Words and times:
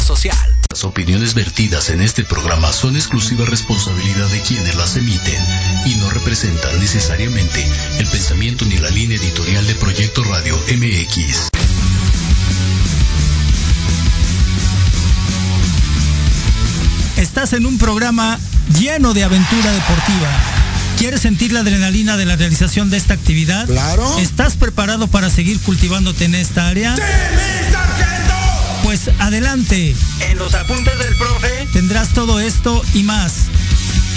social. 0.00 0.36
Las 0.70 0.84
opiniones 0.84 1.34
vertidas 1.34 1.90
en 1.90 2.02
este 2.02 2.24
programa 2.24 2.72
son 2.72 2.96
exclusiva 2.96 3.44
responsabilidad 3.46 4.28
de 4.28 4.40
quienes 4.42 4.74
las 4.76 4.96
emiten 4.96 5.42
y 5.86 5.94
no 5.96 6.10
representan 6.10 6.78
necesariamente 6.78 7.66
el 7.98 8.06
pensamiento 8.06 8.64
ni 8.64 8.76
la 8.78 8.90
línea 8.90 9.16
editorial 9.16 9.66
de 9.66 9.74
Proyecto 9.74 10.22
Radio 10.24 10.56
MX. 10.56 11.48
Estás 17.16 17.52
en 17.52 17.66
un 17.66 17.78
programa 17.78 18.38
lleno 18.78 19.14
de 19.14 19.24
aventura 19.24 19.72
deportiva. 19.72 20.28
¿Quieres 20.98 21.22
sentir 21.22 21.52
la 21.52 21.60
adrenalina 21.60 22.16
de 22.16 22.26
la 22.26 22.36
realización 22.36 22.90
de 22.90 22.96
esta 22.96 23.14
actividad? 23.14 23.66
Claro. 23.66 24.18
¿Estás 24.18 24.56
preparado 24.56 25.08
para 25.08 25.30
seguir 25.30 25.58
cultivándote 25.60 26.24
en 26.26 26.34
esta 26.34 26.68
área? 26.68 26.94
¡Sí! 26.96 27.02
Pues 28.88 29.10
adelante. 29.18 29.94
En 30.30 30.38
los 30.38 30.54
apuntes 30.54 30.98
del 30.98 31.14
profe 31.16 31.68
Tendrás 31.74 32.08
todo 32.14 32.40
esto 32.40 32.82
y 32.94 33.02
más. 33.02 33.48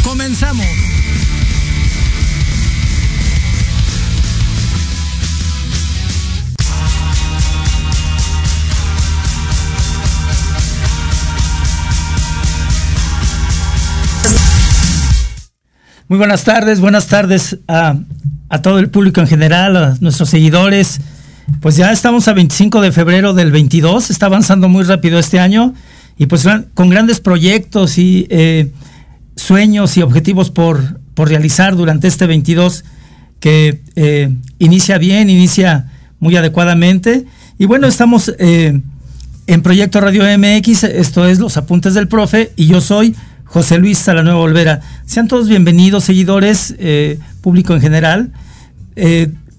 Comenzamos. 0.02 0.66
Muy 16.08 16.18
buenas 16.18 16.46
tardes, 16.46 16.80
buenas 16.80 17.08
tardes 17.08 17.58
a, 17.68 17.96
a, 18.48 18.62
todo 18.62 18.80
el 18.80 18.90
público 18.90 19.20
en 19.20 19.28
general, 19.28 19.76
a 19.76 19.98
nuestros 20.00 20.30
seguidores. 20.30 21.02
Pues 21.60 21.76
ya 21.76 21.92
estamos 21.92 22.28
a 22.28 22.34
25 22.34 22.82
de 22.82 22.92
febrero 22.92 23.34
del 23.34 23.52
22, 23.52 24.10
está 24.10 24.28
avanzando 24.28 24.70
muy 24.70 24.84
rápido 24.84 25.20
este 25.20 25.40
año 25.40 25.74
y 26.18 26.26
pues 26.28 26.48
con 26.74 26.90
grandes 26.90 27.20
proyectos 27.20 27.98
y 27.98 28.28
eh, 28.30 28.72
sueños 29.36 29.98
y 29.98 30.02
objetivos 30.02 30.52
por, 30.52 31.00
por, 31.14 31.30
realizar 31.30 31.76
durante 31.76 32.08
este 32.08 32.28
22 32.28 32.84
que 33.40 33.82
eh, 33.96 34.36
inicia 34.60 34.98
bien, 34.98 35.30
inicia 35.30 35.92
muy 36.20 36.36
adecuadamente. 36.36 37.26
Y 37.58 37.66
bueno, 37.66 37.88
estamos 37.88 38.34
eh, 38.38 38.82
en 39.48 39.62
Proyecto 39.62 40.00
Radio 40.00 40.24
MX, 40.38 40.84
esto 40.84 41.28
es 41.28 41.40
Los 41.40 41.58
Apuntes 41.58 41.94
del 41.94 42.08
Profe 42.08 42.52
y 42.56 42.68
yo 42.68 42.82
soy... 42.82 43.16
José 43.44 43.80
Luis 43.80 43.98
Salanueva 43.98 44.40
Olvera. 44.40 44.80
Sean 45.06 45.28
todos 45.28 45.50
bienvenidos, 45.50 46.06
seguidores, 46.06 46.74
público 47.42 47.74
en 47.74 47.82
general. 47.82 48.32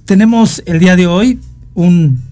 Tenemos 0.07 0.63
el 0.65 0.79
día 0.79 0.97
de 0.97 1.07
hoy 1.07 1.39
un, 1.75 2.23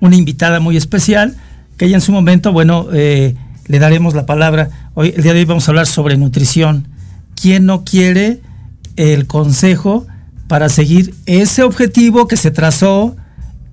una 0.00 0.16
invitada 0.16 0.60
muy 0.60 0.76
especial, 0.76 1.36
que 1.76 1.86
ella 1.86 1.96
en 1.96 2.00
su 2.00 2.12
momento, 2.12 2.52
bueno, 2.52 2.88
eh, 2.92 3.34
le 3.66 3.78
daremos 3.78 4.14
la 4.14 4.26
palabra. 4.26 4.70
Hoy, 4.94 5.14
el 5.16 5.22
día 5.22 5.32
de 5.32 5.40
hoy 5.40 5.44
vamos 5.44 5.68
a 5.68 5.70
hablar 5.70 5.86
sobre 5.86 6.16
nutrición. 6.16 6.88
¿Quién 7.40 7.66
no 7.66 7.84
quiere 7.84 8.40
el 8.96 9.26
consejo 9.26 10.06
para 10.48 10.68
seguir 10.68 11.14
ese 11.26 11.62
objetivo 11.62 12.26
que 12.26 12.36
se 12.36 12.50
trazó 12.50 13.16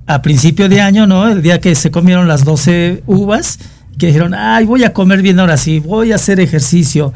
a 0.08 0.22
principio 0.22 0.70
de 0.70 0.82
año, 0.82 1.08
¿no? 1.08 1.28
El 1.28 1.42
día 1.42 1.60
que 1.60 1.74
se 1.74 1.90
comieron 1.90 2.28
las 2.28 2.44
12 2.44 3.04
uvas, 3.08 3.60
que 3.98 4.08
dijeron, 4.08 4.34
ay, 4.36 4.66
voy 4.66 4.84
a 4.84 4.94
comer 4.94 5.22
bien 5.22 5.40
ahora 5.40 5.58
sí, 5.58 5.80
voy 5.80 6.12
a 6.12 6.16
hacer 6.16 6.40
ejercicio. 6.40 7.14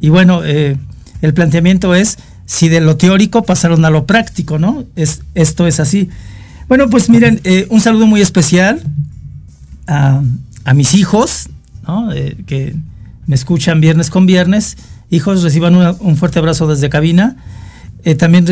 Y 0.00 0.10
bueno, 0.10 0.42
eh, 0.44 0.76
el 1.22 1.34
planteamiento 1.34 1.94
es 1.94 2.18
si 2.46 2.68
de 2.68 2.80
lo 2.80 2.96
teórico 2.96 3.42
pasaron 3.42 3.84
a 3.84 3.90
lo 3.90 4.06
práctico, 4.06 4.58
¿no? 4.58 4.84
Es, 4.94 5.22
esto 5.34 5.66
es 5.66 5.80
así. 5.80 6.10
Bueno, 6.68 6.90
pues 6.90 7.08
miren, 7.08 7.40
eh, 7.44 7.66
un 7.70 7.80
saludo 7.80 8.06
muy 8.06 8.20
especial 8.20 8.82
a, 9.86 10.20
mis 10.74 10.94
hijos, 10.94 11.48
¿no? 11.86 12.12
Eh, 12.12 12.36
que 12.46 12.76
me 13.26 13.34
escuchan 13.34 13.80
viernes 13.80 14.10
con 14.10 14.26
viernes. 14.26 14.76
Hijos, 15.08 15.42
reciban 15.42 15.74
una, 15.74 15.92
un 15.92 16.18
fuerte 16.18 16.38
abrazo 16.38 16.66
desde 16.66 16.90
cabina. 16.90 17.36
también 18.18 18.46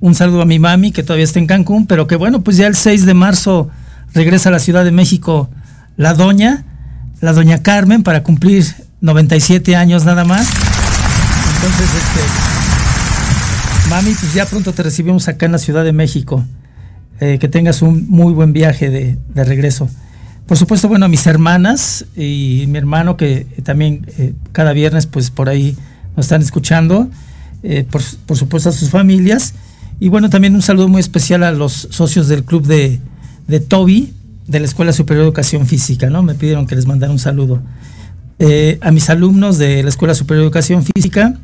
un 0.00 0.14
saludo 0.14 0.42
a 0.42 0.44
mi 0.44 0.58
mami, 0.58 0.92
que 0.92 1.02
todavía 1.02 1.24
está 1.24 1.38
en 1.38 1.46
Cancún, 1.46 1.86
pero 1.86 2.06
que 2.06 2.16
bueno, 2.16 2.42
pues 2.42 2.58
ya 2.58 2.66
el 2.66 2.76
6 2.76 3.06
de 3.06 3.14
marzo 3.14 3.70
regresa 4.12 4.50
a 4.50 4.52
la 4.52 4.58
Ciudad 4.58 4.84
de 4.84 4.92
México 4.92 5.48
la 5.96 6.12
doña, 6.12 6.64
la 7.22 7.32
doña 7.32 7.62
Carmen, 7.62 8.02
para 8.02 8.22
cumplir 8.22 8.66
97 9.00 9.76
años 9.76 10.04
nada 10.04 10.24
más. 10.24 10.46
Entonces, 11.56 11.88
este, 11.94 12.20
mami, 13.88 14.14
pues 14.14 14.34
ya 14.34 14.44
pronto 14.44 14.72
te 14.72 14.82
recibimos 14.82 15.26
acá 15.28 15.46
en 15.46 15.52
la 15.52 15.58
Ciudad 15.58 15.84
de 15.84 15.92
México. 15.92 16.44
Eh, 17.18 17.38
que 17.38 17.48
tengas 17.48 17.80
un 17.80 18.06
muy 18.10 18.34
buen 18.34 18.52
viaje 18.52 18.90
de, 18.90 19.16
de, 19.34 19.44
regreso. 19.44 19.88
Por 20.46 20.58
supuesto, 20.58 20.86
bueno, 20.86 21.06
a 21.06 21.08
mis 21.08 21.26
hermanas 21.26 22.04
y 22.14 22.64
mi 22.68 22.76
hermano 22.76 23.16
que 23.16 23.46
también 23.62 24.06
eh, 24.18 24.34
cada 24.52 24.74
viernes, 24.74 25.06
pues 25.06 25.30
por 25.30 25.48
ahí 25.48 25.76
nos 26.14 26.26
están 26.26 26.42
escuchando. 26.42 27.08
Eh, 27.62 27.86
por, 27.90 28.02
por, 28.26 28.36
supuesto 28.36 28.68
a 28.68 28.72
sus 28.72 28.90
familias. 28.90 29.54
Y 29.98 30.10
bueno, 30.10 30.28
también 30.28 30.54
un 30.54 30.60
saludo 30.60 30.88
muy 30.88 31.00
especial 31.00 31.42
a 31.42 31.52
los 31.52 31.88
socios 31.90 32.28
del 32.28 32.44
club 32.44 32.66
de, 32.66 33.00
de 33.48 33.60
Toby, 33.60 34.12
de 34.46 34.60
la 34.60 34.66
Escuela 34.66 34.92
Superior 34.92 35.24
de 35.24 35.28
Educación 35.28 35.66
Física, 35.66 36.10
¿no? 36.10 36.22
Me 36.22 36.34
pidieron 36.34 36.66
que 36.66 36.76
les 36.76 36.86
mandara 36.86 37.10
un 37.10 37.18
saludo. 37.18 37.62
A 38.82 38.90
mis 38.90 39.08
alumnos 39.08 39.56
de 39.56 39.82
la 39.82 39.88
Escuela 39.88 40.14
Superior 40.14 40.42
de 40.42 40.46
Educación 40.48 40.84
Física 40.84 41.38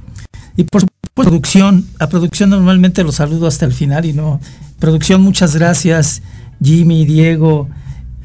y 0.55 0.65
por 0.65 0.83
supuesto 0.83 0.92
producción. 1.15 1.87
A 1.99 2.09
producción 2.09 2.51
normalmente 2.51 3.03
los 3.05 3.17
saludo 3.17 3.47
hasta 3.47 3.65
el 3.65 3.73
final 3.73 4.05
y 4.05 4.13
no. 4.13 4.41
Producción, 4.79 5.23
muchas 5.23 5.55
gracias, 5.55 6.23
Jimmy, 6.63 7.05
Diego, 7.05 7.69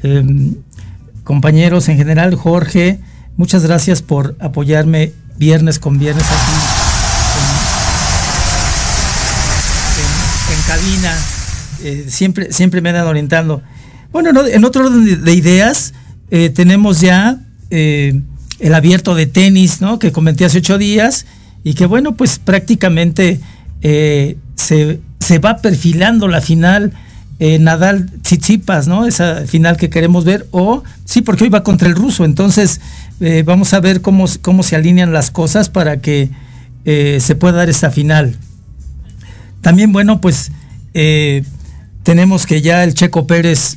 eh, 0.02 0.52
compañeros 1.24 1.88
en 1.88 1.96
general, 1.96 2.34
Jorge, 2.34 3.00
muchas 3.36 3.64
gracias 3.64 4.02
por 4.02 4.36
apoyarme 4.40 5.12
viernes 5.36 5.78
con 5.78 5.98
viernes 5.98 6.24
aquí 6.24 6.52
en, 10.54 10.62
cabina. 10.66 11.16
Eh, 11.84 12.06
siempre, 12.08 12.52
siempre 12.52 12.80
me 12.80 12.90
han 12.90 13.06
orientando. 13.06 13.62
Bueno, 14.12 14.32
no, 14.32 14.46
en 14.46 14.64
otro 14.64 14.86
orden 14.86 15.04
de, 15.04 15.16
de 15.16 15.34
ideas, 15.34 15.94
eh, 16.30 16.50
tenemos 16.50 17.00
ya 17.00 17.38
eh, 17.70 18.20
el 18.58 18.74
abierto 18.74 19.14
de 19.14 19.26
tenis, 19.26 19.80
¿no? 19.80 19.98
Que 19.98 20.12
comenté 20.12 20.44
hace 20.44 20.58
ocho 20.58 20.78
días 20.78 21.26
y 21.64 21.74
que 21.74 21.86
bueno, 21.86 22.16
pues 22.16 22.38
prácticamente 22.38 23.40
eh, 23.82 24.36
se, 24.54 25.00
se, 25.20 25.38
va 25.38 25.58
perfilando 25.58 26.28
la 26.28 26.40
final 26.40 26.92
eh, 27.38 27.58
Nadal 27.58 28.10
Tsitsipas, 28.22 28.88
¿no? 28.88 29.06
Esa 29.06 29.46
final 29.46 29.76
que 29.76 29.90
queremos 29.90 30.24
ver, 30.24 30.46
o 30.50 30.82
sí, 31.04 31.22
porque 31.22 31.44
hoy 31.44 31.50
va 31.50 31.62
contra 31.62 31.88
el 31.88 31.94
ruso, 31.94 32.24
entonces 32.24 32.80
eh, 33.20 33.42
vamos 33.44 33.74
a 33.74 33.80
ver 33.80 34.00
cómo, 34.00 34.26
cómo 34.42 34.62
se 34.62 34.76
alinean 34.76 35.12
las 35.12 35.30
cosas 35.30 35.68
para 35.68 36.00
que 36.00 36.30
se 36.84 37.34
pueda 37.34 37.58
dar 37.58 37.68
esta 37.68 37.90
final. 37.90 38.38
También, 39.60 39.92
bueno, 39.92 40.22
pues 40.22 40.52
tenemos 42.02 42.46
que 42.46 42.62
ya 42.62 42.82
el 42.82 42.94
Checo 42.94 43.26
Pérez 43.26 43.76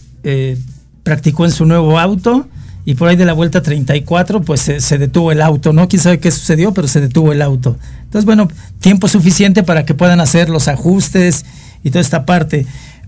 practicó 1.03 1.43
en 1.43 1.51
su 1.51 1.65
nuevo 1.65 1.99
auto 1.99 2.47
y 2.83 2.95
por 2.95 3.07
ahí 3.07 3.15
de 3.15 3.25
la 3.25 3.33
vuelta 3.33 3.61
34 3.61 4.41
pues 4.41 4.61
se, 4.61 4.97
detuvo 4.97 5.31
el 5.31 5.41
auto, 5.41 5.73
¿no? 5.73 5.87
Quién 5.87 6.01
sabe 6.01 6.19
qué 6.19 6.31
sucedió, 6.31 6.73
pero 6.73 6.87
se 6.87 7.01
detuvo 7.01 7.31
el 7.31 7.41
auto. 7.41 7.77
Entonces, 8.03 8.25
bueno, 8.25 8.47
tiempo 8.79 9.07
suficiente 9.07 9.63
para 9.63 9.85
que 9.85 9.93
puedan 9.93 10.19
hacer 10.19 10.49
los 10.49 10.67
ajustes 10.67 11.45
y 11.83 11.91
toda 11.91 12.01
esta 12.01 12.25
parte. 12.25 12.65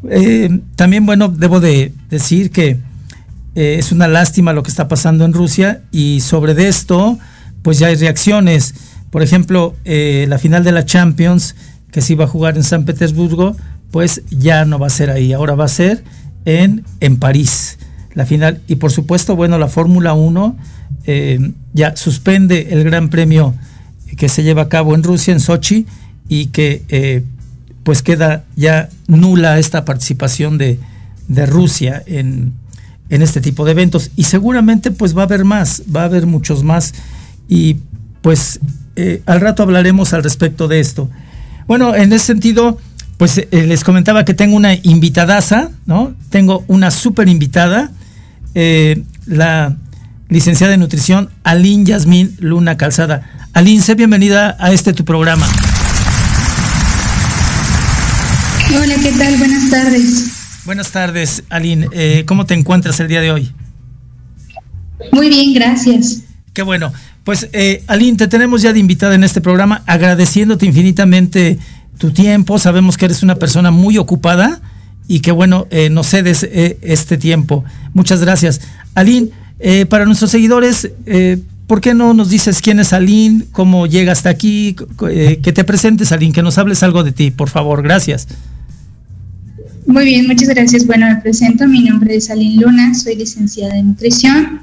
Eh, 0.09 0.59
también, 0.75 1.05
bueno, 1.05 1.29
debo 1.29 1.59
de 1.59 1.93
decir 2.09 2.51
que 2.51 2.79
eh, 3.55 3.77
es 3.79 3.91
una 3.91 4.07
lástima 4.07 4.53
lo 4.53 4.63
que 4.63 4.69
está 4.69 4.87
pasando 4.87 5.25
en 5.25 5.33
Rusia 5.33 5.81
y 5.91 6.21
sobre 6.21 6.53
de 6.53 6.67
esto 6.67 7.17
pues 7.61 7.79
ya 7.79 7.87
hay 7.87 7.95
reacciones. 7.95 8.75
Por 9.09 9.23
ejemplo, 9.23 9.75
eh, 9.85 10.25
la 10.27 10.37
final 10.37 10.63
de 10.63 10.71
la 10.71 10.85
Champions 10.85 11.55
que 11.91 12.01
se 12.01 12.13
iba 12.13 12.25
a 12.25 12.27
jugar 12.27 12.57
en 12.57 12.63
San 12.63 12.85
Petersburgo, 12.85 13.55
pues 13.91 14.23
ya 14.29 14.65
no 14.65 14.79
va 14.79 14.87
a 14.87 14.89
ser 14.89 15.09
ahí, 15.11 15.33
ahora 15.33 15.55
va 15.55 15.65
a 15.65 15.69
ser 15.69 16.03
en, 16.45 16.83
en 16.99 17.17
París 17.17 17.77
la 18.13 18.25
final. 18.25 18.61
Y 18.67 18.75
por 18.75 18.91
supuesto, 18.91 19.35
bueno, 19.35 19.57
la 19.57 19.67
Fórmula 19.67 20.13
1 20.13 20.55
eh, 21.05 21.51
ya 21.73 21.95
suspende 21.95 22.69
el 22.71 22.83
Gran 22.83 23.09
Premio 23.09 23.53
que 24.17 24.29
se 24.29 24.43
lleva 24.43 24.63
a 24.63 24.69
cabo 24.69 24.95
en 24.95 25.03
Rusia, 25.03 25.33
en 25.33 25.39
Sochi, 25.39 25.87
y 26.29 26.47
que 26.47 26.83
eh, 26.89 27.23
pues 27.83 28.01
queda 28.01 28.43
ya 28.55 28.89
nula 29.07 29.59
esta 29.59 29.85
participación 29.85 30.57
de, 30.57 30.79
de 31.27 31.45
Rusia 31.45 32.03
en, 32.05 32.53
en, 33.09 33.21
este 33.21 33.41
tipo 33.41 33.65
de 33.65 33.71
eventos. 33.71 34.11
Y 34.15 34.23
seguramente 34.25 34.91
pues 34.91 35.17
va 35.17 35.23
a 35.23 35.25
haber 35.25 35.45
más, 35.45 35.83
va 35.93 36.01
a 36.01 36.05
haber 36.05 36.27
muchos 36.27 36.63
más. 36.63 36.93
Y 37.49 37.77
pues 38.21 38.59
eh, 38.95 39.21
al 39.25 39.41
rato 39.41 39.63
hablaremos 39.63 40.13
al 40.13 40.23
respecto 40.23 40.67
de 40.67 40.79
esto. 40.79 41.09
Bueno, 41.67 41.95
en 41.95 42.13
ese 42.13 42.25
sentido, 42.25 42.77
pues 43.17 43.47
les 43.51 43.83
comentaba 43.83 44.25
que 44.25 44.33
tengo 44.33 44.55
una 44.55 44.75
invitadaza, 44.75 45.71
¿no? 45.85 46.13
Tengo 46.29 46.63
una 46.67 46.91
súper 46.91 47.29
invitada 47.29 47.91
eh, 48.55 49.03
la 49.25 49.75
licenciada 50.29 50.73
en 50.73 50.79
nutrición 50.79 51.29
Aline 51.43 51.85
Yasmín 51.85 52.35
Luna 52.39 52.77
Calzada. 52.77 53.49
Aline, 53.53 53.81
sé 53.81 53.95
bienvenida 53.95 54.55
a 54.59 54.71
este 54.71 54.93
tu 54.93 55.05
programa. 55.05 55.47
Hola, 58.69 58.95
¿qué 59.01 59.11
tal? 59.11 59.37
Buenas 59.37 59.69
tardes. 59.69 60.27
Buenas 60.65 60.91
tardes, 60.91 61.43
Aline. 61.49 61.87
Eh, 61.91 62.23
¿Cómo 62.25 62.45
te 62.45 62.53
encuentras 62.53 62.99
el 62.99 63.07
día 63.07 63.21
de 63.21 63.31
hoy? 63.31 63.51
Muy 65.11 65.29
bien, 65.29 65.53
gracias. 65.53 66.23
Qué 66.53 66.63
bueno. 66.63 66.91
Pues, 67.23 67.49
eh, 67.53 67.83
Aline, 67.87 68.17
te 68.17 68.27
tenemos 68.27 68.61
ya 68.61 68.73
de 68.73 68.79
invitada 68.79 69.15
en 69.15 69.23
este 69.23 69.41
programa, 69.41 69.83
agradeciéndote 69.85 70.65
infinitamente 70.65 71.59
tu 71.97 72.11
tiempo. 72.11 72.57
Sabemos 72.57 72.97
que 72.97 73.05
eres 73.05 73.23
una 73.23 73.35
persona 73.35 73.71
muy 73.71 73.97
ocupada 73.97 74.61
y 75.07 75.19
que, 75.19 75.31
bueno, 75.31 75.67
eh, 75.69 75.89
nos 75.89 76.07
cedes 76.07 76.43
eh, 76.43 76.77
este 76.81 77.17
tiempo. 77.17 77.63
Muchas 77.93 78.21
gracias. 78.21 78.61
Aline, 78.95 79.29
eh, 79.59 79.85
para 79.85 80.05
nuestros 80.05 80.31
seguidores, 80.31 80.89
eh, 81.05 81.39
¿por 81.67 81.79
qué 81.81 81.93
no 81.93 82.13
nos 82.13 82.29
dices 82.29 82.61
quién 82.61 82.79
es 82.79 82.93
Aline, 82.93 83.45
cómo 83.51 83.87
llega 83.87 84.11
hasta 84.11 84.29
aquí, 84.29 84.75
eh, 85.09 85.39
que 85.41 85.53
te 85.53 85.63
presentes, 85.63 86.11
Aline, 86.11 86.33
que 86.33 86.43
nos 86.43 86.57
hables 86.57 86.83
algo 86.83 87.03
de 87.03 87.11
ti, 87.11 87.31
por 87.31 87.49
favor? 87.49 87.81
Gracias. 87.81 88.27
Muy 89.85 90.05
bien, 90.05 90.27
muchas 90.27 90.49
gracias. 90.49 90.85
Bueno, 90.85 91.07
me 91.07 91.17
presento, 91.17 91.67
mi 91.67 91.81
nombre 91.81 92.15
es 92.15 92.29
Aline 92.29 92.61
Luna, 92.61 92.93
soy 92.93 93.15
licenciada 93.15 93.77
en 93.77 93.87
nutrición 93.87 94.61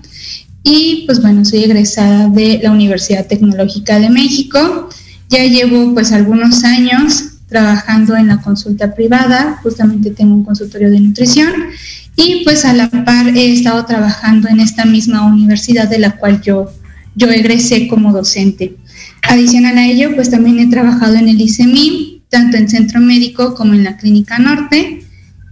y 0.62 1.04
pues 1.06 1.20
bueno, 1.20 1.44
soy 1.44 1.64
egresada 1.64 2.28
de 2.28 2.60
la 2.62 2.70
Universidad 2.70 3.26
Tecnológica 3.26 3.98
de 3.98 4.10
México. 4.10 4.88
Ya 5.28 5.44
llevo 5.44 5.94
pues 5.94 6.12
algunos 6.12 6.64
años 6.64 7.29
trabajando 7.50 8.16
en 8.16 8.28
la 8.28 8.40
consulta 8.40 8.94
privada, 8.94 9.58
justamente 9.62 10.10
tengo 10.10 10.34
un 10.36 10.44
consultorio 10.44 10.90
de 10.90 11.00
nutrición 11.00 11.52
y 12.16 12.44
pues 12.44 12.64
a 12.64 12.72
la 12.72 12.88
par 12.88 13.28
he 13.36 13.52
estado 13.52 13.84
trabajando 13.84 14.48
en 14.48 14.60
esta 14.60 14.84
misma 14.84 15.26
universidad 15.26 15.88
de 15.88 15.98
la 15.98 16.16
cual 16.16 16.40
yo, 16.40 16.70
yo 17.16 17.28
egresé 17.28 17.88
como 17.88 18.12
docente. 18.12 18.76
Adicional 19.28 19.76
a 19.78 19.86
ello, 19.86 20.14
pues 20.14 20.30
también 20.30 20.60
he 20.60 20.68
trabajado 20.68 21.16
en 21.16 21.28
el 21.28 21.40
ICEMI, 21.40 22.22
tanto 22.28 22.56
en 22.56 22.68
centro 22.68 23.00
médico 23.00 23.54
como 23.54 23.74
en 23.74 23.84
la 23.84 23.96
Clínica 23.96 24.38
Norte. 24.38 25.02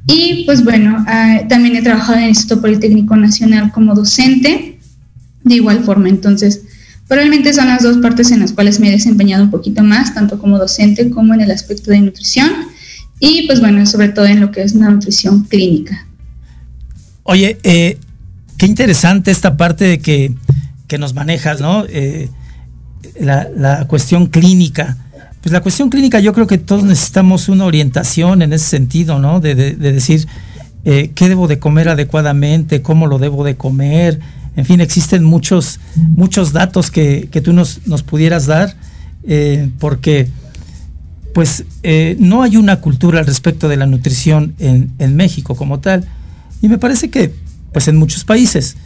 Y 0.06 0.44
pues 0.46 0.62
bueno, 0.64 1.04
uh, 1.06 1.48
también 1.48 1.76
he 1.76 1.82
trabajado 1.82 2.18
en 2.18 2.24
el 2.24 2.30
Instituto 2.30 2.62
Politécnico 2.62 3.16
Nacional 3.16 3.72
como 3.72 3.94
docente, 3.94 4.78
de 5.42 5.54
igual 5.54 5.84
forma. 5.84 6.08
Entonces, 6.08 6.62
probablemente 7.08 7.52
son 7.54 7.68
las 7.68 7.82
dos 7.82 7.96
partes 7.98 8.30
en 8.30 8.40
las 8.40 8.52
cuales 8.52 8.78
me 8.78 8.88
he 8.88 8.92
desempeñado 8.92 9.42
un 9.42 9.50
poquito 9.50 9.82
más, 9.82 10.14
tanto 10.14 10.38
como 10.38 10.58
docente 10.58 11.10
como 11.10 11.34
en 11.34 11.40
el 11.40 11.50
aspecto 11.50 11.90
de 11.90 12.00
nutrición. 12.00 12.50
Y 13.18 13.46
pues 13.46 13.60
bueno, 13.60 13.84
sobre 13.86 14.10
todo 14.10 14.26
en 14.26 14.40
lo 14.40 14.52
que 14.52 14.62
es 14.62 14.74
una 14.74 14.90
nutrición 14.90 15.44
clínica. 15.44 16.06
Oye, 17.24 17.58
eh, 17.62 17.98
qué 18.56 18.66
interesante 18.66 19.30
esta 19.30 19.56
parte 19.56 19.84
de 19.84 19.98
que, 19.98 20.34
que 20.86 20.98
nos 20.98 21.14
manejas, 21.14 21.60
¿no? 21.60 21.84
Eh, 21.88 22.28
la, 23.20 23.48
la, 23.56 23.86
cuestión 23.86 24.26
clínica. 24.26 24.96
Pues 25.40 25.52
la 25.52 25.60
cuestión 25.60 25.90
clínica 25.90 26.20
yo 26.20 26.32
creo 26.32 26.46
que 26.46 26.58
todos 26.58 26.84
necesitamos 26.84 27.48
una 27.48 27.64
orientación 27.64 28.42
en 28.42 28.52
ese 28.52 28.66
sentido, 28.66 29.18
¿no? 29.18 29.40
De, 29.40 29.54
de, 29.54 29.72
de 29.72 29.92
decir 29.92 30.26
eh, 30.84 31.10
qué 31.14 31.28
debo 31.28 31.48
de 31.48 31.58
comer 31.58 31.88
adecuadamente, 31.88 32.82
cómo 32.82 33.06
lo 33.06 33.18
debo 33.18 33.44
de 33.44 33.56
comer. 33.56 34.20
En 34.58 34.64
fin, 34.64 34.80
existen 34.80 35.22
muchos, 35.22 35.78
muchos 35.94 36.52
datos 36.52 36.90
que, 36.90 37.28
que 37.30 37.40
tú 37.40 37.52
nos, 37.52 37.86
nos 37.86 38.02
pudieras 38.02 38.46
dar, 38.46 38.74
eh, 39.22 39.70
porque 39.78 40.28
pues 41.32 41.64
no 42.18 42.42
hay 42.42 42.56
una 42.56 42.80
cultura 42.80 43.20
al 43.20 43.26
respecto 43.26 43.68
de 43.68 43.76
la 43.76 43.86
nutrición 43.86 44.54
en, 44.58 44.90
en 44.98 45.14
México 45.14 45.54
como 45.54 45.78
tal. 45.78 46.08
Y 46.60 46.68
me 46.68 46.76
parece 46.76 47.08
que, 47.08 47.32
pues 47.72 47.86
en 47.86 47.96
muchos 47.96 48.24
países. 48.24 48.76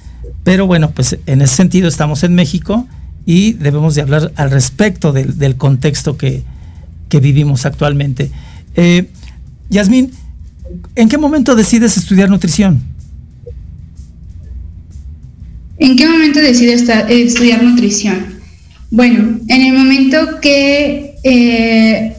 Pero 0.45 0.67
bueno, 0.67 0.91
pues 0.91 1.17
en 1.25 1.41
ese 1.41 1.57
sentido 1.57 1.89
estamos 1.89 2.23
en 2.23 2.35
México 2.35 2.87
y 3.25 3.55
debemos 3.55 3.95
de 3.95 4.03
hablar 4.03 4.31
al 4.37 4.51
respecto 4.51 5.13
del, 5.13 5.39
del 5.39 5.57
contexto 5.57 6.19
que, 6.19 6.43
que, 7.09 7.19
vivimos 7.19 7.65
actualmente. 7.65 8.31
Eh, 8.77 9.09
Yasmín, 9.71 10.13
¿en 10.97 11.09
qué 11.09 11.17
momento 11.17 11.55
decides 11.55 11.97
estudiar 11.97 12.29
nutrición? 12.29 12.92
¿En 15.83 15.97
qué 15.97 16.07
momento 16.07 16.39
decides 16.39 16.89
estudiar 17.09 17.61
nutrición? 17.61 18.39
Bueno, 18.91 19.41
en 19.49 19.63
el 19.63 19.73
momento 19.73 20.41
que 20.41 21.17
eh, 21.25 22.17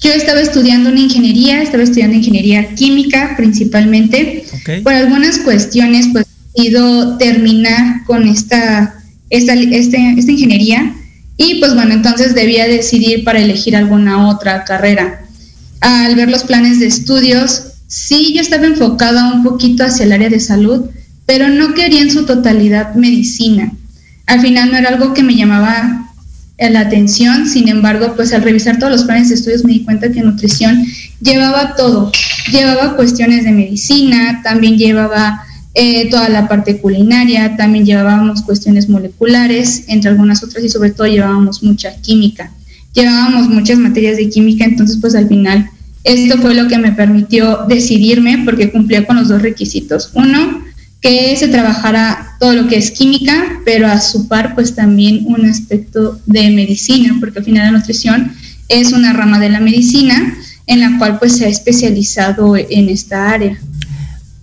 yo 0.00 0.12
estaba 0.12 0.40
estudiando 0.40 0.90
una 0.90 1.00
ingeniería, 1.00 1.60
estaba 1.60 1.82
estudiando 1.82 2.16
ingeniería 2.16 2.72
química 2.76 3.34
principalmente. 3.36 4.44
Okay. 4.60 4.82
Por 4.82 4.94
algunas 4.94 5.38
cuestiones, 5.38 6.06
pues 6.12 6.24
he 6.54 6.66
ido 6.66 7.18
terminar 7.18 8.04
con 8.04 8.28
esta, 8.28 8.94
esta, 9.28 9.54
este, 9.54 10.14
esta 10.16 10.30
ingeniería 10.30 10.94
y 11.36 11.56
pues 11.56 11.74
bueno, 11.74 11.94
entonces 11.94 12.36
debía 12.36 12.68
decidir 12.68 13.24
para 13.24 13.40
elegir 13.40 13.74
alguna 13.74 14.28
otra 14.28 14.62
carrera. 14.62 15.24
Al 15.80 16.14
ver 16.14 16.30
los 16.30 16.44
planes 16.44 16.78
de 16.78 16.86
estudios, 16.86 17.62
sí, 17.88 18.34
yo 18.36 18.40
estaba 18.40 18.66
enfocada 18.66 19.32
un 19.32 19.42
poquito 19.42 19.82
hacia 19.82 20.04
el 20.04 20.12
área 20.12 20.28
de 20.28 20.38
salud, 20.38 20.90
pero 21.30 21.48
no 21.48 21.74
quería 21.74 22.02
en 22.02 22.10
su 22.10 22.26
totalidad 22.26 22.96
medicina. 22.96 23.70
Al 24.26 24.40
final 24.40 24.72
no 24.72 24.76
era 24.76 24.88
algo 24.88 25.14
que 25.14 25.22
me 25.22 25.36
llamaba 25.36 26.10
la 26.58 26.80
atención, 26.80 27.48
sin 27.48 27.68
embargo, 27.68 28.14
pues 28.16 28.32
al 28.32 28.42
revisar 28.42 28.80
todos 28.80 28.90
los 28.90 29.04
planes 29.04 29.28
de 29.28 29.36
estudios 29.36 29.64
me 29.64 29.74
di 29.74 29.84
cuenta 29.84 30.10
que 30.10 30.22
nutrición 30.22 30.84
llevaba 31.20 31.76
todo, 31.76 32.10
llevaba 32.50 32.96
cuestiones 32.96 33.44
de 33.44 33.52
medicina, 33.52 34.40
también 34.42 34.76
llevaba 34.76 35.40
eh, 35.74 36.10
toda 36.10 36.28
la 36.30 36.48
parte 36.48 36.78
culinaria, 36.78 37.56
también 37.56 37.86
llevábamos 37.86 38.42
cuestiones 38.42 38.88
moleculares, 38.88 39.84
entre 39.86 40.10
algunas 40.10 40.42
otras, 40.42 40.64
y 40.64 40.68
sobre 40.68 40.90
todo 40.90 41.06
llevábamos 41.06 41.62
mucha 41.62 41.94
química, 42.02 42.50
llevábamos 42.92 43.48
muchas 43.48 43.78
materias 43.78 44.16
de 44.16 44.28
química, 44.28 44.64
entonces 44.64 44.98
pues 45.00 45.14
al 45.14 45.28
final 45.28 45.70
esto 46.02 46.38
fue 46.38 46.56
lo 46.56 46.66
que 46.66 46.78
me 46.78 46.90
permitió 46.90 47.66
decidirme 47.68 48.42
porque 48.44 48.72
cumplía 48.72 49.06
con 49.06 49.14
los 49.14 49.28
dos 49.28 49.42
requisitos. 49.42 50.10
Uno, 50.14 50.64
que 51.00 51.34
se 51.36 51.48
trabajara 51.48 52.36
todo 52.38 52.52
lo 52.52 52.68
que 52.68 52.76
es 52.76 52.90
química, 52.90 53.60
pero 53.64 53.86
a 53.86 54.00
su 54.00 54.28
par 54.28 54.54
pues 54.54 54.74
también 54.74 55.24
un 55.26 55.46
aspecto 55.46 56.20
de 56.26 56.50
medicina, 56.50 57.16
porque 57.20 57.38
al 57.38 57.44
final 57.44 57.72
la 57.72 57.78
nutrición 57.78 58.32
es 58.68 58.92
una 58.92 59.12
rama 59.12 59.38
de 59.38 59.48
la 59.48 59.60
medicina 59.60 60.34
en 60.66 60.80
la 60.80 60.98
cual 60.98 61.18
pues 61.18 61.36
se 61.36 61.46
ha 61.46 61.48
especializado 61.48 62.56
en 62.56 62.88
esta 62.88 63.30
área. 63.30 63.58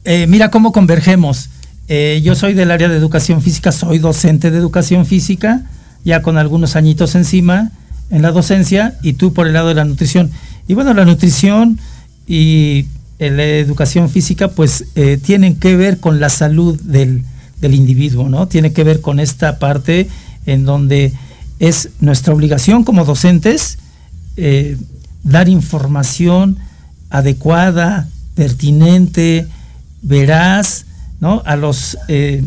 Eh, 0.04 0.26
mira 0.28 0.52
cómo 0.52 0.72
convergemos. 0.72 1.50
Eh, 1.88 2.22
yo 2.24 2.36
soy 2.36 2.54
del 2.54 2.72
área 2.72 2.90
de 2.90 2.98
educación 2.98 3.42
física, 3.42 3.72
soy 3.72 4.00
docente 4.00 4.52
de 4.52 4.58
educación 4.58 5.06
física, 5.06 5.62
ya 6.04 6.22
con 6.22 6.38
algunos 6.38 6.76
añitos 6.76 7.16
encima 7.16 7.72
en 8.10 8.22
la 8.22 8.32
docencia, 8.32 8.98
y 9.04 9.14
tú 9.14 9.34
por 9.34 9.48
el 9.48 9.54
lado 9.54 9.70
de 9.70 9.76
la 9.76 9.86
nutrición. 9.86 10.32
Y 10.68 10.74
bueno, 10.74 10.94
la 10.94 11.06
nutrición 11.06 11.80
y 12.28 12.86
la 13.20 13.44
educación 13.44 14.10
física 14.10 14.50
pues 14.50 14.86
eh, 14.96 15.18
tienen 15.22 15.56
que 15.56 15.76
ver 15.76 16.00
con 16.00 16.20
la 16.20 16.30
salud 16.30 16.80
del, 16.82 17.24
del, 17.60 17.74
individuo, 17.74 18.30
¿no? 18.30 18.48
Tiene 18.48 18.74
que 18.74 18.84
ver 18.84 19.02
con 19.02 19.20
esta 19.20 19.58
parte 19.58 20.08
en 20.46 20.66
donde 20.66 21.14
es 21.60 21.90
nuestra 22.00 22.34
obligación 22.34 22.84
como 22.84 23.06
docentes 23.06 23.80
eh, 24.38 24.78
dar 25.24 25.50
información 25.50 26.58
adecuada, 27.10 28.08
pertinente, 28.36 29.48
veraz, 30.04 30.86
¿no? 31.20 31.42
A 31.46 31.56
los, 31.56 31.98
eh, 32.08 32.44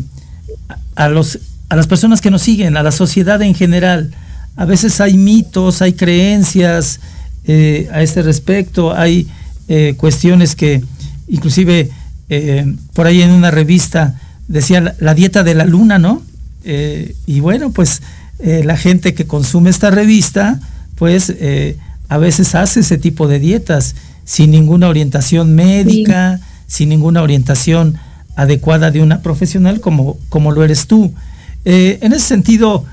a 0.95 1.09
los 1.09 1.39
a 1.67 1.75
las 1.77 1.87
personas 1.87 2.19
que 2.19 2.31
nos 2.31 2.41
siguen, 2.41 2.75
a 2.75 2.83
la 2.83 2.91
sociedad 2.91 3.41
en 3.41 3.55
general. 3.55 4.11
A 4.57 4.65
veces 4.65 4.99
hay 4.99 5.15
mitos, 5.15 5.81
hay 5.81 5.93
creencias 5.93 6.99
a 7.47 8.01
este 8.01 8.21
respecto, 8.23 8.93
hay 8.93 9.27
eh, 9.73 9.93
cuestiones 9.95 10.53
que 10.57 10.83
inclusive 11.29 11.89
eh, 12.27 12.75
por 12.91 13.07
ahí 13.07 13.21
en 13.21 13.31
una 13.31 13.51
revista 13.51 14.19
decía 14.49 14.81
la, 14.81 14.95
la 14.99 15.13
dieta 15.13 15.45
de 15.45 15.55
la 15.55 15.63
luna, 15.63 15.97
¿no? 15.97 16.21
Eh, 16.65 17.15
y 17.25 17.39
bueno, 17.39 17.71
pues 17.71 18.01
la 18.43 18.75
gente 18.75 19.13
que 19.13 19.27
consume 19.27 19.69
esta 19.69 19.89
revista, 19.89 20.59
pues 20.95 21.31
a 22.09 22.17
veces 22.17 22.55
hace 22.55 22.81
ese 22.81 22.97
tipo 22.97 23.27
de 23.27 23.39
dietas 23.39 23.95
sin 24.25 24.49
ninguna 24.51 24.89
orientación 24.89 25.53
médica, 25.53 26.39
sí. 26.39 26.43
sin 26.79 26.89
ninguna 26.89 27.21
orientación 27.21 27.97
adecuada 28.35 28.89
de 28.91 29.01
una 29.01 29.21
profesional 29.21 29.79
como, 29.79 30.17
como 30.27 30.51
lo 30.51 30.63
eres 30.63 30.87
tú. 30.87 31.13
en 31.63 32.11
ese 32.11 32.27
sentido, 32.27 32.83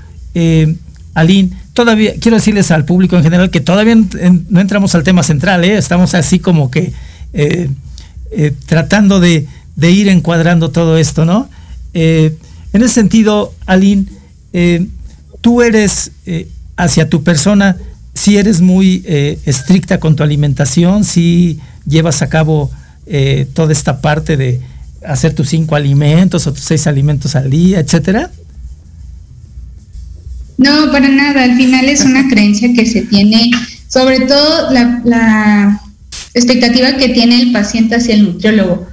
Aline, 1.15 1.49
todavía 1.79 2.15
quiero 2.19 2.35
decirles 2.35 2.71
al 2.71 2.83
público 2.83 3.15
en 3.15 3.23
general 3.23 3.51
que 3.51 3.61
todavía 3.61 3.95
no 3.95 4.59
entramos 4.59 4.95
al 4.95 5.03
tema 5.03 5.23
central, 5.23 5.63
¿eh? 5.63 5.77
estamos 5.77 6.13
así 6.13 6.37
como 6.39 6.69
que 6.69 6.91
eh, 7.31 7.69
eh, 8.31 8.53
tratando 8.65 9.21
de, 9.21 9.47
ir 9.81 10.09
encuadrando 10.09 10.71
todo 10.71 10.97
esto, 10.97 11.23
¿no? 11.23 11.49
En 11.93 12.37
ese 12.73 12.89
sentido, 12.89 13.53
Aline, 13.65 14.07
tú 15.39 15.61
eres 15.61 16.11
hacia 16.75 17.07
tu 17.07 17.23
persona, 17.23 17.77
si 18.13 18.37
eres 18.37 18.59
muy 18.59 19.01
estricta 19.45 20.01
con 20.01 20.17
tu 20.17 20.23
alimentación, 20.23 21.05
si 21.05 21.61
llevas 21.87 22.21
a 22.21 22.27
cabo 22.27 22.71
toda 23.53 23.71
esta 23.71 24.01
parte 24.01 24.35
de 24.35 24.59
hacer 25.05 25.33
tus 25.33 25.47
cinco 25.47 25.77
alimentos 25.77 26.45
o 26.45 26.51
tus 26.51 26.65
seis 26.65 26.87
alimentos 26.87 27.37
al 27.37 27.49
día, 27.49 27.79
etcétera. 27.79 28.31
No, 30.59 30.91
para 30.91 31.07
nada. 31.07 31.43
Al 31.43 31.55
final 31.55 31.87
es 31.87 32.01
una 32.01 32.27
creencia 32.27 32.73
que 32.73 32.85
se 32.85 33.03
tiene, 33.03 33.49
sobre 33.87 34.19
todo 34.19 34.71
la, 34.71 35.81
expectativa 36.33 36.95
que 36.97 37.09
tiene 37.09 37.41
el 37.41 37.51
paciente 37.53 37.95
hacia 37.95 38.13
el 38.13 38.23
nutriólogo. 38.23 38.87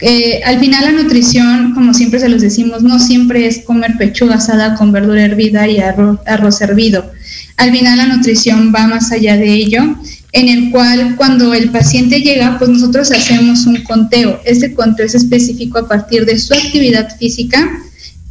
Eh, 0.00 0.42
al 0.44 0.60
final 0.60 0.84
la 0.84 1.02
nutrición, 1.02 1.72
como 1.74 1.92
siempre 1.92 2.20
se 2.20 2.28
los 2.28 2.42
decimos, 2.42 2.82
no 2.82 3.00
siempre 3.00 3.46
es 3.46 3.64
comer 3.64 3.96
pechuga 3.98 4.36
asada 4.36 4.74
con 4.74 4.92
verdura 4.92 5.24
hervida 5.24 5.66
y 5.66 5.78
arroz, 5.78 6.20
arroz 6.26 6.60
hervido. 6.60 7.10
Al 7.56 7.72
final 7.72 7.96
la 7.96 8.06
nutrición 8.06 8.72
va 8.72 8.86
más 8.86 9.10
allá 9.10 9.36
de 9.36 9.52
ello, 9.52 9.96
en 10.32 10.48
el 10.48 10.70
cual 10.70 11.16
cuando 11.16 11.54
el 11.54 11.70
paciente 11.70 12.20
llega, 12.20 12.58
pues 12.58 12.70
nosotros 12.70 13.10
hacemos 13.10 13.66
un 13.66 13.82
conteo. 13.82 14.40
Este 14.44 14.74
conteo 14.74 15.06
es 15.06 15.14
específico 15.14 15.78
a 15.78 15.88
partir 15.88 16.26
de 16.26 16.38
su 16.38 16.52
actividad 16.52 17.16
física, 17.18 17.66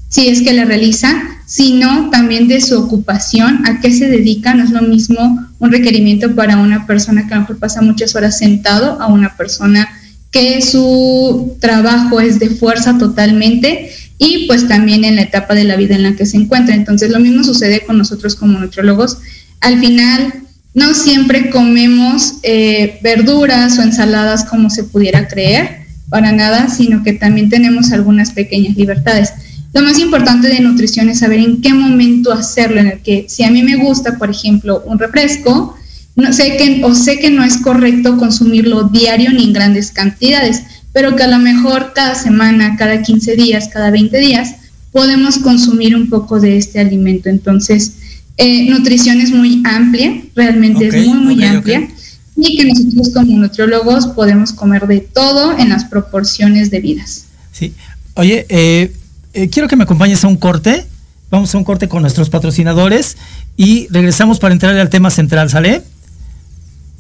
si 0.09 0.29
es 0.29 0.41
que 0.41 0.53
la 0.53 0.63
realiza, 0.63 1.36
sino 1.47 2.09
también 2.11 2.47
de 2.47 2.61
su 2.61 2.77
ocupación, 2.77 3.65
a 3.65 3.79
qué 3.79 3.91
se 3.91 4.07
dedica. 4.07 4.53
No 4.53 4.65
es 4.65 4.69
lo 4.69 4.81
mismo 4.81 5.47
un 5.59 5.71
requerimiento 5.71 6.35
para 6.35 6.57
una 6.57 6.85
persona 6.85 7.25
que 7.25 7.33
a 7.33 7.37
lo 7.37 7.41
mejor 7.41 7.57
pasa 7.57 7.81
muchas 7.81 8.15
horas 8.15 8.37
sentado 8.37 9.01
a 9.01 9.07
una 9.07 9.35
persona 9.35 9.87
que 10.29 10.61
su 10.61 11.57
trabajo 11.61 12.19
es 12.19 12.37
de 12.37 12.49
fuerza 12.49 12.97
totalmente 12.97 13.89
y 14.19 14.45
pues 14.45 14.67
también 14.67 15.05
en 15.05 15.15
la 15.15 15.21
etapa 15.21 15.55
de 15.55 15.63
la 15.63 15.77
vida 15.77 15.95
en 15.95 16.03
la 16.03 16.15
que 16.17 16.25
se 16.25 16.35
encuentra. 16.35 16.75
Entonces 16.75 17.11
lo 17.11 17.19
mismo 17.19 17.45
sucede 17.45 17.85
con 17.85 17.97
nosotros 17.97 18.35
como 18.35 18.59
nutriólogos. 18.59 19.19
Al 19.61 19.79
final 19.79 20.33
no 20.73 20.93
siempre 20.93 21.49
comemos 21.49 22.35
eh, 22.43 22.99
verduras 23.01 23.79
o 23.79 23.83
ensaladas 23.83 24.43
como 24.43 24.69
se 24.69 24.83
pudiera 24.83 25.29
creer, 25.29 25.87
para 26.09 26.31
nada, 26.31 26.69
sino 26.69 27.03
que 27.03 27.13
también 27.13 27.49
tenemos 27.49 27.91
algunas 27.91 28.31
pequeñas 28.31 28.75
libertades. 28.75 29.33
Lo 29.77 29.83
más 29.83 29.99
importante 29.99 30.47
de 30.47 30.59
nutrición 30.59 31.07
es 31.07 31.19
saber 31.19 31.39
en 31.39 31.61
qué 31.61 31.71
momento 31.71 32.33
hacerlo, 32.33 32.79
en 32.79 32.87
el 32.87 32.99
que 33.01 33.27
si 33.29 33.43
a 33.43 33.51
mí 33.51 33.61
me 33.61 33.75
gusta, 33.75 34.17
por 34.17 34.31
ejemplo, 34.31 34.81
un 34.87 34.97
refresco, 34.97 35.77
no, 36.15 36.33
sé 36.33 36.57
que, 36.57 36.83
o 36.83 36.95
sé 36.95 37.19
que 37.19 37.29
no 37.29 37.43
es 37.43 37.57
correcto 37.57 38.17
consumirlo 38.17 38.85
diario 38.85 39.31
ni 39.31 39.43
en 39.43 39.53
grandes 39.53 39.91
cantidades, 39.91 40.63
pero 40.93 41.15
que 41.15 41.21
a 41.21 41.27
lo 41.27 41.37
mejor 41.37 41.93
cada 41.93 42.15
semana, 42.15 42.75
cada 42.75 43.03
15 43.03 43.35
días, 43.35 43.69
cada 43.71 43.91
20 43.91 44.17
días, 44.17 44.55
podemos 44.91 45.37
consumir 45.37 45.95
un 45.95 46.09
poco 46.09 46.39
de 46.39 46.57
este 46.57 46.79
alimento. 46.79 47.29
Entonces, 47.29 47.97
eh, 48.37 48.67
nutrición 48.71 49.21
es 49.21 49.29
muy 49.29 49.61
amplia, 49.63 50.23
realmente 50.35 50.87
es 50.87 51.05
muy, 51.05 51.35
muy 51.35 51.43
amplia, 51.43 51.87
y 52.35 52.57
que 52.57 52.65
nosotros 52.65 53.11
como 53.13 53.37
nutriólogos 53.37 54.07
podemos 54.07 54.53
comer 54.53 54.87
de 54.87 55.01
todo 55.01 55.55
en 55.55 55.69
las 55.69 55.85
proporciones 55.85 56.71
debidas. 56.71 57.25
Sí. 57.51 57.75
Oye, 58.15 58.47
eh, 58.49 58.91
eh, 59.37 59.49
quiero 59.49 59.67
que 59.67 59.75
me 59.75 59.83
acompañes 59.83 60.23
a 60.23 60.27
un 60.27 60.37
corte. 60.37 60.85
Vamos 61.29 61.53
a 61.53 61.57
un 61.57 61.63
corte 61.63 61.87
con 61.87 62.01
nuestros 62.01 62.29
patrocinadores 62.29 63.17
y 63.55 63.87
regresamos 63.89 64.39
para 64.39 64.53
entrar 64.53 64.75
al 64.77 64.89
tema 64.89 65.11
central, 65.11 65.49
¿sale? 65.49 65.83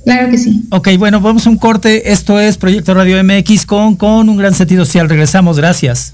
Claro 0.03 0.29
que 0.29 0.37
sí. 0.37 0.63
Ok, 0.69 0.89
bueno, 0.99 1.19
vamos 1.19 1.47
a 1.47 1.49
un 1.49 1.57
corte. 1.57 2.11
Esto 2.11 2.39
es 2.39 2.57
Proyecto 2.57 2.93
Radio 2.93 3.23
MX 3.23 3.65
con, 3.65 3.95
con 3.95 4.29
un 4.29 4.37
gran 4.37 4.53
sentido 4.53 4.85
social. 4.85 5.09
Regresamos, 5.09 5.57
gracias. 5.57 6.13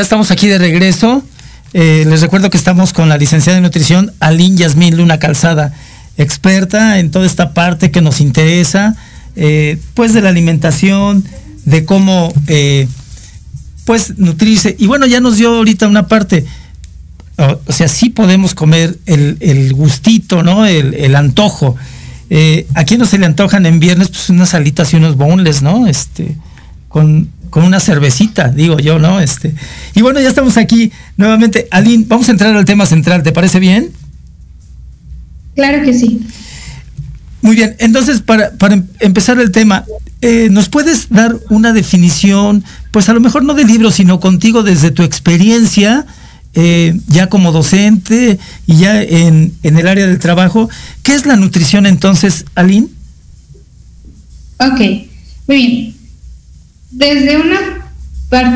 Ya 0.00 0.04
estamos 0.04 0.30
aquí 0.30 0.48
de 0.48 0.56
regreso. 0.56 1.22
Eh, 1.74 2.06
les 2.08 2.22
recuerdo 2.22 2.48
que 2.48 2.56
estamos 2.56 2.94
con 2.94 3.10
la 3.10 3.18
licenciada 3.18 3.56
de 3.56 3.60
nutrición 3.60 4.14
Alin 4.18 4.56
Yasmín 4.56 4.96
Luna 4.96 5.18
Calzada, 5.18 5.74
experta 6.16 7.00
en 7.00 7.10
toda 7.10 7.26
esta 7.26 7.52
parte 7.52 7.90
que 7.90 8.00
nos 8.00 8.22
interesa, 8.22 8.96
eh, 9.36 9.76
pues 9.92 10.14
de 10.14 10.22
la 10.22 10.30
alimentación, 10.30 11.22
de 11.66 11.84
cómo 11.84 12.32
eh, 12.46 12.88
pues 13.84 14.18
nutrirse. 14.18 14.74
Y 14.78 14.86
bueno, 14.86 15.04
ya 15.04 15.20
nos 15.20 15.36
dio 15.36 15.54
ahorita 15.54 15.86
una 15.86 16.06
parte, 16.06 16.46
o, 17.36 17.70
sea, 17.70 17.86
sí 17.86 18.08
podemos 18.08 18.54
comer 18.54 18.96
el, 19.04 19.74
gustito, 19.74 20.42
¿no? 20.42 20.64
El, 20.64 21.14
antojo. 21.14 21.76
¿A 22.74 22.84
quién 22.84 23.00
no 23.00 23.04
se 23.04 23.18
le 23.18 23.26
antojan 23.26 23.66
en 23.66 23.80
viernes? 23.80 24.08
Pues 24.08 24.30
unas 24.30 24.54
alitas 24.54 24.94
y 24.94 24.96
unos 24.96 25.16
boneless, 25.16 25.60
¿no? 25.60 25.86
Este, 25.86 26.38
con 26.88 27.28
con 27.50 27.64
una 27.64 27.80
cervecita, 27.80 28.48
digo 28.48 28.78
yo, 28.78 28.98
¿no? 28.98 29.20
Este, 29.20 29.54
y 29.94 30.02
bueno, 30.02 30.20
ya 30.20 30.28
estamos 30.28 30.56
aquí 30.56 30.92
nuevamente. 31.16 31.68
Aline, 31.70 32.04
vamos 32.06 32.28
a 32.28 32.32
entrar 32.32 32.56
al 32.56 32.64
tema 32.64 32.86
central, 32.86 33.22
¿te 33.22 33.32
parece 33.32 33.60
bien? 33.60 33.90
Claro 35.54 35.84
que 35.84 35.92
sí. 35.92 36.20
Muy 37.42 37.56
bien, 37.56 37.74
entonces 37.78 38.20
para, 38.20 38.52
para 38.52 38.74
em, 38.74 38.86
empezar 39.00 39.38
el 39.40 39.50
tema, 39.50 39.84
eh, 40.20 40.48
¿nos 40.50 40.68
puedes 40.68 41.08
dar 41.08 41.36
una 41.48 41.72
definición, 41.72 42.64
pues 42.90 43.08
a 43.08 43.14
lo 43.14 43.20
mejor 43.20 43.44
no 43.44 43.54
de 43.54 43.64
libro, 43.64 43.90
sino 43.90 44.20
contigo 44.20 44.62
desde 44.62 44.90
tu 44.90 45.02
experiencia, 45.02 46.06
eh, 46.54 46.98
ya 47.06 47.28
como 47.28 47.52
docente 47.52 48.38
y 48.66 48.76
ya 48.76 49.02
en, 49.02 49.54
en, 49.62 49.78
el 49.78 49.88
área 49.88 50.06
del 50.06 50.18
trabajo? 50.18 50.68
¿Qué 51.02 51.14
es 51.14 51.24
la 51.24 51.36
nutrición 51.36 51.86
entonces, 51.86 52.44
Aline? 52.54 52.88
Ok, 54.58 54.80
muy 55.46 55.56
bien. 55.56 55.99
Desde 56.90 57.38
una 57.38 57.80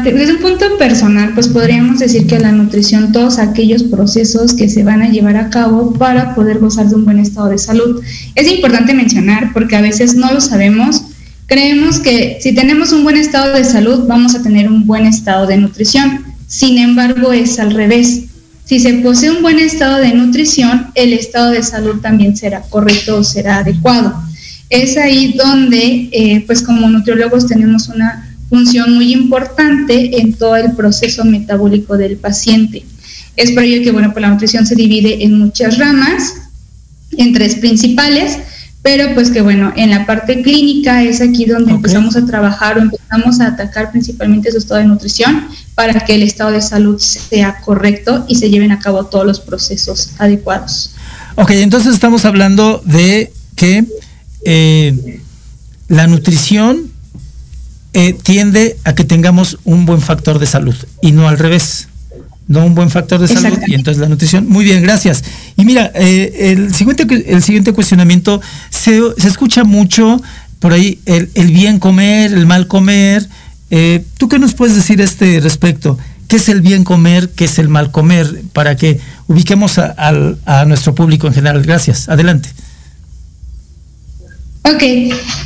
desde 0.04 0.34
un 0.34 0.38
punto 0.38 0.78
personal, 0.78 1.32
pues 1.34 1.48
podríamos 1.48 1.98
decir 1.98 2.28
que 2.28 2.38
la 2.38 2.52
nutrición, 2.52 3.10
todos 3.10 3.38
aquellos 3.38 3.82
procesos 3.82 4.54
que 4.54 4.68
se 4.68 4.84
van 4.84 5.02
a 5.02 5.08
llevar 5.08 5.36
a 5.36 5.50
cabo 5.50 5.92
para 5.94 6.32
poder 6.36 6.60
gozar 6.60 6.88
de 6.88 6.94
un 6.94 7.04
buen 7.04 7.18
estado 7.18 7.48
de 7.48 7.58
salud. 7.58 8.00
Es 8.36 8.48
importante 8.48 8.94
mencionar 8.94 9.52
porque 9.52 9.74
a 9.74 9.80
veces 9.80 10.14
no 10.14 10.32
lo 10.32 10.40
sabemos. 10.40 11.02
Creemos 11.46 11.98
que 11.98 12.38
si 12.40 12.54
tenemos 12.54 12.92
un 12.92 13.02
buen 13.02 13.16
estado 13.16 13.52
de 13.52 13.64
salud, 13.64 14.06
vamos 14.06 14.36
a 14.36 14.42
tener 14.42 14.68
un 14.68 14.86
buen 14.86 15.06
estado 15.06 15.48
de 15.48 15.56
nutrición. 15.56 16.24
Sin 16.46 16.78
embargo, 16.78 17.32
es 17.32 17.58
al 17.58 17.72
revés. 17.72 18.26
Si 18.64 18.78
se 18.78 18.94
posee 18.94 19.32
un 19.32 19.42
buen 19.42 19.58
estado 19.58 19.98
de 19.98 20.14
nutrición, 20.14 20.92
el 20.94 21.12
estado 21.12 21.50
de 21.50 21.64
salud 21.64 22.00
también 22.00 22.36
será 22.36 22.62
correcto 22.62 23.16
o 23.18 23.24
será 23.24 23.58
adecuado. 23.58 24.14
Es 24.70 24.96
ahí 24.96 25.34
donde, 25.36 26.08
eh, 26.12 26.44
pues 26.46 26.62
como 26.62 26.88
nutriólogos 26.88 27.46
tenemos 27.46 27.88
una 27.88 28.36
función 28.48 28.94
muy 28.94 29.12
importante 29.12 30.20
en 30.20 30.34
todo 30.34 30.56
el 30.56 30.72
proceso 30.72 31.24
metabólico 31.24 31.96
del 31.96 32.16
paciente. 32.16 32.84
Es 33.36 33.52
por 33.52 33.62
ello 33.62 33.82
que, 33.82 33.90
bueno, 33.90 34.12
pues 34.12 34.22
la 34.22 34.30
nutrición 34.30 34.66
se 34.66 34.74
divide 34.74 35.24
en 35.24 35.38
muchas 35.38 35.78
ramas, 35.78 36.34
en 37.16 37.32
tres 37.32 37.56
principales, 37.56 38.38
pero 38.84 39.14
pues 39.14 39.30
que 39.30 39.40
bueno, 39.40 39.72
en 39.76 39.88
la 39.88 40.04
parte 40.04 40.42
clínica 40.42 41.02
es 41.02 41.22
aquí 41.22 41.46
donde 41.46 41.72
empezamos 41.72 42.16
a 42.16 42.26
trabajar 42.26 42.76
o 42.76 42.82
empezamos 42.82 43.40
a 43.40 43.46
atacar 43.46 43.90
principalmente 43.90 44.52
su 44.52 44.58
estado 44.58 44.80
de 44.80 44.86
nutrición 44.86 45.48
para 45.74 46.00
que 46.00 46.16
el 46.16 46.22
estado 46.22 46.50
de 46.50 46.60
salud 46.60 47.00
sea 47.00 47.62
correcto 47.64 48.26
y 48.28 48.34
se 48.34 48.50
lleven 48.50 48.72
a 48.72 48.78
cabo 48.78 49.06
todos 49.06 49.26
los 49.26 49.40
procesos 49.40 50.10
adecuados. 50.18 50.90
Ok, 51.36 51.52
entonces 51.52 51.94
estamos 51.94 52.26
hablando 52.26 52.82
de 52.84 53.32
que 53.56 53.86
eh, 54.44 55.20
la 55.88 56.06
nutrición 56.06 56.90
eh, 57.96 58.12
tiende 58.12 58.76
a 58.82 58.96
que 58.96 59.04
tengamos 59.04 59.58
un 59.62 59.86
buen 59.86 60.00
factor 60.00 60.40
de 60.40 60.46
salud 60.46 60.74
y 61.00 61.12
no 61.12 61.28
al 61.28 61.38
revés. 61.38 61.86
No 62.48 62.66
un 62.66 62.74
buen 62.74 62.90
factor 62.90 63.20
de 63.20 63.28
salud 63.28 63.56
y 63.68 63.74
entonces 63.74 64.00
la 64.00 64.08
nutrición. 64.08 64.48
Muy 64.48 64.64
bien, 64.64 64.82
gracias. 64.82 65.22
Y 65.56 65.64
mira, 65.64 65.92
eh, 65.94 66.52
el, 66.52 66.74
siguiente, 66.74 67.06
el 67.26 67.42
siguiente 67.42 67.72
cuestionamiento 67.72 68.42
se, 68.68 69.00
escucha 69.18 69.62
mucho 69.62 70.20
por 70.58 70.72
ahí 70.72 70.98
el, 71.06 71.28
bien 71.52 71.78
comer, 71.78 72.32
el 72.32 72.46
mal 72.46 72.66
comer. 72.66 73.26
Eh, 73.70 74.04
¿Tú 74.18 74.28
qué 74.28 74.40
nos 74.40 74.54
puedes 74.54 74.74
decir 74.74 75.00
a 75.00 75.04
este 75.04 75.38
respecto? 75.40 75.96
¿Qué 76.26 76.36
es 76.36 76.48
el 76.48 76.62
bien 76.62 76.82
comer? 76.82 77.30
¿Qué 77.30 77.44
es 77.44 77.60
el 77.60 77.68
mal 77.68 77.92
comer? 77.92 78.42
Para 78.52 78.76
que 78.76 79.00
ubiquemos 79.28 79.78
a 79.78 80.64
nuestro 80.66 80.96
público 80.96 81.28
en 81.28 81.34
general. 81.34 81.62
Gracias. 81.62 82.08
Adelante. 82.08 82.50
Ok, 84.66 84.82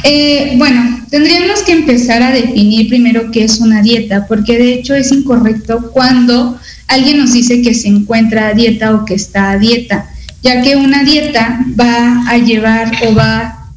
eh, 0.05 0.55
bueno, 0.59 1.05
tendríamos 1.11 1.63
que 1.63 1.73
empezar 1.73 2.23
a 2.23 2.31
definir 2.31 2.89
primero 2.89 3.33
qué 3.33 3.43
es 3.43 3.59
una 3.59 3.83
dieta, 3.83 4.27
porque 4.29 4.57
de 4.57 4.75
hecho 4.75 4.95
es 4.95 5.11
incorrecto 5.11 5.91
cuando 5.91 6.57
alguien 6.87 7.19
nos 7.19 7.33
dice 7.33 7.61
que 7.61 7.75
se 7.75 7.89
encuentra 7.89 8.47
a 8.47 8.55
dieta 8.55 8.95
o 8.95 9.05
que 9.05 9.15
está 9.15 9.51
a 9.51 9.59
dieta, 9.59 10.09
ya 10.41 10.63
que 10.63 10.77
una 10.77 11.03
dieta 11.03 11.59
va 11.79 12.29
a 12.29 12.39
llevar 12.39 12.93
o 13.09 13.15
va, 13.17 13.73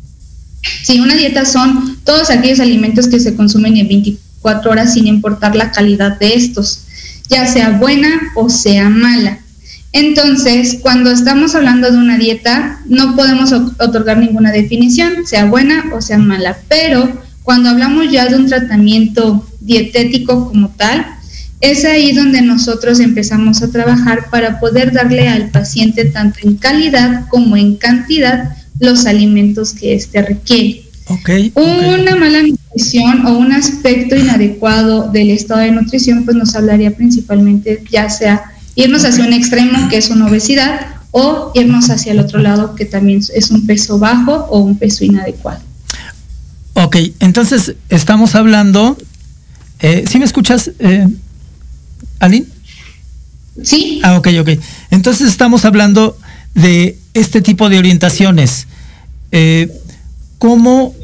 sí, 0.83 0.99
una 0.99 1.15
dieta 1.15 1.43
son 1.43 1.97
todos 2.03 2.29
aquellos 2.29 2.59
alimentos 2.59 3.07
que 3.07 3.19
se 3.19 3.35
consumen 3.35 3.77
en 3.77 3.87
24 3.87 4.69
horas 4.69 4.93
sin 4.93 5.07
importar 5.07 5.55
la 5.55 5.71
calidad 5.71 6.19
de 6.19 6.35
estos, 6.35 6.83
ya 7.29 7.47
sea 7.47 7.71
buena 7.71 8.31
o 8.35 8.47
sea 8.47 8.91
mala. 8.91 9.40
Entonces, 9.93 10.79
cuando 10.81 11.11
estamos 11.11 11.53
hablando 11.53 11.91
de 11.91 11.97
una 11.97 12.17
dieta, 12.17 12.79
no 12.85 13.15
podemos 13.15 13.51
otorgar 13.51 14.17
ninguna 14.17 14.51
definición, 14.51 15.25
sea 15.25 15.45
buena 15.45 15.85
o 15.93 16.01
sea 16.01 16.17
mala, 16.17 16.57
pero 16.69 17.11
cuando 17.43 17.69
hablamos 17.69 18.09
ya 18.09 18.27
de 18.27 18.35
un 18.35 18.47
tratamiento 18.47 19.45
dietético 19.59 20.47
como 20.47 20.69
tal, 20.69 21.05
es 21.59 21.85
ahí 21.85 22.13
donde 22.13 22.41
nosotros 22.41 22.99
empezamos 22.99 23.61
a 23.61 23.71
trabajar 23.71 24.29
para 24.31 24.59
poder 24.59 24.91
darle 24.91 25.27
al 25.27 25.49
paciente 25.49 26.05
tanto 26.05 26.39
en 26.43 26.55
calidad 26.55 27.27
como 27.27 27.55
en 27.57 27.75
cantidad 27.75 28.55
los 28.79 29.05
alimentos 29.05 29.73
que 29.73 29.93
éste 29.93 30.21
requiere. 30.21 30.83
Una 31.55 32.15
mala 32.15 32.41
nutrición 32.43 33.25
o 33.27 33.37
un 33.37 33.51
aspecto 33.51 34.15
inadecuado 34.15 35.11
del 35.11 35.31
estado 35.31 35.61
de 35.61 35.71
nutrición, 35.71 36.23
pues 36.23 36.37
nos 36.37 36.55
hablaría 36.55 36.95
principalmente 36.95 37.83
ya 37.91 38.09
sea 38.09 38.50
irnos 38.83 39.05
hacia 39.05 39.25
un 39.25 39.33
extremo 39.33 39.89
que 39.89 39.97
es 39.97 40.09
una 40.09 40.27
obesidad 40.27 40.87
o 41.11 41.51
irnos 41.55 41.89
hacia 41.89 42.13
el 42.13 42.19
otro 42.19 42.39
lado 42.39 42.75
que 42.75 42.85
también 42.85 43.21
es 43.33 43.51
un 43.51 43.65
peso 43.67 43.99
bajo 43.99 44.33
o 44.49 44.59
un 44.59 44.77
peso 44.77 45.03
inadecuado. 45.03 45.61
Ok, 46.73 46.97
entonces 47.19 47.75
estamos 47.89 48.35
hablando, 48.35 48.97
eh, 49.79 50.05
¿sí 50.09 50.19
me 50.19 50.25
escuchas, 50.25 50.71
eh, 50.79 51.07
Aline? 52.19 52.45
Sí. 53.61 53.99
Ah, 54.03 54.17
ok, 54.17 54.29
ok. 54.39 54.49
Entonces 54.89 55.29
estamos 55.29 55.65
hablando 55.65 56.17
de 56.55 56.97
este 57.13 57.41
tipo 57.41 57.69
de 57.69 57.77
orientaciones. 57.77 58.67
Eh, 59.31 59.69
¿Cómo 60.37 60.95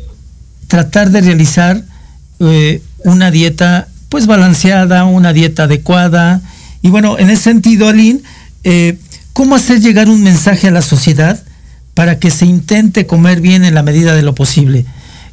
tratar 0.68 1.12
de 1.12 1.22
realizar 1.22 1.84
eh, 2.40 2.82
una 3.04 3.30
dieta 3.30 3.88
pues 4.10 4.26
balanceada, 4.26 5.06
una 5.06 5.34
dieta 5.34 5.63
adecuada? 5.63 6.42
Y 6.82 6.90
bueno, 6.90 7.18
en 7.20 7.30
ese 7.30 7.44
sentido, 7.44 7.88
Aline, 7.88 8.22
eh, 8.63 8.98
¿cómo 9.34 9.56
hacer 9.56 9.82
llegar 9.82 10.10
un 10.10 10.24
mensaje 10.24 10.68
a 10.68 10.72
la 10.72 10.82
sociedad 10.82 11.44
para 11.94 12.20
que 12.20 12.32
se 12.32 12.46
intente 12.46 13.08
comer 13.08 13.42
bien 13.42 13.66
en 13.66 13.74
la 13.74 13.84
medida 13.84 14.16
de 14.16 14.22
lo 14.22 14.36
posible? 14.36 14.86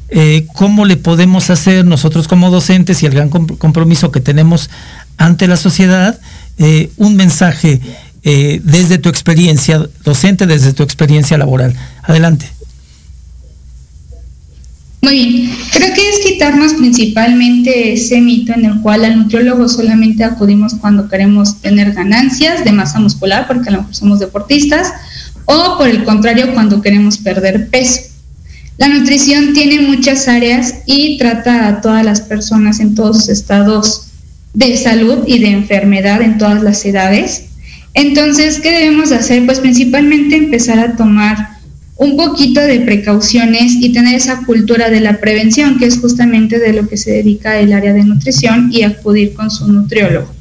Eh, 0.09 0.45
¿Cómo 0.53 0.85
le 0.85 0.97
podemos 0.97 1.49
hacer 1.49 1.85
nosotros 1.85 2.27
como 2.27 2.51
docentes 2.51 3.01
y 3.03 3.05
el 3.05 3.13
gran 3.13 3.29
compromiso 3.29 4.11
que 4.11 4.19
tenemos 4.19 4.69
ante 5.17 5.47
la 5.47 5.57
sociedad 5.57 6.19
eh, 6.57 6.91
un 6.97 7.15
mensaje 7.15 7.81
desde 8.23 8.97
tu 8.97 9.07
experiencia 9.07 9.87
docente, 10.03 10.47
desde 10.47 10.73
tu 10.73 10.81
experiencia 10.81 11.37
laboral? 11.37 11.75
Adelante. 12.01 12.54
Muy 15.05 15.13
bien, 15.13 15.51
creo 15.71 15.93
que 15.93 16.09
es 16.09 16.19
quitarnos 16.25 16.73
principalmente 16.73 17.93
ese 17.93 18.19
mito 18.21 18.53
en 18.53 18.65
el 18.65 18.81
cual 18.81 19.05
al 19.05 19.19
nutriólogo 19.19 19.69
solamente 19.69 20.23
acudimos 20.23 20.73
cuando 20.73 21.07
queremos 21.07 21.61
tener 21.61 21.93
ganancias 21.93 22.65
de 22.65 22.71
masa 22.71 22.99
muscular, 22.99 23.45
porque 23.45 23.69
a 23.69 23.73
lo 23.73 23.77
mejor 23.81 23.93
somos 23.93 24.19
deportistas, 24.19 24.91
o 25.45 25.77
por 25.77 25.89
el 25.89 26.03
contrario, 26.05 26.55
cuando 26.55 26.81
queremos 26.81 27.19
perder 27.19 27.69
peso. 27.69 28.01
La 28.79 28.87
nutrición 28.87 29.53
tiene 29.53 29.79
muchas 29.81 30.27
áreas 30.27 30.73
y 30.87 31.19
trata 31.19 31.67
a 31.67 31.81
todas 31.81 32.03
las 32.03 32.21
personas 32.21 32.79
en 32.79 32.95
todos 32.95 33.17
sus 33.17 33.29
estados 33.29 34.07
de 34.55 34.75
salud 34.75 35.19
y 35.27 35.37
de 35.37 35.49
enfermedad 35.51 36.23
en 36.23 36.39
todas 36.39 36.63
las 36.63 36.83
edades. 36.83 37.43
Entonces, 37.93 38.59
¿qué 38.59 38.71
debemos 38.71 39.11
hacer? 39.11 39.45
Pues 39.45 39.59
principalmente 39.59 40.35
empezar 40.35 40.79
a 40.79 40.95
tomar 40.95 41.54
un 41.97 42.17
poquito 42.17 42.59
de 42.61 42.81
precauciones 42.81 43.73
y 43.79 43.93
tener 43.93 44.15
esa 44.15 44.45
cultura 44.45 44.89
de 44.89 44.99
la 44.99 45.19
prevención, 45.19 45.77
que 45.77 45.85
es 45.85 45.99
justamente 45.99 46.59
de 46.59 46.73
lo 46.73 46.87
que 46.87 46.97
se 46.97 47.11
dedica 47.11 47.57
el 47.57 47.71
área 47.73 47.93
de 47.93 48.03
nutrición 48.03 48.69
y 48.71 48.83
acudir 48.83 49.33
con 49.33 49.49
su 49.49 49.67
nutriólogo. 49.71 50.33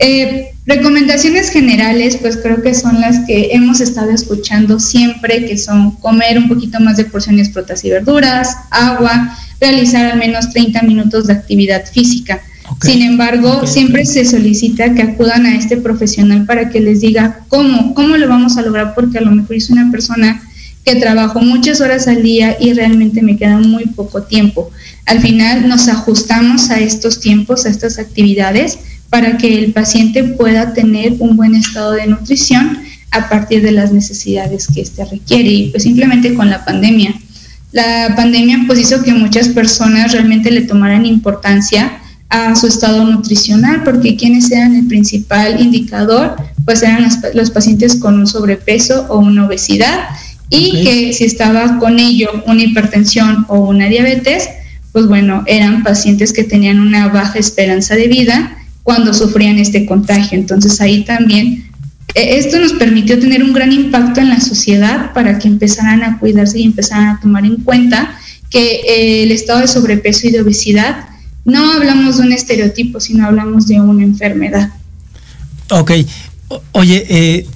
Eh, 0.00 0.48
recomendaciones 0.66 1.50
generales, 1.50 2.16
pues 2.16 2.36
creo 2.36 2.60
que 2.60 2.74
son 2.74 3.00
las 3.00 3.20
que 3.26 3.50
hemos 3.52 3.80
estado 3.80 4.10
escuchando 4.10 4.80
siempre, 4.80 5.46
que 5.46 5.56
son 5.56 5.92
comer 5.92 6.38
un 6.38 6.48
poquito 6.48 6.80
más 6.80 6.96
de 6.96 7.04
porciones 7.04 7.52
frutas 7.52 7.84
y 7.84 7.90
verduras, 7.90 8.56
agua, 8.70 9.38
realizar 9.60 10.10
al 10.10 10.18
menos 10.18 10.50
30 10.50 10.82
minutos 10.82 11.28
de 11.28 11.34
actividad 11.34 11.84
física. 11.86 12.40
Sin 12.80 13.02
embargo, 13.02 13.64
siempre 13.66 14.04
se 14.04 14.24
solicita 14.24 14.92
que 14.94 15.02
acudan 15.02 15.46
a 15.46 15.56
este 15.56 15.76
profesional 15.76 16.46
para 16.46 16.70
que 16.70 16.80
les 16.80 17.00
diga 17.00 17.40
cómo, 17.46 17.94
cómo 17.94 18.16
lo 18.16 18.28
vamos 18.28 18.56
a 18.56 18.62
lograr, 18.62 18.94
porque 18.96 19.18
a 19.18 19.20
lo 19.20 19.30
mejor 19.30 19.54
es 19.54 19.70
una 19.70 19.88
persona 19.92 20.42
que 20.84 20.96
trabajo 20.96 21.40
muchas 21.40 21.80
horas 21.80 22.08
al 22.08 22.22
día 22.22 22.56
y 22.60 22.72
realmente 22.72 23.22
me 23.22 23.36
queda 23.36 23.58
muy 23.58 23.86
poco 23.86 24.22
tiempo. 24.22 24.70
Al 25.06 25.20
final 25.20 25.68
nos 25.68 25.88
ajustamos 25.88 26.70
a 26.70 26.80
estos 26.80 27.20
tiempos, 27.20 27.66
a 27.66 27.68
estas 27.68 27.98
actividades, 27.98 28.78
para 29.08 29.36
que 29.36 29.58
el 29.58 29.72
paciente 29.72 30.24
pueda 30.24 30.72
tener 30.72 31.14
un 31.18 31.36
buen 31.36 31.54
estado 31.54 31.92
de 31.92 32.06
nutrición 32.06 32.78
a 33.10 33.28
partir 33.28 33.62
de 33.62 33.72
las 33.72 33.92
necesidades 33.92 34.66
que 34.66 34.80
éste 34.80 35.04
requiere. 35.04 35.50
Y 35.50 35.68
pues 35.68 35.82
simplemente 35.82 36.34
con 36.34 36.50
la 36.50 36.64
pandemia. 36.64 37.14
La 37.72 38.14
pandemia 38.16 38.64
pues 38.66 38.78
hizo 38.80 39.02
que 39.02 39.12
muchas 39.12 39.48
personas 39.48 40.12
realmente 40.12 40.50
le 40.50 40.62
tomaran 40.62 41.06
importancia 41.06 41.98
a 42.28 42.56
su 42.56 42.66
estado 42.66 43.04
nutricional, 43.04 43.82
porque 43.84 44.16
quienes 44.16 44.50
eran 44.50 44.74
el 44.74 44.86
principal 44.86 45.60
indicador, 45.60 46.34
pues 46.64 46.82
eran 46.82 47.02
los, 47.02 47.18
los 47.34 47.50
pacientes 47.50 47.96
con 47.96 48.18
un 48.18 48.26
sobrepeso 48.26 49.06
o 49.10 49.18
una 49.18 49.46
obesidad 49.46 50.08
y 50.54 50.84
que 50.84 51.12
si 51.14 51.24
estaba 51.24 51.78
con 51.78 51.98
ello 51.98 52.30
una 52.46 52.62
hipertensión 52.62 53.46
o 53.48 53.60
una 53.60 53.88
diabetes, 53.88 54.50
pues 54.92 55.06
bueno, 55.06 55.44
eran 55.46 55.82
pacientes 55.82 56.34
que 56.34 56.44
tenían 56.44 56.78
una 56.78 57.08
baja 57.08 57.38
esperanza 57.38 57.96
de 57.96 58.08
vida 58.08 58.58
cuando 58.82 59.14
sufrían 59.14 59.58
este 59.58 59.86
contagio. 59.86 60.38
Entonces 60.38 60.78
ahí 60.82 61.04
también 61.04 61.70
eh, 62.14 62.36
esto 62.36 62.58
nos 62.58 62.74
permitió 62.74 63.18
tener 63.18 63.42
un 63.42 63.54
gran 63.54 63.72
impacto 63.72 64.20
en 64.20 64.28
la 64.28 64.40
sociedad 64.40 65.14
para 65.14 65.38
que 65.38 65.48
empezaran 65.48 66.04
a 66.04 66.18
cuidarse 66.18 66.58
y 66.58 66.64
empezaran 66.64 67.16
a 67.16 67.20
tomar 67.20 67.46
en 67.46 67.56
cuenta 67.56 68.14
que 68.50 68.82
eh, 68.86 69.22
el 69.22 69.32
estado 69.32 69.60
de 69.60 69.68
sobrepeso 69.68 70.28
y 70.28 70.32
de 70.32 70.42
obesidad 70.42 71.08
no 71.46 71.72
hablamos 71.72 72.18
de 72.18 72.24
un 72.24 72.32
estereotipo, 72.32 73.00
sino 73.00 73.26
hablamos 73.26 73.66
de 73.68 73.80
una 73.80 74.02
enfermedad. 74.02 74.68
Ok. 75.70 75.92
oye, 76.72 77.06
eh, 77.08 77.46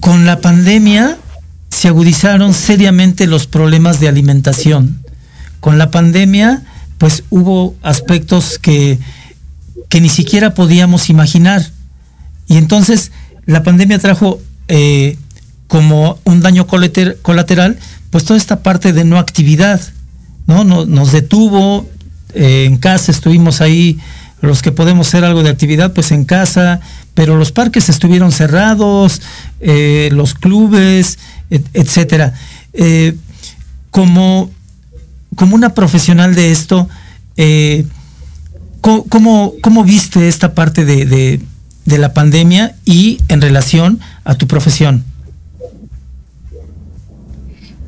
con 0.00 0.26
la 0.26 0.40
pandemia 0.40 1.19
se 1.70 1.88
agudizaron 1.88 2.52
seriamente 2.54 3.26
los 3.26 3.46
problemas 3.46 4.00
de 4.00 4.08
alimentación. 4.08 5.02
Con 5.60 5.78
la 5.78 5.90
pandemia, 5.90 6.62
pues 6.98 7.24
hubo 7.30 7.74
aspectos 7.82 8.58
que, 8.58 8.98
que 9.88 10.00
ni 10.00 10.08
siquiera 10.08 10.54
podíamos 10.54 11.10
imaginar. 11.10 11.70
Y 12.46 12.56
entonces 12.56 13.12
la 13.46 13.62
pandemia 13.62 13.98
trajo 13.98 14.40
eh, 14.68 15.16
como 15.66 16.18
un 16.24 16.40
daño 16.40 16.66
colateral, 16.66 17.78
pues 18.10 18.24
toda 18.24 18.36
esta 18.36 18.62
parte 18.62 18.92
de 18.92 19.04
no 19.04 19.18
actividad, 19.18 19.80
¿no? 20.46 20.64
Nos, 20.64 21.12
detuvo, 21.12 21.88
eh, 22.34 22.64
en 22.66 22.76
casa 22.76 23.12
estuvimos 23.12 23.60
ahí, 23.60 23.98
los 24.40 24.62
que 24.62 24.72
podemos 24.72 25.08
hacer 25.08 25.24
algo 25.24 25.42
de 25.42 25.50
actividad, 25.50 25.92
pues 25.92 26.10
en 26.10 26.24
casa, 26.24 26.80
pero 27.14 27.36
los 27.36 27.52
parques 27.52 27.88
estuvieron 27.88 28.32
cerrados, 28.32 29.22
eh, 29.60 30.08
los 30.12 30.34
clubes, 30.34 31.18
etcétera. 31.50 32.34
como, 33.90 34.50
como 35.34 35.54
una 35.54 35.74
profesional 35.74 36.34
de 36.34 36.52
esto, 36.52 36.88
¿cómo, 38.80 39.54
¿cómo, 39.60 39.84
viste 39.84 40.28
esta 40.28 40.54
parte 40.54 40.84
de, 40.84 41.40
de 41.84 41.98
la 41.98 42.14
pandemia 42.14 42.76
y 42.84 43.18
en 43.28 43.40
relación 43.40 44.00
a 44.24 44.34
tu 44.36 44.46
profesión? 44.46 45.04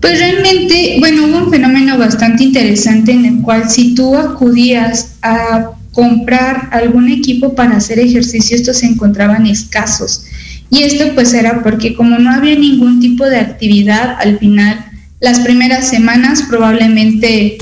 Pues 0.02 0.18
realmente, 0.18 0.96
bueno, 0.98 1.26
hubo 1.26 1.44
un 1.44 1.50
fenómeno 1.50 1.96
bastante 1.96 2.42
interesante 2.42 3.12
en 3.12 3.24
el 3.24 3.40
cual 3.40 3.70
si 3.70 3.94
tú 3.94 4.16
acudías 4.16 5.12
a 5.22 5.70
comprar 5.92 6.70
algún 6.72 7.08
equipo 7.08 7.54
para 7.54 7.76
hacer 7.76 8.00
ejercicio, 8.00 8.56
estos 8.56 8.78
se 8.78 8.86
encontraban 8.86 9.46
escasos. 9.46 10.24
Y 10.72 10.84
esto 10.84 11.04
pues 11.14 11.34
era 11.34 11.62
porque 11.62 11.94
como 11.94 12.18
no 12.18 12.32
había 12.32 12.56
ningún 12.56 12.98
tipo 12.98 13.26
de 13.26 13.36
actividad, 13.36 14.16
al 14.18 14.38
final, 14.38 14.82
las 15.20 15.40
primeras 15.40 15.86
semanas 15.86 16.44
probablemente 16.48 17.58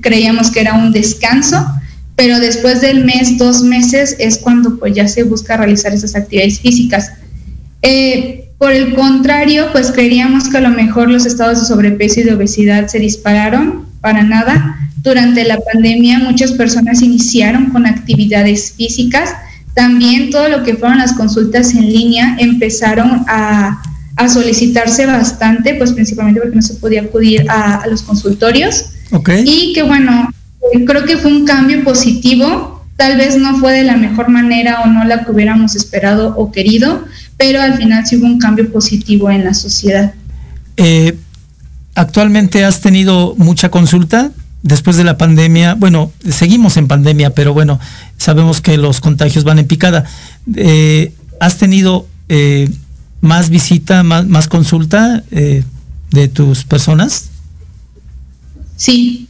creíamos 0.00 0.52
que 0.52 0.60
era 0.60 0.74
un 0.74 0.92
descanso, 0.92 1.66
pero 2.14 2.38
después 2.38 2.80
del 2.80 3.04
mes, 3.04 3.36
dos 3.36 3.64
meses, 3.64 4.14
es 4.20 4.38
cuando 4.38 4.78
pues 4.78 4.94
ya 4.94 5.08
se 5.08 5.24
busca 5.24 5.56
realizar 5.56 5.92
esas 5.92 6.14
actividades 6.14 6.60
físicas. 6.60 7.10
Eh, 7.82 8.44
por 8.58 8.70
el 8.70 8.94
contrario, 8.94 9.70
pues 9.72 9.90
creíamos 9.90 10.48
que 10.48 10.58
a 10.58 10.60
lo 10.60 10.70
mejor 10.70 11.10
los 11.10 11.26
estados 11.26 11.60
de 11.60 11.66
sobrepeso 11.66 12.20
y 12.20 12.22
de 12.22 12.34
obesidad 12.34 12.86
se 12.86 13.00
dispararon, 13.00 13.86
para 14.00 14.22
nada. 14.22 14.76
Durante 15.02 15.42
la 15.42 15.58
pandemia 15.58 16.20
muchas 16.20 16.52
personas 16.52 17.02
iniciaron 17.02 17.70
con 17.70 17.86
actividades 17.86 18.74
físicas. 18.76 19.30
También 19.74 20.30
todo 20.30 20.48
lo 20.48 20.62
que 20.62 20.74
fueron 20.74 20.98
las 20.98 21.14
consultas 21.14 21.72
en 21.74 21.86
línea 21.86 22.36
empezaron 22.38 23.24
a, 23.26 23.82
a 24.16 24.28
solicitarse 24.28 25.06
bastante, 25.06 25.74
pues 25.74 25.92
principalmente 25.92 26.40
porque 26.40 26.56
no 26.56 26.62
se 26.62 26.74
podía 26.74 27.02
acudir 27.02 27.50
a, 27.50 27.76
a 27.76 27.86
los 27.86 28.02
consultorios. 28.02 28.86
Okay. 29.10 29.44
Y 29.46 29.72
que 29.72 29.82
bueno, 29.82 30.30
creo 30.86 31.04
que 31.04 31.16
fue 31.16 31.32
un 31.32 31.44
cambio 31.44 31.82
positivo, 31.84 32.84
tal 32.96 33.16
vez 33.16 33.36
no 33.36 33.58
fue 33.58 33.72
de 33.72 33.84
la 33.84 33.96
mejor 33.96 34.28
manera 34.28 34.82
o 34.82 34.86
no 34.86 35.04
la 35.04 35.24
que 35.24 35.32
hubiéramos 35.32 35.74
esperado 35.74 36.34
o 36.36 36.52
querido, 36.52 37.04
pero 37.36 37.60
al 37.60 37.74
final 37.74 38.06
sí 38.06 38.16
hubo 38.16 38.26
un 38.26 38.38
cambio 38.38 38.70
positivo 38.70 39.30
en 39.30 39.44
la 39.44 39.54
sociedad. 39.54 40.14
Eh, 40.76 41.16
¿Actualmente 41.94 42.64
has 42.64 42.80
tenido 42.80 43.34
mucha 43.36 43.70
consulta 43.70 44.30
después 44.62 44.96
de 44.96 45.04
la 45.04 45.18
pandemia? 45.18 45.74
Bueno, 45.74 46.12
seguimos 46.28 46.76
en 46.76 46.88
pandemia, 46.88 47.30
pero 47.30 47.52
bueno, 47.52 47.80
sabemos 48.16 48.60
que 48.60 48.76
los 48.76 49.00
contagios 49.00 49.44
van 49.44 49.58
en 49.58 49.66
picada. 49.66 50.04
Eh, 50.54 51.12
¿Has 51.40 51.58
tenido 51.58 52.06
eh, 52.28 52.70
más 53.20 53.50
visita, 53.50 54.02
más, 54.02 54.26
más 54.26 54.48
consulta 54.48 55.24
de 55.30 56.28
tus 56.28 56.64
personas? 56.64 57.30
Sí, 58.76 59.28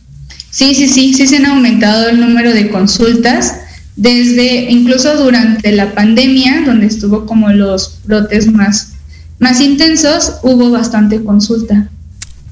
Sí, 0.53 0.75
sí, 0.75 0.87
sí, 0.87 1.15
sí 1.15 1.27
se 1.27 1.39
han 1.39 1.47
aumentado 1.47 2.11
el 2.11 2.21
número 2.21 2.53
de 2.53 2.69
consultas 2.69 3.55
desde 3.97 4.71
incluso 4.71 5.17
durante 5.17 5.73
la 5.73 5.95
pandemia, 5.95 6.63
donde 6.67 6.87
estuvo 6.87 7.25
como 7.25 7.49
los 7.49 8.01
brotes 8.05 8.53
más, 8.53 8.93
más 9.39 9.63
intensos, 9.63 10.35
hubo 10.43 10.71
bastante 10.71 11.25
consulta. 11.25 11.89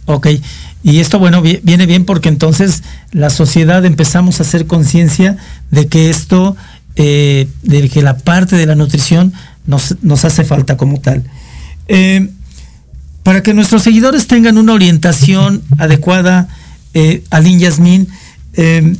Ok, 0.07 0.29
y 0.83 1.01
esto, 1.01 1.19
bueno, 1.19 1.43
viene 1.43 1.87
bien 1.87 2.05
porque 2.05 2.29
entonces 2.29 2.83
la 3.13 3.29
sociedad 3.29 3.85
empezamos 3.85 4.41
a 4.41 4.45
hacer 4.45 4.67
conciencia 4.67 5.37
de 5.71 5.89
que 5.89 6.09
esto, 6.09 6.57
eh, 6.97 7.49
de 7.63 7.89
que 7.91 8.03
la 8.03 8.17
parte 8.17 8.57
de 8.57 8.67
la 8.67 8.75
nutrición 8.75 9.33
nos, 9.67 9.97
nos 10.03 10.25
hace 10.25 10.45
falta 10.45 10.77
como 10.77 10.99
tal. 11.01 11.23
Eh, 11.89 12.31
para 13.23 13.43
que 13.43 13.53
nuestros 13.53 13.83
seguidores 13.83 14.27
tengan 14.27 14.57
una 14.57 14.73
orientación 14.73 15.63
adecuada, 15.77 16.49
eh, 16.95 17.23
Aline 17.31 17.61
Yasmín, 17.61 18.09
em, 18.55 18.97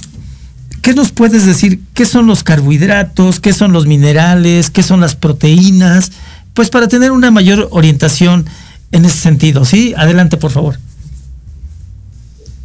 ¿qué 0.83 0.93
nos 0.93 1.13
puedes 1.13 1.47
decir? 1.47 1.81
¿Qué 1.95 2.05
son 2.05 2.27
los 2.27 2.43
carbohidratos? 2.43 3.41
¿Qué 3.41 3.55
son 3.55 3.73
los 3.73 3.87
minerales? 3.87 4.69
¿Qué 4.69 4.83
son 4.83 5.01
las 5.01 5.15
proteínas? 5.15 6.13
Pues 6.53 6.69
para 6.69 6.89
tener 6.89 7.11
una 7.11 7.31
mayor 7.31 7.69
orientación 7.71 8.45
en 8.93 9.07
ese 9.07 9.17
sentido, 9.17 9.65
¿sí? 9.65 9.95
Adelante, 9.97 10.37
por 10.37 10.51
favor. 10.51 10.79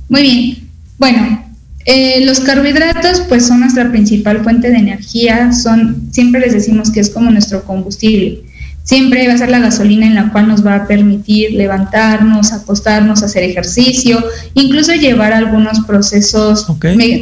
Muy 0.09 0.21
bien. 0.21 0.69
Bueno, 0.97 1.45
eh, 1.85 2.25
los 2.25 2.39
carbohidratos 2.39 3.21
pues 3.27 3.45
son 3.45 3.59
nuestra 3.59 3.91
principal 3.91 4.43
fuente 4.43 4.71
de 4.71 4.77
energía, 4.77 5.51
son, 5.53 6.09
siempre 6.11 6.41
les 6.41 6.53
decimos 6.53 6.89
que 6.89 6.99
es 6.99 7.09
como 7.09 7.29
nuestro 7.29 7.63
combustible. 7.63 8.43
Siempre 8.83 9.27
va 9.27 9.33
a 9.33 9.37
ser 9.37 9.49
la 9.49 9.59
gasolina 9.59 10.05
en 10.05 10.13
la 10.13 10.31
cual 10.31 10.47
nos 10.47 10.63
va 10.63 10.75
a 10.75 10.87
permitir 10.87 11.53
levantarnos, 11.53 12.53
acostarnos, 12.53 13.23
hacer 13.23 13.41
ejercicio, 13.41 14.23
incluso 14.53 14.93
llevar 14.93 15.33
algunos 15.33 15.79
procesos 15.87 16.67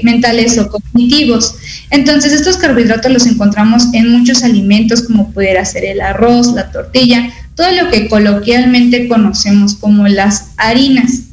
mentales 0.03 0.57
o 0.57 0.67
cognitivos. 0.67 1.55
Entonces, 1.89 2.33
estos 2.33 2.57
carbohidratos 2.57 3.13
los 3.13 3.25
encontramos 3.27 3.93
en 3.93 4.11
muchos 4.11 4.43
alimentos, 4.43 5.03
como 5.03 5.31
pudiera 5.31 5.63
ser 5.63 5.85
el 5.85 6.01
arroz, 6.01 6.53
la 6.53 6.69
tortilla, 6.69 7.29
todo 7.55 7.71
lo 7.71 7.89
que 7.89 8.09
coloquialmente 8.09 9.07
conocemos 9.07 9.75
como 9.75 10.09
las 10.09 10.51
harinas. 10.57 11.32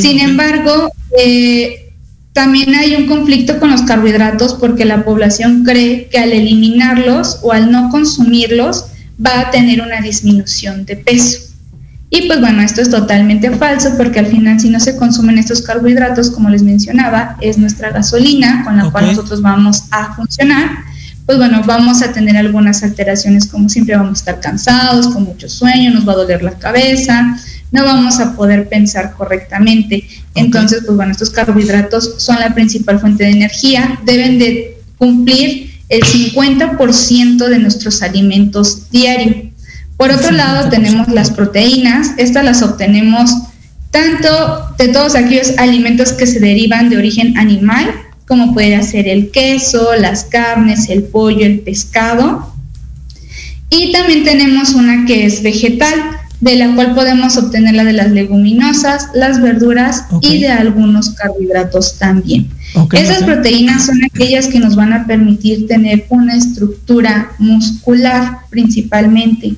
Sin 0.00 0.20
embargo, 0.20 0.90
eh, 1.18 1.92
también 2.32 2.74
hay 2.74 2.94
un 2.94 3.06
conflicto 3.06 3.58
con 3.58 3.70
los 3.70 3.82
carbohidratos 3.82 4.54
porque 4.54 4.84
la 4.84 5.04
población 5.04 5.64
cree 5.64 6.08
que 6.08 6.18
al 6.18 6.32
eliminarlos 6.32 7.38
o 7.42 7.52
al 7.52 7.72
no 7.72 7.88
consumirlos, 7.90 8.86
va 9.24 9.40
a 9.40 9.50
tener 9.50 9.80
una 9.80 10.00
disminución 10.00 10.84
de 10.84 10.96
peso. 10.96 11.46
Y 12.08 12.26
pues 12.28 12.40
bueno, 12.40 12.62
esto 12.62 12.82
es 12.82 12.90
totalmente 12.90 13.50
falso 13.50 13.94
porque 13.96 14.20
al 14.20 14.26
final 14.26 14.60
si 14.60 14.68
no 14.68 14.78
se 14.78 14.96
consumen 14.96 15.38
estos 15.38 15.62
carbohidratos, 15.62 16.30
como 16.30 16.48
les 16.50 16.62
mencionaba, 16.62 17.36
es 17.40 17.58
nuestra 17.58 17.90
gasolina 17.90 18.62
con 18.64 18.76
la 18.76 18.90
cual 18.90 19.06
nosotros 19.06 19.42
vamos 19.42 19.84
a 19.90 20.14
funcionar. 20.14 20.70
Pues 21.24 21.38
bueno, 21.38 21.62
vamos 21.66 22.02
a 22.02 22.12
tener 22.12 22.36
algunas 22.36 22.84
alteraciones 22.84 23.46
como 23.46 23.68
siempre 23.68 23.96
vamos 23.96 24.18
a 24.18 24.20
estar 24.20 24.40
cansados, 24.40 25.08
con 25.08 25.24
mucho 25.24 25.48
sueño, 25.48 25.90
nos 25.90 26.06
va 26.06 26.12
a 26.12 26.16
doler 26.16 26.42
la 26.42 26.52
cabeza, 26.52 27.36
no 27.72 27.84
vamos 27.84 28.20
a 28.20 28.36
poder 28.36 28.68
pensar 28.68 29.14
correctamente. 29.16 30.06
Entonces, 30.34 30.82
pues 30.84 30.96
bueno, 30.96 31.12
estos 31.12 31.30
carbohidratos 31.30 32.14
son 32.18 32.40
la 32.40 32.54
principal 32.54 33.00
fuente 33.00 33.24
de 33.24 33.30
energía, 33.30 34.00
deben 34.04 34.38
de 34.38 34.78
cumplir 34.98 35.76
el 35.88 36.02
50% 36.02 37.48
de 37.48 37.58
nuestros 37.58 38.02
alimentos 38.02 38.90
diarios. 38.90 39.52
Por 39.96 40.10
otro 40.10 40.30
lado, 40.30 40.68
tenemos 40.68 41.08
las 41.08 41.30
proteínas. 41.30 42.10
Estas 42.18 42.44
las 42.44 42.62
obtenemos 42.62 43.30
tanto 43.90 44.74
de 44.76 44.88
todos 44.88 45.14
aquellos 45.14 45.56
alimentos 45.56 46.12
que 46.12 46.26
se 46.26 46.40
derivan 46.40 46.90
de 46.90 46.98
origen 46.98 47.38
animal, 47.38 47.94
como 48.26 48.52
puede 48.52 48.82
ser 48.82 49.08
el 49.08 49.30
queso, 49.30 49.94
las 49.98 50.24
carnes, 50.24 50.90
el 50.90 51.04
pollo, 51.04 51.46
el 51.46 51.60
pescado. 51.60 52.52
Y 53.70 53.92
también 53.92 54.24
tenemos 54.24 54.74
una 54.74 55.06
que 55.06 55.24
es 55.24 55.42
vegetal, 55.42 55.94
de 56.40 56.56
la 56.56 56.74
cual 56.74 56.94
podemos 56.94 57.36
obtener 57.36 57.74
la 57.74 57.84
de 57.84 57.94
las 57.94 58.10
leguminosas, 58.10 59.08
las 59.14 59.40
verduras 59.40 60.04
y 60.20 60.40
de 60.40 60.48
algunos 60.48 61.10
carbohidratos 61.10 61.98
también. 61.98 62.50
Esas 62.92 63.22
proteínas 63.22 63.86
son 63.86 63.98
aquellas 64.04 64.48
que 64.48 64.60
nos 64.60 64.76
van 64.76 64.92
a 64.92 65.06
permitir 65.06 65.66
tener 65.66 66.04
una 66.10 66.36
estructura 66.36 67.30
muscular 67.38 68.40
principalmente, 68.50 69.54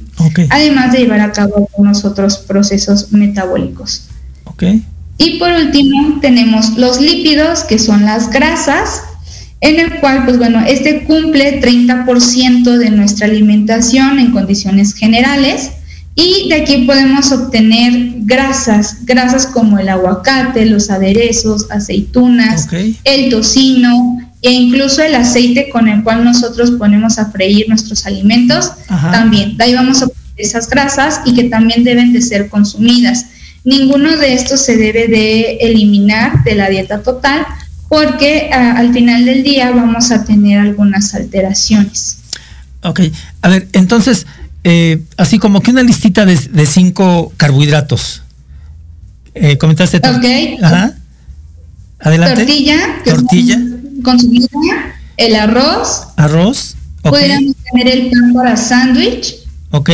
además 0.51 0.93
de 0.93 0.99
llevar 0.99 1.21
a 1.21 1.33
cabo 1.33 1.69
algunos 1.69 2.05
otros 2.05 2.39
procesos 2.39 3.13
metabólicos. 3.13 4.09
Y 5.19 5.39
por 5.39 5.51
último 5.51 6.19
tenemos 6.21 6.77
los 6.77 7.01
lípidos, 7.01 7.65
que 7.65 7.79
son 7.79 8.05
las 8.05 8.31
grasas, 8.31 9.03
en 9.61 9.81
el 9.81 9.99
cual, 9.99 10.25
pues 10.25 10.39
bueno, 10.39 10.61
este 10.65 11.05
cumple 11.05 11.61
30% 11.61 12.77
de 12.79 12.91
nuestra 12.91 13.27
alimentación 13.27 14.21
en 14.21 14.31
condiciones 14.31 14.95
generales. 14.95 15.73
Y 16.21 16.49
de 16.49 16.57
aquí 16.57 16.79
podemos 16.79 17.31
obtener 17.31 17.93
grasas, 18.23 19.07
grasas 19.07 19.47
como 19.47 19.79
el 19.79 19.89
aguacate, 19.89 20.67
los 20.67 20.91
aderezos, 20.91 21.71
aceitunas, 21.71 22.67
el 23.05 23.31
tocino 23.31 24.19
e 24.43 24.51
incluso 24.51 25.01
el 25.01 25.15
aceite 25.15 25.69
con 25.69 25.87
el 25.87 26.03
cual 26.03 26.25
nosotros 26.25 26.73
ponemos 26.73 27.21
a 27.21 27.31
freír 27.31 27.69
nuestros 27.69 28.05
alimentos. 28.05 28.73
También, 28.89 29.57
de 29.57 29.63
ahí 29.63 29.75
vamos 29.75 30.03
a 30.03 30.07
obtener 30.07 30.33
esas 30.39 30.69
grasas 30.69 31.21
y 31.25 31.35
que 31.35 31.45
también 31.45 31.85
deben 31.85 32.13
de 32.13 32.21
ser 32.21 32.49
consumidas. 32.49 33.27
Ninguno 33.63 34.17
de 34.17 34.35
estos 34.35 34.61
se 34.65 34.77
debe 34.77 35.07
de 35.07 35.59
eliminar 35.61 36.43
de 36.43 36.57
la 36.57 36.69
dieta 36.69 37.01
total 37.01 37.47
porque 37.89 38.51
ah, 38.53 38.75
al 38.77 38.93
final 38.93 39.25
del 39.25 39.45
día 39.45 39.71
vamos 39.71 40.11
a 40.11 40.25
tener 40.25 40.59
algunas 40.59 41.15
alteraciones. 41.15 42.19
Ok, 42.83 43.03
a 43.43 43.49
ver, 43.49 43.69
entonces, 43.73 44.27
eh, 44.65 45.03
así 45.17 45.39
como 45.39 45.61
que 45.61 45.71
una 45.71 45.83
listita 45.83 46.25
de, 46.25 46.67
cinco 46.67 47.33
carbohidratos. 47.37 48.23
Eh, 49.35 49.57
comentaste. 49.59 49.99
Ok. 49.99 50.63
Ajá. 50.63 50.95
Adelante. 52.01 52.45
Tortilla. 52.45 53.03
Tortilla. 53.05 53.59
El 55.17 55.35
arroz. 55.35 56.09
Arroz. 56.17 56.77
Okay. 57.03 57.11
Podríamos 57.11 57.57
tener 57.71 57.89
el 57.89 58.11
pan 58.11 58.33
para 58.35 58.57
sándwich. 58.57 59.35
Ok. 59.71 59.91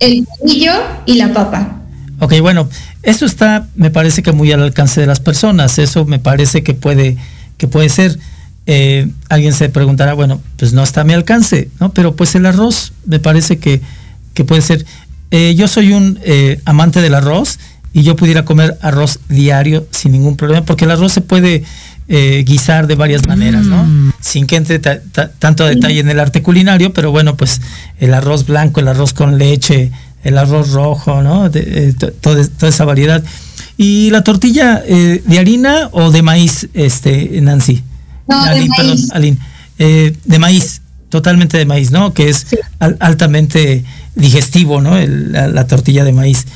El 0.00 0.26
pollo 0.38 0.72
y 1.06 1.14
la 1.14 1.32
papa. 1.32 1.80
Ok, 2.20 2.34
bueno, 2.40 2.68
eso 3.02 3.24
está, 3.24 3.68
me 3.76 3.90
parece 3.90 4.22
que 4.22 4.32
muy 4.32 4.52
al 4.52 4.62
alcance 4.62 5.00
de 5.00 5.06
las 5.06 5.20
personas. 5.20 5.78
Eso 5.78 6.04
me 6.04 6.18
parece 6.18 6.62
que 6.62 6.74
puede, 6.74 7.16
que 7.56 7.66
puede 7.66 7.88
ser. 7.88 8.18
Eh, 8.66 9.08
alguien 9.28 9.52
se 9.52 9.68
preguntará, 9.68 10.14
bueno, 10.14 10.40
pues 10.56 10.72
no 10.72 10.82
está 10.82 11.00
a 11.00 11.04
mi 11.04 11.12
alcance, 11.12 11.68
¿no? 11.80 11.92
Pero 11.92 12.14
pues 12.14 12.34
el 12.34 12.46
arroz 12.46 12.92
me 13.06 13.18
parece 13.18 13.58
que, 13.58 13.80
que 14.34 14.44
puede 14.44 14.62
ser. 14.62 14.84
Eh, 15.30 15.54
yo 15.56 15.68
soy 15.68 15.92
un 15.92 16.18
eh, 16.22 16.60
amante 16.64 17.00
del 17.00 17.14
arroz 17.14 17.58
y 17.92 18.02
yo 18.02 18.16
pudiera 18.16 18.44
comer 18.44 18.78
arroz 18.82 19.20
diario 19.28 19.86
sin 19.90 20.12
ningún 20.12 20.36
problema, 20.36 20.64
porque 20.64 20.84
el 20.84 20.92
arroz 20.92 21.12
se 21.12 21.20
puede 21.20 21.64
guisar 22.44 22.88
de 22.88 22.96
varias 22.96 23.28
maneras, 23.28 23.64
¿no? 23.66 23.84
Mm. 23.84 24.12
Sin 24.20 24.48
que 24.48 24.56
entre 24.56 24.80
tanto 24.80 25.64
detalle 25.64 26.00
en 26.00 26.10
el 26.10 26.18
arte 26.18 26.42
culinario, 26.42 26.92
pero 26.92 27.12
bueno, 27.12 27.36
pues 27.36 27.60
el 28.00 28.14
arroz 28.14 28.46
blanco, 28.46 28.80
el 28.80 28.88
arroz 28.88 29.12
con 29.12 29.38
leche, 29.38 29.92
el 30.22 30.38
arroz 30.38 30.70
rojo, 30.70 31.22
¿no? 31.22 31.48
De, 31.48 31.92
toda, 32.20 32.42
esa 32.68 32.84
variedad. 32.84 33.22
¿Y 33.76 34.10
la 34.10 34.24
tortilla 34.24 34.82
eh, 34.86 35.22
de 35.24 35.38
harina 35.38 35.88
o 35.92 36.10
de 36.10 36.22
maíz, 36.22 36.68
este, 36.74 37.40
Nancy? 37.40 37.82
No, 38.30 38.44
de 38.44 38.68
maíz. 38.68 39.08
Perdón, 39.10 39.38
eh, 39.78 40.16
de 40.24 40.38
maíz, 40.38 40.82
totalmente 41.08 41.58
de 41.58 41.64
maíz, 41.64 41.90
¿no? 41.90 42.14
Que 42.14 42.28
es 42.28 42.46
altamente 42.78 43.84
digestivo, 44.14 44.80
¿no? 44.80 44.98
la, 44.98 45.66
tortilla 45.66 46.04
de 46.04 46.12
maíz. 46.12 46.46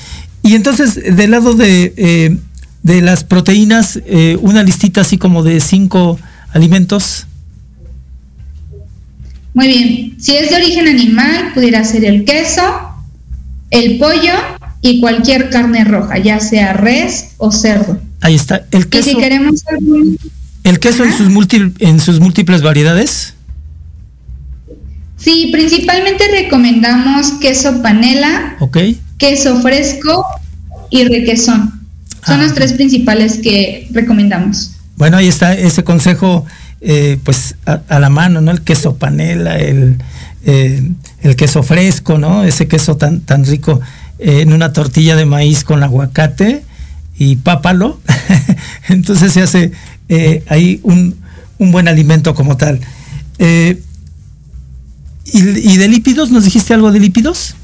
Y 0.43 0.55
entonces, 0.55 0.95
del 0.95 1.31
lado 1.31 1.55
de, 1.55 1.95
eh, 1.97 2.37
de 2.83 3.01
las 3.01 3.25
proteínas, 3.25 3.99
una 4.41 4.63
listita 4.63 5.01
así 5.01 5.19
como 5.19 5.43
de 5.43 5.61
cinco 5.61 6.19
alimentos. 6.53 7.27
Muy 9.55 9.69
bien. 9.69 10.17
Si 10.21 10.37
es 10.37 10.51
de 10.51 10.57
origen 10.57 10.89
animal, 10.89 11.53
pudiera 11.55 11.85
ser 11.85 12.05
el 12.05 12.25
queso, 12.25 12.63
el 13.71 13.99
pollo 13.99 14.35
y 14.81 15.01
cualquier 15.01 15.49
carne 15.49 15.85
roja, 15.85 16.19
ya 16.19 16.41
sea 16.41 16.73
res 16.75 17.31
o 17.39 17.51
cerdo. 17.51 17.99
Ahí 18.21 18.35
está. 18.35 18.67
El 18.71 18.89
queso. 18.89 19.11
Y 19.11 19.15
si 19.15 19.19
queremos 19.19 19.65
¿El 20.65 20.81
queso 20.81 21.05
en 21.05 21.13
sus, 21.13 21.29
en 21.79 22.01
sus 22.01 22.21
múltiples 22.21 22.63
variedades? 22.63 23.35
Sí, 25.17 25.51
principalmente 25.53 26.25
recomendamos 26.31 27.33
queso 27.41 27.83
panela, 27.83 28.57
okay. 28.61 29.01
queso 29.19 29.61
fresco 29.61 30.25
y 30.91 31.05
requesón. 31.05 31.81
Son 32.27 32.41
los 32.41 32.53
ah. 32.53 32.55
tres 32.55 32.73
principales 32.73 33.39
que 33.39 33.89
recomendamos. 33.93 34.73
Bueno, 34.97 35.19
ahí 35.19 35.29
está 35.29 35.55
ese 35.55 35.85
consejo, 35.85 36.47
eh, 36.81 37.19
pues 37.25 37.57
a, 37.67 37.99
la 37.99 38.09
mano, 38.09 38.41
¿no? 38.41 38.51
El 38.51 38.63
queso 38.63 38.97
panela, 38.97 39.59
el, 39.59 39.99
eh, 40.45 40.91
el 41.23 41.37
queso 41.37 41.63
fresco, 41.63 42.19
¿no? 42.19 42.45
Ese 42.45 42.69
queso 42.69 42.97
tan, 42.97 43.21
tan 43.21 43.45
rico 43.45 43.81
eh, 44.19 44.41
en 44.41 44.53
una 44.53 44.73
tortilla 44.73 45.17
de 45.17 45.27
maíz 45.27 45.65
con 45.65 45.83
aguacate 45.83 46.63
y 47.19 47.37
pápalo. 47.37 48.01
Entonces 48.89 49.33
se 49.33 49.43
hace 49.43 49.73
eh, 50.09 50.43
ahí 50.49 50.81
un, 50.83 51.17
buen 51.59 51.89
alimento 51.89 52.35
como 52.35 52.57
tal. 52.57 52.81
¿y, 53.39 55.77
de 55.77 55.89
lípidos? 55.89 56.31
¿Nos 56.31 56.45
dijiste 56.45 56.75
algo 56.75 56.93
de 56.93 57.01
lípidos? 57.01 57.55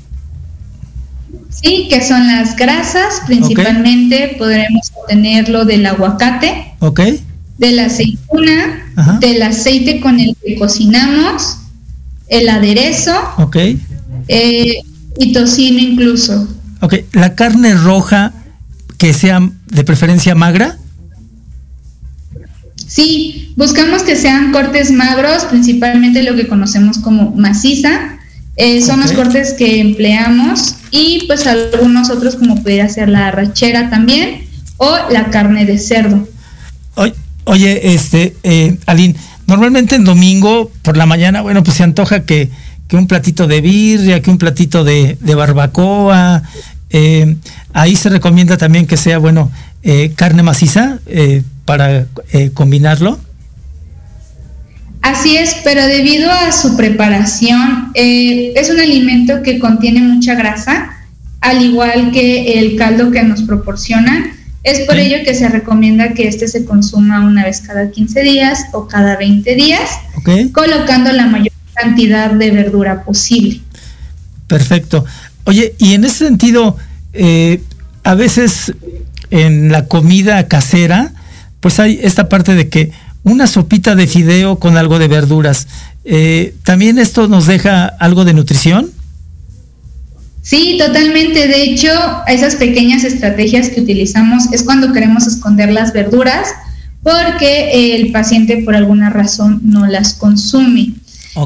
Sí, 1.50 1.88
que 1.90 2.02
son 2.02 2.26
las 2.26 2.56
grasas, 2.56 3.22
principalmente 3.26 4.36
podremos 4.38 4.90
obtenerlo 4.94 5.64
del 5.64 5.84
aguacate, 5.84 6.72
okay. 6.78 7.20
de 7.58 7.72
la 7.72 7.86
aceituna, 7.86 9.18
del 9.20 9.42
aceite 9.42 10.00
con 10.00 10.18
el 10.18 10.34
que 10.42 10.56
cocinamos, 10.56 11.58
el 12.28 12.48
aderezo. 12.48 13.14
Ok. 13.36 13.56
Eh, 14.28 14.82
y 15.18 15.32
tocino 15.32 15.80
incluso. 15.80 16.48
Ok, 16.80 16.94
la 17.12 17.34
carne 17.34 17.74
roja 17.74 18.32
que 18.96 19.12
sea 19.12 19.40
de 19.66 19.84
preferencia 19.84 20.34
magra. 20.34 20.78
Sí, 22.90 23.52
buscamos 23.56 24.02
que 24.02 24.16
sean 24.16 24.50
cortes 24.50 24.90
magros, 24.90 25.44
principalmente 25.44 26.24
lo 26.24 26.34
que 26.34 26.48
conocemos 26.48 26.98
como 26.98 27.30
maciza. 27.36 28.18
Eh, 28.56 28.82
son 28.82 29.00
los 29.00 29.12
cortes 29.12 29.54
que 29.54 29.80
empleamos 29.80 30.74
y 30.90 31.24
pues 31.26 31.46
algunos 31.46 32.10
otros 32.10 32.34
como 32.34 32.62
pudiera 32.62 32.88
ser 32.88 33.08
la 33.08 33.28
arrachera 33.28 33.88
también 33.88 34.48
o 34.76 34.98
la 35.10 35.30
carne 35.30 35.64
de 35.64 35.78
cerdo. 35.78 36.28
Oye, 37.44 37.94
este, 37.94 38.36
eh, 38.42 38.76
Aline, 38.86 39.16
Normalmente 39.50 39.96
en 39.96 40.04
domingo 40.04 40.70
por 40.82 40.96
la 40.96 41.06
mañana, 41.06 41.40
bueno, 41.40 41.64
pues 41.64 41.76
se 41.76 41.82
antoja 41.82 42.20
que, 42.20 42.50
un 42.92 43.08
platito 43.08 43.48
de 43.48 43.60
birria, 43.60 44.22
que 44.22 44.30
un 44.30 44.38
platito 44.38 44.84
de, 44.84 45.16
barbacoa. 45.20 46.44
Eh, 46.90 47.34
ahí 47.72 47.96
se 47.96 48.10
recomienda 48.10 48.56
también 48.58 48.86
que 48.86 48.96
sea, 48.96 49.18
bueno, 49.18 49.50
eh, 49.82 50.12
carne 50.14 50.44
maciza 50.44 51.00
eh, 51.06 51.42
para 51.70 52.04
combinarlo. 52.52 53.16
Así 55.02 55.36
es, 55.36 55.54
pero 55.62 55.86
debido 55.86 56.28
a 56.28 56.50
su 56.50 56.76
preparación, 56.76 57.92
es 57.94 58.70
un 58.70 58.80
alimento 58.80 59.44
que 59.44 59.60
contiene 59.60 60.00
mucha 60.00 60.34
grasa, 60.34 60.90
al 61.40 61.64
igual 61.64 62.10
que 62.10 62.58
el 62.58 62.74
caldo 62.74 63.12
que 63.12 63.22
nos 63.22 63.42
proporcionan. 63.42 64.32
Es 64.64 64.80
por 64.80 64.96
ello 64.96 65.18
que 65.24 65.32
se 65.32 65.48
recomienda 65.48 66.12
que 66.12 66.26
este 66.26 66.48
se 66.48 66.64
consuma 66.64 67.24
una 67.24 67.44
vez 67.44 67.60
cada 67.60 67.88
15 67.88 68.20
días 68.24 68.64
o 68.72 68.88
cada 68.88 69.16
20 69.16 69.54
días, 69.54 69.90
colocando 70.50 71.12
la 71.12 71.26
mayor 71.26 71.52
cantidad 71.72 72.32
de 72.32 72.50
verdura 72.50 73.04
posible. 73.04 73.60
Perfecto. 74.48 75.04
Oye, 75.44 75.76
y 75.78 75.94
en 75.94 76.02
ese 76.02 76.26
sentido, 76.26 76.76
eh, 77.12 77.62
a 78.02 78.16
veces 78.16 78.74
en 79.30 79.70
la 79.70 79.86
comida 79.86 80.48
casera, 80.48 81.12
pues 81.60 81.78
hay 81.78 82.00
esta 82.02 82.28
parte 82.28 82.54
de 82.54 82.68
que 82.68 82.92
una 83.22 83.46
sopita 83.46 83.94
de 83.94 84.06
fideo 84.06 84.58
con 84.58 84.76
algo 84.76 84.98
de 84.98 85.08
verduras. 85.08 85.66
Eh, 86.04 86.54
¿También 86.64 86.98
esto 86.98 87.28
nos 87.28 87.46
deja 87.46 87.86
algo 87.86 88.24
de 88.24 88.34
nutrición? 88.34 88.90
Sí, 90.42 90.78
totalmente. 90.78 91.46
De 91.46 91.62
hecho, 91.62 91.90
esas 92.26 92.56
pequeñas 92.56 93.04
estrategias 93.04 93.68
que 93.68 93.82
utilizamos 93.82 94.52
es 94.52 94.62
cuando 94.62 94.92
queremos 94.92 95.26
esconder 95.26 95.70
las 95.70 95.92
verduras 95.92 96.48
porque 97.02 97.96
el 97.96 98.12
paciente 98.12 98.58
por 98.58 98.74
alguna 98.74 99.10
razón 99.10 99.60
no 99.64 99.86
las 99.86 100.14
consume. 100.14 100.94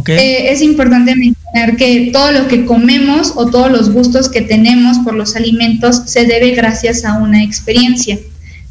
Eh, 0.07 0.51
es 0.51 0.63
importante 0.63 1.15
mencionar 1.15 1.77
que 1.77 2.11
todo 2.13 2.33
lo 2.33 2.49
que 2.49 2.65
comemos 2.65 3.33
o 3.37 3.47
todos 3.51 3.71
los 3.71 3.93
gustos 3.93 4.29
que 4.29 4.41
tenemos 4.41 4.99
por 5.01 5.15
los 5.15 5.37
alimentos 5.37 6.03
se 6.07 6.25
debe 6.25 6.53
gracias 6.53 7.05
a 7.05 7.19
una 7.19 7.45
experiencia. 7.45 8.19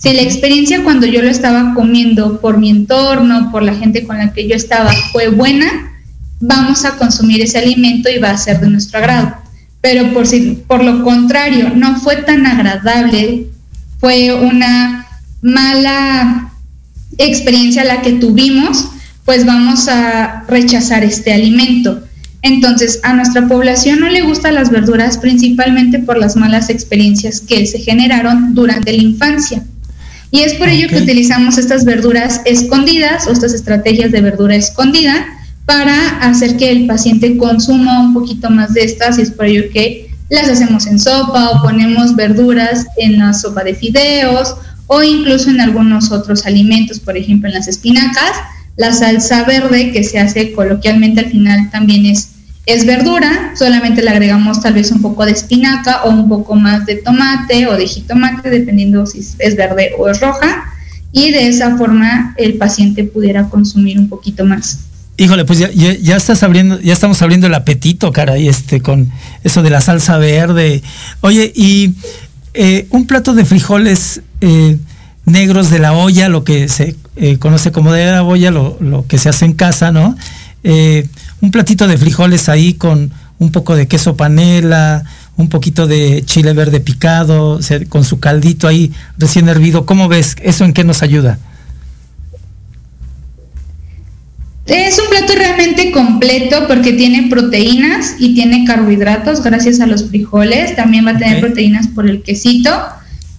Si 0.03 0.13
la 0.13 0.21
experiencia 0.21 0.83
cuando 0.83 1.07
yo 1.07 1.21
lo 1.21 1.29
estaba 1.29 1.73
comiendo 1.73 2.41
por 2.41 2.57
mi 2.57 2.69
entorno, 2.69 3.49
por 3.51 3.63
la 3.63 3.73
gente 3.73 4.05
con 4.05 4.17
la 4.17 4.33
que 4.33 4.47
yo 4.47 4.55
estaba, 4.55 4.91
fue 5.13 5.29
buena, 5.29 5.93
vamos 6.41 6.83
a 6.83 6.97
consumir 6.97 7.41
ese 7.41 7.57
alimento 7.57 8.09
y 8.09 8.19
va 8.19 8.31
a 8.31 8.37
ser 8.37 8.59
de 8.59 8.69
nuestro 8.69 8.99
agrado 8.99 9.43
pero 9.83 10.13
por, 10.13 10.25
si, 10.25 10.63
por 10.65 10.81
lo 10.81 11.03
contrario 11.03 11.73
no 11.75 11.99
fue 11.99 12.15
tan 12.15 12.47
agradable, 12.47 13.47
fue 13.99 14.33
una 14.33 15.05
mala 15.41 16.53
experiencia 17.17 17.83
la 17.83 18.01
que 18.01 18.13
tuvimos, 18.13 18.87
pues 19.25 19.45
vamos 19.45 19.89
a 19.89 20.45
rechazar 20.47 21.03
este 21.03 21.33
alimento. 21.33 22.01
Entonces, 22.41 23.01
a 23.03 23.13
nuestra 23.13 23.45
población 23.45 23.99
no 23.99 24.07
le 24.07 24.21
gustan 24.21 24.55
las 24.55 24.69
verduras 24.69 25.17
principalmente 25.17 25.99
por 25.99 26.17
las 26.17 26.37
malas 26.37 26.69
experiencias 26.69 27.41
que 27.41 27.65
se 27.67 27.79
generaron 27.79 28.55
durante 28.55 28.93
la 28.93 29.03
infancia. 29.03 29.65
Y 30.33 30.41
es 30.41 30.55
por 30.55 30.67
ello 30.67 30.87
que 30.87 30.97
utilizamos 30.97 31.59
estas 31.59 31.85
verduras 31.85 32.41
escondidas 32.45 33.27
o 33.27 33.31
estas 33.31 33.53
estrategias 33.53 34.11
de 34.11 34.19
verdura 34.19 34.55
escondida 34.55 35.27
para 35.67 36.17
hacer 36.21 36.57
que 36.57 36.71
el 36.71 36.87
paciente 36.87 37.37
consuma 37.37 38.01
un 38.01 38.15
poquito 38.15 38.49
más 38.49 38.73
de 38.73 38.83
estas 38.83 39.19
y 39.19 39.21
es 39.21 39.29
por 39.29 39.45
ello 39.45 39.65
que 39.71 40.09
las 40.31 40.49
hacemos 40.49 40.87
en 40.87 40.97
sopa 40.97 41.51
o 41.51 41.61
ponemos 41.61 42.15
verduras 42.15 42.87
en 42.97 43.19
la 43.19 43.31
sopa 43.31 43.63
de 43.63 43.75
fideos 43.75 44.55
o 44.87 45.03
incluso 45.03 45.51
en 45.51 45.61
algunos 45.61 46.11
otros 46.11 46.47
alimentos, 46.47 46.99
por 46.99 47.15
ejemplo 47.15 47.47
en 47.47 47.53
las 47.53 47.67
espinacas. 47.67 48.31
La 48.75 48.91
salsa 48.91 49.43
verde 49.43 49.91
que 49.91 50.03
se 50.03 50.17
hace 50.17 50.51
coloquialmente 50.53 51.19
al 51.19 51.29
final 51.29 51.69
también 51.69 52.07
es, 52.07 52.31
es 52.65 52.85
verdura, 52.85 53.53
solamente 53.55 54.01
le 54.01 54.09
agregamos 54.09 54.61
tal 54.61 54.73
vez 54.73 54.91
un 54.91 55.01
poco 55.01 55.25
de 55.25 55.33
espinaca 55.33 56.03
o 56.03 56.09
un 56.09 56.29
poco 56.29 56.55
más 56.55 56.85
de 56.85 56.95
tomate 56.95 57.67
o 57.67 57.75
de 57.75 57.87
jitomate, 57.87 58.49
dependiendo 58.49 59.05
si 59.05 59.19
es 59.19 59.55
verde 59.55 59.91
o 59.97 60.07
es 60.09 60.21
roja, 60.21 60.63
y 61.11 61.31
de 61.31 61.47
esa 61.47 61.77
forma 61.77 62.33
el 62.37 62.55
paciente 62.55 63.03
pudiera 63.03 63.49
consumir 63.49 63.99
un 63.99 64.07
poquito 64.07 64.45
más. 64.45 64.79
Híjole, 65.17 65.45
pues 65.45 65.59
ya, 65.59 65.69
ya, 65.71 66.15
estás 66.15 66.41
abriendo, 66.41 66.79
ya 66.79 66.93
estamos 66.93 67.21
abriendo 67.21 67.45
el 67.47 67.53
apetito, 67.53 68.11
caray, 68.11 68.47
este, 68.47 68.81
con 68.81 69.11
eso 69.43 69.61
de 69.61 69.69
la 69.69 69.79
salsa 69.79 70.17
verde. 70.17 70.81
Oye, 71.21 71.51
y 71.55 71.93
eh, 72.55 72.87
un 72.89 73.05
plato 73.05 73.35
de 73.35 73.45
frijoles 73.45 74.21
eh, 74.41 74.77
negros 75.25 75.69
de 75.69 75.79
la 75.79 75.93
olla, 75.93 76.29
lo 76.29 76.43
que 76.43 76.67
se 76.67 76.95
eh, 77.17 77.37
conoce 77.37 77.71
como 77.71 77.91
de 77.91 78.05
la 78.07 78.23
olla, 78.23 78.49
lo, 78.49 78.77
lo, 78.79 79.05
que 79.05 79.19
se 79.19 79.29
hace 79.29 79.45
en 79.45 79.53
casa, 79.53 79.91
¿no? 79.91 80.15
Un 81.43 81.51
platito 81.51 81.89
de 81.89 81.97
frijoles 81.97 82.47
ahí 82.47 82.75
con 82.75 83.11
un 83.37 83.51
poco 83.51 83.75
de 83.75 83.85
queso 83.85 84.15
panela, 84.15 85.03
un 85.35 85.49
poquito 85.49 85.87
de 85.87 86.23
chile 86.25 86.53
verde 86.53 86.79
picado, 86.79 87.59
con 87.89 88.05
su 88.05 88.21
caldito 88.21 88.65
ahí 88.65 88.93
recién 89.17 89.49
hervido. 89.49 89.85
¿Cómo 89.85 90.07
ves? 90.07 90.37
¿Eso 90.41 90.63
en 90.63 90.71
qué 90.71 90.85
nos 90.85 91.03
ayuda? 91.03 91.37
Es 94.67 94.97
un 94.97 95.09
plato 95.09 95.33
realmente 95.35 95.91
completo 95.91 96.65
porque 96.69 96.93
tiene 96.93 97.27
proteínas 97.29 98.15
y 98.19 98.35
tiene 98.35 98.63
carbohidratos 98.63 99.43
gracias 99.43 99.81
a 99.81 99.85
los 99.85 100.07
frijoles. 100.07 100.77
También 100.77 101.05
va 101.05 101.11
a 101.11 101.17
tener 101.17 101.41
proteínas 101.41 101.89
por 101.89 102.09
el 102.09 102.23
quesito. 102.23 102.69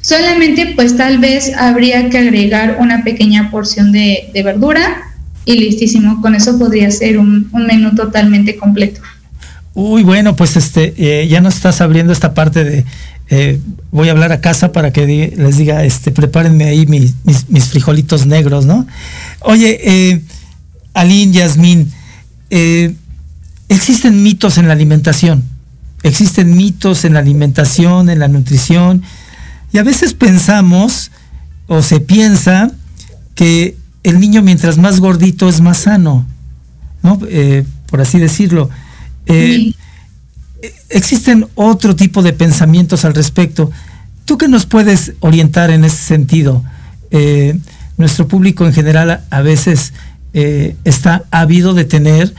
Solamente 0.02 0.74
pues 0.76 0.98
tal 0.98 1.16
vez 1.16 1.54
habría 1.56 2.10
que 2.10 2.18
agregar 2.18 2.76
una 2.80 3.02
pequeña 3.02 3.50
porción 3.50 3.92
de, 3.92 4.30
verdura 4.44 5.13
y 5.44 5.54
listísimo. 5.58 6.20
Con 6.20 6.34
eso 6.34 6.58
podría 6.58 6.90
ser 6.90 7.18
un, 7.18 7.50
menú 7.52 7.94
totalmente 7.94 8.56
completo. 8.56 9.00
Uy, 9.74 10.02
bueno, 10.04 10.36
pues 10.36 10.56
este, 10.56 10.94
eh, 10.96 11.26
ya 11.26 11.40
nos 11.40 11.56
estás 11.56 11.80
abriendo 11.80 12.12
esta 12.12 12.32
parte 12.32 12.62
de, 12.62 12.84
eh, 13.30 13.58
voy 13.90 14.08
a 14.08 14.12
hablar 14.12 14.32
a 14.32 14.40
casa 14.40 14.72
para 14.72 14.92
que 14.92 15.34
les 15.36 15.56
diga, 15.56 15.82
este, 15.84 16.10
prepárenme 16.10 16.64
ahí 16.64 16.86
mis, 16.86 17.14
mis, 17.24 17.64
frijolitos 17.64 18.26
negros, 18.26 18.66
¿no? 18.66 18.86
Oye, 19.40 19.80
eh, 19.82 20.22
Aline, 20.92 21.32
Yasmín, 21.32 21.90
eh, 22.50 22.94
existen 23.68 24.22
mitos 24.22 24.58
en 24.58 24.66
la 24.66 24.74
alimentación, 24.74 25.42
existen 26.02 26.54
mitos 26.54 27.06
en 27.06 27.14
la 27.14 27.20
alimentación, 27.20 28.10
en 28.10 28.18
la 28.18 28.28
nutrición, 28.28 29.02
y 29.72 29.78
a 29.78 29.82
veces 29.82 30.12
pensamos 30.12 31.10
o 31.66 31.80
se 31.80 32.00
piensa 32.00 32.70
que 33.34 33.74
el 34.04 34.20
niño 34.20 34.42
mientras 34.42 34.78
más 34.78 35.00
gordito 35.00 35.48
es 35.48 35.60
más 35.60 35.78
sano, 35.78 36.24
¿no? 37.02 37.18
Eh, 37.28 37.64
por 37.86 38.00
así 38.00 38.18
decirlo. 38.18 38.70
Eh, 39.26 39.72
existen 40.88 41.46
otro 41.56 41.96
tipo 41.96 42.22
de 42.22 42.32
pensamientos 42.32 43.04
al 43.04 43.14
respecto. 43.14 43.70
¿Tú 44.24 44.38
qué 44.38 44.46
nos 44.46 44.66
puedes 44.66 45.14
orientar 45.20 45.70
en 45.70 45.84
ese 45.84 45.96
sentido? 45.96 46.62
nuestro 47.96 48.26
público 48.26 48.66
en 48.66 48.72
general 48.72 49.24
a 49.30 49.40
veces 49.42 49.92
eh, 50.32 50.74
está 50.84 51.24
ávido 51.30 51.74
de 51.74 51.84
tener 51.84 52.34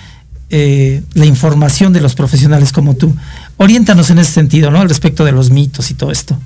eh, 0.50 1.02
la 1.14 1.26
información 1.26 1.94
de 1.94 2.02
los 2.02 2.14
profesionales 2.14 2.72
como 2.72 2.96
tú. 2.96 3.16
Oriéntanos 3.58 4.10
en 4.10 4.20
ese 4.20 4.32
sentido, 4.32 4.70
¿no? 4.70 4.82
Al 4.82 4.90
respecto 4.90 5.24
de 5.24 5.32
los 5.32 5.50
mitos 5.50 5.92
y 5.92 5.94
todo 5.94 6.12
esto. 6.12 6.38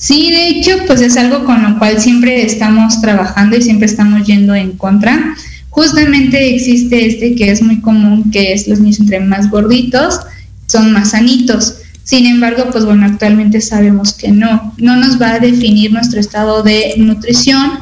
Sí, 0.00 0.30
de 0.30 0.48
hecho, 0.48 0.78
pues 0.86 1.02
es 1.02 1.18
algo 1.18 1.44
con 1.44 1.62
lo 1.62 1.78
cual 1.78 2.00
siempre 2.00 2.42
estamos 2.42 3.02
trabajando 3.02 3.58
y 3.58 3.62
siempre 3.62 3.84
estamos 3.84 4.26
yendo 4.26 4.54
en 4.54 4.72
contra. 4.72 5.36
Justamente 5.68 6.54
existe 6.54 7.06
este 7.06 7.34
que 7.34 7.50
es 7.50 7.60
muy 7.60 7.82
común, 7.82 8.30
que 8.30 8.54
es 8.54 8.66
los 8.66 8.80
niños 8.80 8.98
entre 8.98 9.20
más 9.20 9.50
gorditos, 9.50 10.20
son 10.66 10.90
más 10.92 11.10
sanitos. 11.10 11.76
Sin 12.02 12.24
embargo, 12.24 12.68
pues 12.72 12.86
bueno, 12.86 13.04
actualmente 13.04 13.60
sabemos 13.60 14.14
que 14.14 14.32
no, 14.32 14.72
no 14.78 14.96
nos 14.96 15.20
va 15.20 15.34
a 15.34 15.38
definir 15.38 15.92
nuestro 15.92 16.18
estado 16.18 16.62
de 16.62 16.94
nutrición, 16.96 17.72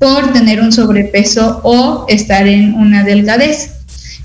por 0.00 0.32
tener 0.32 0.60
un 0.60 0.72
sobrepeso 0.72 1.60
o 1.62 2.06
estar 2.08 2.48
en 2.48 2.74
una 2.74 3.04
delgadez 3.04 3.72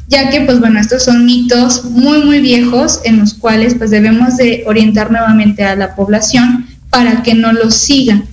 ya 0.08 0.30
que 0.30 0.42
pues 0.42 0.60
bueno 0.60 0.80
estos 0.80 1.04
son 1.04 1.26
mitos 1.26 1.84
muy 1.86 2.24
muy 2.24 2.40
viejos 2.40 3.02
en 3.04 3.20
los 3.20 3.34
cuales 3.34 3.76
pues 3.76 3.92
debemos 3.92 4.38
de 4.38 4.64
orientar 4.68 5.12
nuevamente 5.12 5.64
a 5.64 5.76
la 5.76 5.96
población 5.96 6.66
para 6.96 7.24
que 7.24 7.34
no 7.34 7.52
los 7.52 7.76
sigan. 7.76 8.24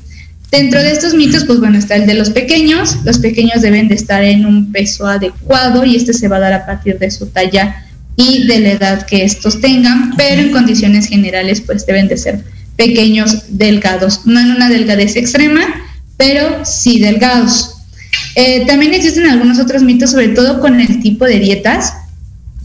Dentro 0.53 0.81
de 0.81 0.93
estos 0.93 1.15
mitos 1.15 1.45
pues 1.47 1.59
bueno 1.59 1.77
está 1.77 1.97
el 1.97 2.07
de 2.07 2.15
los 2.15 2.31
pequeños. 2.31 2.99
Los 3.05 3.19
pequeños 3.19 3.61
deben 3.61 3.89
de 3.89 3.97
estar 3.97 4.23
en 4.23 4.47
un 4.47 4.71
peso 4.71 5.05
adecuado 5.05 5.85
y 5.85 5.97
este 5.97 6.15
se 6.15 6.29
va 6.29 6.37
a 6.37 6.41
dar 6.41 6.53
a 6.53 6.65
partir 6.65 6.97
de 7.01 7.11
su 7.11 7.27
talla 7.27 7.85
y 8.15 8.47
de 8.47 8.61
la 8.61 8.71
edad 8.71 9.05
que 9.05 9.25
estos 9.25 9.61
tengan 9.61 10.15
pero 10.17 10.43
en 10.43 10.53
condiciones 10.53 11.09
generales 11.09 11.61
pues 11.61 11.85
deben 11.87 12.07
de 12.07 12.17
ser 12.17 12.45
pequeños 12.77 13.43
delgados. 13.49 14.27
No 14.27 14.39
en 14.39 14.53
una 14.53 14.69
delgadez 14.69 15.17
extrema 15.17 15.63
pero 16.17 16.65
sí 16.65 17.01
delgados. 17.01 17.79
Eh, 18.37 18.65
también 18.65 18.95
existen 18.95 19.27
algunos 19.27 19.59
otros 19.59 19.83
mitos, 19.83 20.13
sobre 20.13 20.29
todo 20.29 20.61
con 20.61 20.79
el 20.79 21.03
tipo 21.03 21.25
de 21.25 21.41
dietas. 21.41 21.95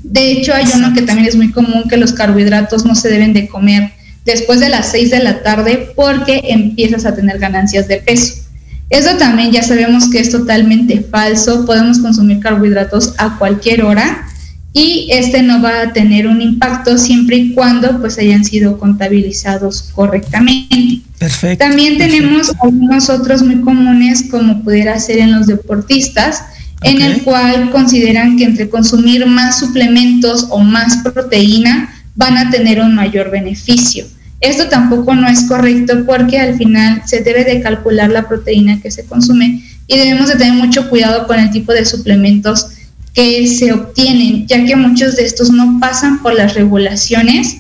De 0.04 0.32
hecho, 0.32 0.54
hay 0.54 0.66
uno 0.76 0.94
que 0.94 1.02
también 1.02 1.28
es 1.28 1.36
muy 1.36 1.52
común, 1.52 1.86
que 1.90 1.98
los 1.98 2.14
carbohidratos 2.14 2.86
no 2.86 2.94
se 2.94 3.10
deben 3.10 3.34
de 3.34 3.48
comer 3.48 3.97
después 4.28 4.60
de 4.60 4.70
las 4.70 4.92
6 4.92 5.10
de 5.10 5.24
la 5.24 5.42
tarde 5.42 5.94
porque 5.96 6.42
empiezas 6.50 7.06
a 7.06 7.16
tener 7.16 7.40
ganancias 7.40 7.88
de 7.88 7.98
peso. 7.98 8.44
Eso 8.90 9.18
también 9.18 9.52
ya 9.52 9.64
sabemos 9.64 10.10
que 10.10 10.20
es 10.20 10.30
totalmente 10.30 11.02
falso. 11.10 11.66
Podemos 11.66 12.00
consumir 12.00 12.40
carbohidratos 12.40 13.14
a 13.18 13.38
cualquier 13.38 13.84
hora 13.84 14.28
y 14.74 15.08
este 15.12 15.42
no 15.42 15.62
va 15.62 15.82
a 15.82 15.94
tener 15.94 16.28
un 16.28 16.42
impacto 16.42 16.98
siempre 16.98 17.38
y 17.38 17.54
cuando 17.54 18.00
pues 18.00 18.18
hayan 18.18 18.44
sido 18.44 18.78
contabilizados 18.78 19.90
correctamente. 19.94 21.02
Perfecto. 21.18 21.66
También 21.66 21.98
tenemos 21.98 22.52
algunos 22.62 23.10
otros 23.10 23.42
muy 23.42 23.62
comunes 23.62 24.26
como 24.30 24.62
pudiera 24.62 25.00
ser 25.00 25.20
en 25.20 25.32
los 25.32 25.48
deportistas, 25.48 26.44
en 26.84 27.02
el 27.02 27.24
cual 27.24 27.72
consideran 27.72 28.38
que 28.38 28.44
entre 28.44 28.70
consumir 28.70 29.26
más 29.26 29.58
suplementos 29.58 30.48
o 30.50 30.60
más 30.60 30.98
proteína 30.98 31.94
van 32.16 32.38
a 32.38 32.50
tener 32.50 32.82
un 32.82 32.94
mayor 32.94 33.32
beneficio. 33.32 34.06
Esto 34.40 34.68
tampoco 34.68 35.16
no 35.16 35.28
es 35.28 35.44
correcto 35.44 36.06
porque 36.06 36.40
al 36.40 36.58
final 36.58 37.02
se 37.06 37.22
debe 37.22 37.44
de 37.44 37.62
calcular 37.62 38.10
la 38.10 38.28
proteína 38.28 38.80
que 38.82 38.92
se 38.92 39.06
consume 39.06 39.64
y 39.88 39.98
debemos 39.98 40.28
de 40.28 40.36
tener 40.36 40.54
mucho 40.54 40.90
cuidado 40.90 41.26
con 41.26 41.40
el 41.40 41.50
tipo 41.50 41.74
de 41.74 41.86
suplementos 41.86 42.68
que 43.14 43.48
se 43.48 43.74
obtienen, 43.74 44.46
ya 44.46 44.64
que 44.64 44.76
muchos 44.76 45.16
de 45.16 45.26
estos 45.26 45.50
no 45.50 45.80
pasan 45.80 46.22
por 46.22 46.36
las 46.36 46.54
regulaciones 46.54 47.58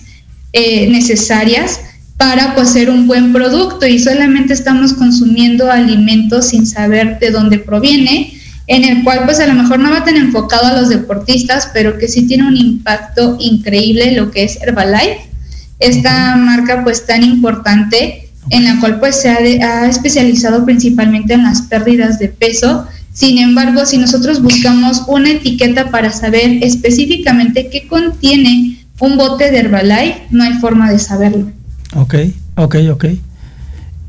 eh, 0.53 0.87
necesarias 0.89 1.79
para 2.17 2.53
pues, 2.53 2.69
ser 2.69 2.89
un 2.89 3.07
buen 3.07 3.33
producto 3.33 3.87
y 3.87 3.97
solamente 3.97 4.53
estamos 4.53 4.93
consumiendo 4.93 5.71
alimentos 5.71 6.49
sin 6.49 6.67
saber 6.67 7.17
de 7.19 7.31
dónde 7.31 7.59
proviene, 7.59 8.33
en 8.67 8.83
el 8.83 9.03
cual 9.03 9.21
pues 9.25 9.39
a 9.39 9.47
lo 9.47 9.53
mejor 9.53 9.79
no 9.79 9.89
va 9.89 10.03
tan 10.03 10.17
enfocado 10.17 10.67
a 10.67 10.79
los 10.79 10.89
deportistas, 10.89 11.69
pero 11.73 11.97
que 11.97 12.07
sí 12.07 12.27
tiene 12.27 12.47
un 12.47 12.57
impacto 12.57 13.37
increíble 13.39 14.11
lo 14.11 14.29
que 14.29 14.43
es 14.43 14.61
Herbalife, 14.61 15.26
esta 15.79 16.35
marca 16.35 16.83
pues 16.83 17.05
tan 17.05 17.23
importante 17.23 18.29
en 18.49 18.63
la 18.63 18.79
cual 18.79 18.99
pues 18.99 19.21
se 19.21 19.29
ha 19.29 19.87
especializado 19.87 20.65
principalmente 20.65 21.33
en 21.33 21.43
las 21.43 21.63
pérdidas 21.63 22.17
de 22.19 22.29
peso 22.29 22.87
sin 23.17 23.39
embargo, 23.39 23.83
si 23.87 23.97
nosotros 23.97 24.43
buscamos 24.43 25.01
una 25.07 25.31
etiqueta 25.31 25.89
para 25.89 26.11
saber 26.11 26.63
específicamente 26.63 27.67
qué 27.71 27.87
contiene 27.87 28.85
un 28.99 29.17
bote 29.17 29.49
de 29.49 29.57
Herbalife, 29.57 30.27
no 30.29 30.43
hay 30.43 30.53
forma 30.59 30.91
de 30.91 30.99
saberlo. 30.99 31.51
Ok, 31.95 32.13
ok, 32.53 32.75
ok. 32.91 33.05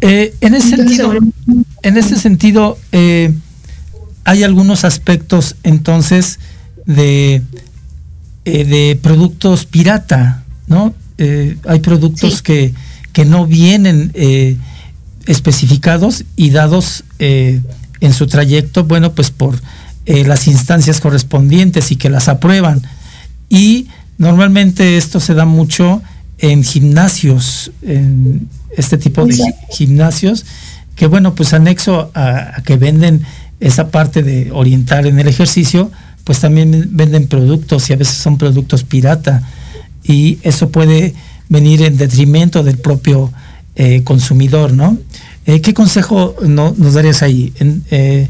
Eh, 0.03 0.35
en 0.43 0.55
ese 0.55 0.77
sentido, 0.77 1.15
en 1.83 1.97
ese 1.97 2.17
sentido 2.17 2.79
eh, 2.93 3.33
hay 4.25 4.43
algunos 4.43 4.85
aspectos 4.85 5.57
entonces 5.63 6.39
de, 6.85 7.41
eh, 8.45 8.65
de 8.65 8.99
productos 9.01 9.65
pirata, 9.65 10.45
¿no? 10.67 10.93
Hay 11.19 11.81
productos 11.81 12.43
que, 12.43 12.73
que 13.13 13.25
no 13.25 13.47
vienen 13.47 14.13
especificados 15.27 16.25
y 16.37 16.51
dados 16.51 17.05
en 17.19 18.13
su 18.13 18.27
trayecto, 18.27 18.85
bueno, 18.85 19.13
pues 19.13 19.31
por 19.31 19.61
eh, 20.07 20.25
las 20.25 20.47
instancias 20.47 21.01
correspondientes 21.01 21.93
y 21.93 21.97
que 21.97 22.09
las 22.09 22.29
aprueban. 22.29 22.83
Y 23.49 23.89
normalmente 24.17 24.97
esto 24.97 25.21
se 25.21 25.35
da 25.35 25.45
mucho 25.45 26.03
en 26.39 26.65
gimnasios, 26.65 27.73
en 27.83 28.49
este 28.77 28.97
tipo 28.97 29.27
de 29.27 29.37
gimnasios, 29.71 30.47
que 30.97 31.07
bueno, 31.07 31.35
pues 31.35 31.53
anexo 31.53 32.11
a, 32.15 32.63
que 32.65 32.77
venden 32.77 33.23
esa 33.61 33.91
parte 33.91 34.23
de 34.23 34.51
orientar 34.53 35.07
en 35.07 35.19
el 35.19 35.29
ejercicio, 35.29 35.91
pues 36.25 36.41
también 36.41 36.89
venden 36.93 37.27
productos 37.27 37.91
y 37.91 37.93
a 37.93 37.97
veces 37.97 38.17
son 38.17 38.39
productos 38.39 38.85
pirata 38.85 39.43
y 40.09 40.39
eso 40.43 40.71
puede 40.71 41.15
venir 41.49 41.83
en 41.83 41.97
detrimento 41.97 42.65
del 42.65 42.79
propio 42.79 43.31
eh, 43.77 44.03
consumidor, 44.03 44.73
¿no? 44.73 44.99
Eh, 45.47 45.61
¿Qué 45.61 45.73
consejo 45.73 46.35
nos 46.43 46.95
darías 46.95 47.23
ahí? 47.23 47.53
En, 47.61 47.85
eh, 47.91 48.29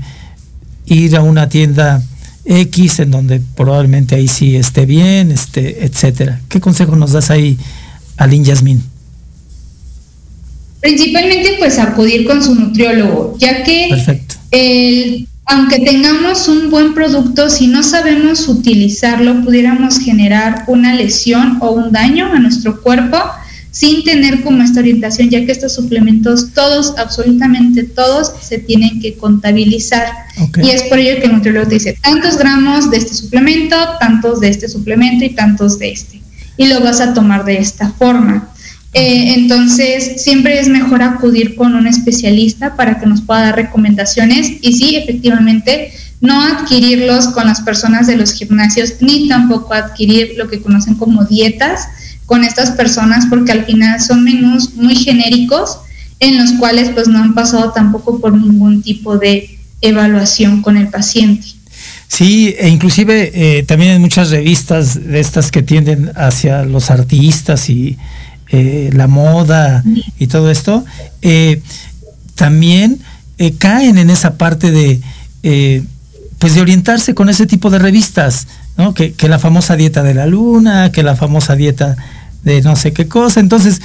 ir 0.86 1.16
a 1.16 1.22
una 1.22 1.48
tienda 1.48 2.02
X 2.44 3.00
en 3.00 3.10
donde 3.10 3.40
probablemente 3.56 4.14
ahí 4.14 4.28
sí 4.28 4.56
esté 4.56 4.86
bien, 4.86 5.30
este, 5.30 5.84
etcétera. 5.84 6.40
¿Qué 6.48 6.60
consejo 6.60 6.96
nos 6.96 7.12
das 7.12 7.30
ahí, 7.30 7.58
Aline 8.16 8.44
Yasmin? 8.44 8.82
Principalmente 10.80 11.56
pues 11.58 11.78
acudir 11.78 12.26
con 12.26 12.42
su 12.42 12.54
nutriólogo, 12.54 13.36
ya 13.38 13.62
que 13.64 13.88
aunque 15.48 15.80
tengamos 15.80 16.46
un 16.46 16.70
buen 16.70 16.92
producto, 16.92 17.48
si 17.48 17.68
no 17.68 17.82
sabemos 17.82 18.48
utilizarlo, 18.48 19.42
pudiéramos 19.42 19.98
generar 19.98 20.64
una 20.66 20.94
lesión 20.94 21.56
o 21.60 21.70
un 21.70 21.90
daño 21.90 22.30
a 22.32 22.38
nuestro 22.38 22.82
cuerpo 22.82 23.18
sin 23.70 24.04
tener 24.04 24.42
como 24.42 24.62
esta 24.62 24.80
orientación, 24.80 25.30
ya 25.30 25.44
que 25.46 25.52
estos 25.52 25.74
suplementos, 25.74 26.52
todos, 26.52 26.94
absolutamente 26.98 27.84
todos, 27.84 28.32
se 28.42 28.58
tienen 28.58 29.00
que 29.00 29.16
contabilizar. 29.16 30.06
Y 30.62 30.70
es 30.70 30.82
por 30.84 30.98
ello 30.98 31.20
que 31.20 31.26
el 31.26 31.32
nutriólogo 31.32 31.68
te 31.68 31.74
dice 31.74 31.98
tantos 32.02 32.36
gramos 32.36 32.90
de 32.90 32.98
este 32.98 33.14
suplemento, 33.14 33.76
tantos 34.00 34.40
de 34.40 34.48
este 34.48 34.68
suplemento 34.68 35.24
y 35.24 35.30
tantos 35.30 35.78
de 35.78 35.92
este. 35.92 36.20
Y 36.58 36.66
lo 36.66 36.80
vas 36.80 37.00
a 37.00 37.14
tomar 37.14 37.44
de 37.46 37.58
esta 37.58 37.90
forma. 37.90 38.50
Eh, 38.94 39.34
entonces, 39.34 40.22
siempre 40.22 40.58
es 40.58 40.68
mejor 40.68 41.02
acudir 41.02 41.56
con 41.56 41.74
un 41.74 41.86
especialista 41.86 42.74
para 42.74 42.98
que 42.98 43.06
nos 43.06 43.20
pueda 43.20 43.42
dar 43.42 43.56
recomendaciones 43.56 44.52
y 44.62 44.72
sí, 44.72 44.96
efectivamente, 44.96 45.92
no 46.20 46.42
adquirirlos 46.42 47.28
con 47.28 47.46
las 47.46 47.60
personas 47.60 48.06
de 48.06 48.16
los 48.16 48.32
gimnasios 48.32 48.94
ni 49.00 49.28
tampoco 49.28 49.74
adquirir 49.74 50.34
lo 50.36 50.48
que 50.48 50.60
conocen 50.60 50.94
como 50.94 51.24
dietas 51.24 51.88
con 52.26 52.44
estas 52.44 52.72
personas 52.72 53.26
porque 53.26 53.52
al 53.52 53.64
final 53.64 54.00
son 54.00 54.24
menús 54.24 54.74
muy 54.74 54.96
genéricos 54.96 55.78
en 56.20 56.38
los 56.38 56.52
cuales 56.52 56.90
pues 56.90 57.08
no 57.08 57.18
han 57.22 57.34
pasado 57.34 57.72
tampoco 57.72 58.20
por 58.20 58.32
ningún 58.36 58.82
tipo 58.82 59.16
de 59.16 59.58
evaluación 59.80 60.60
con 60.60 60.76
el 60.76 60.88
paciente. 60.88 61.46
Sí, 62.08 62.54
e 62.58 62.68
inclusive 62.68 63.30
eh, 63.34 63.62
también 63.62 63.92
en 63.92 64.00
muchas 64.00 64.30
revistas 64.30 65.06
de 65.06 65.20
estas 65.20 65.52
que 65.52 65.62
tienden 65.62 66.10
hacia 66.16 66.64
los 66.64 66.90
artistas 66.90 67.70
y 67.70 67.96
eh, 68.50 68.88
la 68.94 69.08
moda 69.08 69.84
y 70.18 70.26
todo 70.26 70.50
esto, 70.50 70.82
eh, 71.20 71.60
también 72.34 72.98
eh, 73.36 73.52
caen 73.58 73.98
en 73.98 74.08
esa 74.08 74.38
parte 74.38 74.70
de, 74.70 75.02
pues 76.38 76.54
de 76.54 76.62
orientarse 76.62 77.14
con 77.14 77.28
ese 77.28 77.46
tipo 77.46 77.68
de 77.68 77.78
revistas, 77.78 78.46
¿no? 78.78 78.94
Que, 78.94 79.14
la 79.28 79.38
famosa 79.38 79.76
dieta 79.76 80.02
de 80.02 80.14
la 80.14 80.24
luna, 80.24 80.92
que 80.92 81.02
la 81.02 81.14
famosa 81.14 81.56
dieta 81.56 81.96
de 82.42 82.62
no 82.62 82.74
sé 82.74 82.94
qué 82.94 83.06
cosa. 83.06 83.40
Entonces, 83.40 83.82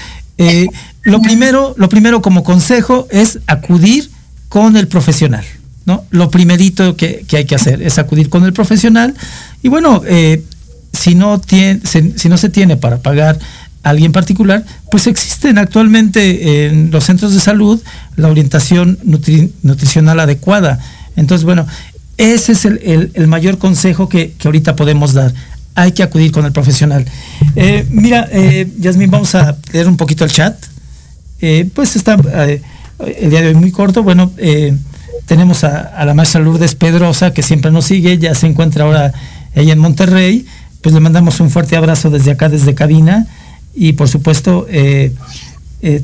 lo 1.01 1.21
primero, 1.21 1.75
lo 1.77 1.89
primero 1.89 2.21
como 2.21 2.45
consejo 2.45 3.05
es 3.11 3.39
acudir 3.47 4.11
con 4.47 4.77
el 4.77 4.87
profesional. 4.87 5.43
¿no? 5.85 6.05
Lo 6.09 6.31
primerito 6.31 6.95
que, 6.95 7.25
hay 7.33 7.43
que 7.43 7.55
hacer 7.55 7.81
es 7.81 7.97
acudir 7.97 8.29
con 8.29 8.45
el 8.45 8.53
profesional. 8.53 9.13
Y 9.61 9.67
bueno, 9.67 10.01
si, 10.93 11.15
no 11.15 11.41
tiene, 11.41 11.81
si 11.83 12.29
no 12.29 12.37
se 12.37 12.47
tiene 12.47 12.77
para 12.77 12.99
pagar 12.99 13.37
alguien 13.83 14.13
particular, 14.13 14.63
pues 14.89 15.07
existen 15.07 15.57
actualmente 15.57 16.65
en 16.65 16.89
los 16.89 17.03
centros 17.03 17.33
de 17.33 17.39
salud 17.39 17.81
la 18.15 18.29
orientación 18.29 18.97
nutricional 19.03 20.19
adecuada. 20.21 20.79
Entonces, 21.15 21.45
bueno, 21.45 21.67
ese 22.17 22.53
es 22.53 22.65
el, 22.65 23.27
mayor 23.27 23.57
consejo 23.57 24.07
que, 24.07 24.33
ahorita 24.43 24.75
podemos 24.75 25.13
dar. 25.13 25.33
Hay 25.75 25.91
que 25.91 26.03
acudir 26.03 26.31
con 26.31 26.45
el 26.45 26.51
profesional. 26.51 27.05
Eh, 27.55 27.85
mira, 27.89 28.27
eh, 28.31 28.71
vamos 29.07 29.35
a 29.35 29.57
leer 29.73 29.87
un 29.87 29.97
poquito 29.97 30.23
el 30.23 30.31
chat. 30.31 30.55
Eh, 31.41 31.69
pues 31.73 31.95
está 31.95 32.13
el 32.13 33.29
día 33.29 33.41
de 33.41 33.47
hoy 33.49 33.55
muy 33.55 33.71
corto. 33.71 34.01
Bueno, 34.03 34.31
tenemos 35.25 35.63
a, 35.63 35.79
a, 35.79 36.05
la 36.05 36.13
maestra 36.13 36.39
Lourdes 36.39 36.75
Pedrosa, 36.75 37.33
que 37.33 37.43
siempre 37.43 37.71
nos 37.71 37.85
sigue, 37.85 38.17
ya 38.17 38.33
se 38.33 38.47
encuentra 38.47 38.85
ahora 38.85 39.13
ella 39.55 39.73
en 39.73 39.79
Monterrey. 39.79 40.45
Pues 40.81 40.93
le 40.93 41.01
mandamos 41.01 41.39
un 41.39 41.49
fuerte 41.49 41.75
abrazo 41.75 42.09
desde 42.09 42.31
acá, 42.31 42.49
desde 42.49 42.75
cabina 42.75 43.27
y 43.73 43.93
por 43.93 44.07
supuesto 44.07 44.65
eh, 44.69 45.11
eh, 45.81 46.03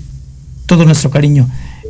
todo 0.66 0.86
nuestro 0.86 1.10
cariño. 1.10 1.50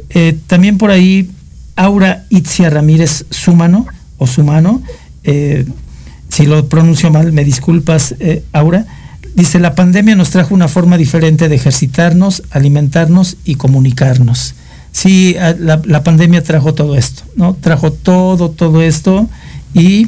Eh, 0.10 0.38
también 0.48 0.78
por 0.78 0.92
ahí 0.92 1.30
Aura 1.76 2.26
Itzia 2.30 2.70
Ramírez 2.70 3.26
Sumano 3.30 3.86
o 4.18 4.28
Sumano, 4.28 4.82
si 5.24 6.46
lo 6.46 6.68
pronuncio 6.68 7.12
mal, 7.12 7.32
me 7.32 7.44
disculpas 7.46 8.16
Aura, 8.52 8.86
dice 9.36 9.60
la 9.60 9.76
pandemia 9.76 10.16
nos 10.16 10.32
trajo 10.32 10.54
una 10.54 10.68
forma 10.68 10.98
diferente 10.98 11.48
de 11.48 11.56
ejercitarnos, 11.56 12.44
alimentarnos 12.52 13.38
y 13.46 13.56
comunicarnos. 13.56 14.56
Sí, 14.92 15.36
la, 15.60 15.82
la 15.86 16.04
pandemia 16.04 16.44
trajo 16.44 16.74
todo 16.74 16.98
esto, 16.98 17.24
¿no? 17.36 17.56
Trajo 17.56 17.94
todo, 17.94 18.50
todo 18.50 18.82
esto 18.82 19.30
y 19.74 20.08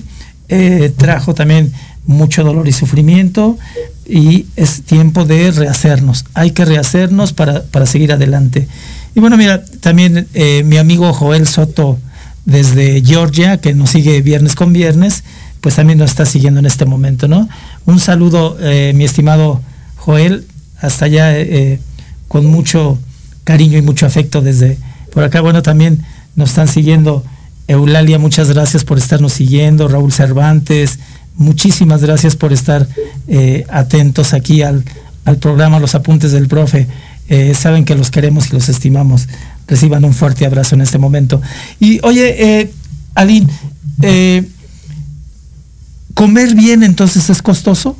trajo 0.98 1.34
también 1.34 1.72
mucho 2.06 2.44
dolor 2.44 2.68
y 2.68 2.72
sufrimiento 2.72 3.58
y 4.06 4.48
es 4.56 4.84
tiempo 4.84 5.26
de 5.26 5.52
rehacernos. 5.52 6.26
Hay 6.34 6.52
que 6.52 6.66
rehacernos 6.66 7.34
para, 7.34 7.64
seguir 7.86 8.12
adelante. 8.12 8.68
Y 9.16 9.20
bueno, 9.20 9.38
mira, 9.38 9.64
también 9.80 10.28
eh, 10.34 10.64
mi 10.66 10.78
amigo 10.78 11.14
Joel 11.14 11.48
Soto 11.48 12.00
desde 12.46 13.02
Georgia, 13.02 13.58
que 13.58 13.74
nos 13.74 13.92
sigue 13.92 14.22
viernes 14.22 14.56
con 14.56 14.74
viernes, 14.74 15.24
pues 15.62 15.76
también 15.76 16.00
nos 16.00 16.10
está 16.10 16.26
siguiendo 16.26 16.60
en 16.60 16.66
este 16.66 16.86
momento, 16.86 17.28
¿no? 17.28 17.48
Un 17.86 18.00
saludo, 18.00 18.58
eh, 18.60 18.94
mi 18.96 19.04
estimado 19.04 19.62
Joel, 19.98 20.46
hasta 20.80 21.06
allá 21.06 21.38
eh, 21.38 21.80
con 22.28 22.48
mucho 22.48 22.98
cariño 23.44 23.78
y 23.78 23.82
mucho 23.82 24.06
afecto 24.06 24.42
desde 24.42 24.78
por 25.14 25.24
acá. 25.24 25.42
Bueno, 25.42 25.62
también 25.62 26.04
nos 26.36 26.50
están 26.50 26.68
siguiendo 26.68 27.24
Eulalia, 27.68 28.18
muchas 28.18 28.50
gracias 28.50 28.84
por 28.84 28.98
estarnos 28.98 29.34
siguiendo, 29.34 29.88
Raúl 29.88 30.12
Cervantes, 30.12 31.00
muchísimas 31.36 32.02
gracias 32.02 32.36
por 32.36 32.54
estar 32.54 32.88
eh, 33.28 33.66
atentos 33.70 34.34
aquí 34.34 34.62
al, 34.62 34.84
programa 35.40 35.80
Los 35.80 35.96
Apuntes 35.96 36.32
del 36.32 36.48
Profe. 36.48 36.88
Eh, 37.30 37.54
saben 37.54 37.86
que 37.86 37.96
los 37.96 38.12
queremos 38.12 38.50
y 38.50 38.54
los 38.54 38.68
estimamos. 38.68 39.28
Reciban 39.68 40.04
un 40.04 40.14
fuerte 40.14 40.46
abrazo 40.46 40.76
en 40.76 40.82
este 40.82 40.98
momento. 40.98 41.42
Y 41.80 42.00
oye, 42.04 42.60
eh, 42.62 42.74
eh, 44.02 44.44
¿comer 46.14 46.56
bien 46.56 46.84
entonces 46.84 47.30
es 47.30 47.42
costoso? 47.42 47.96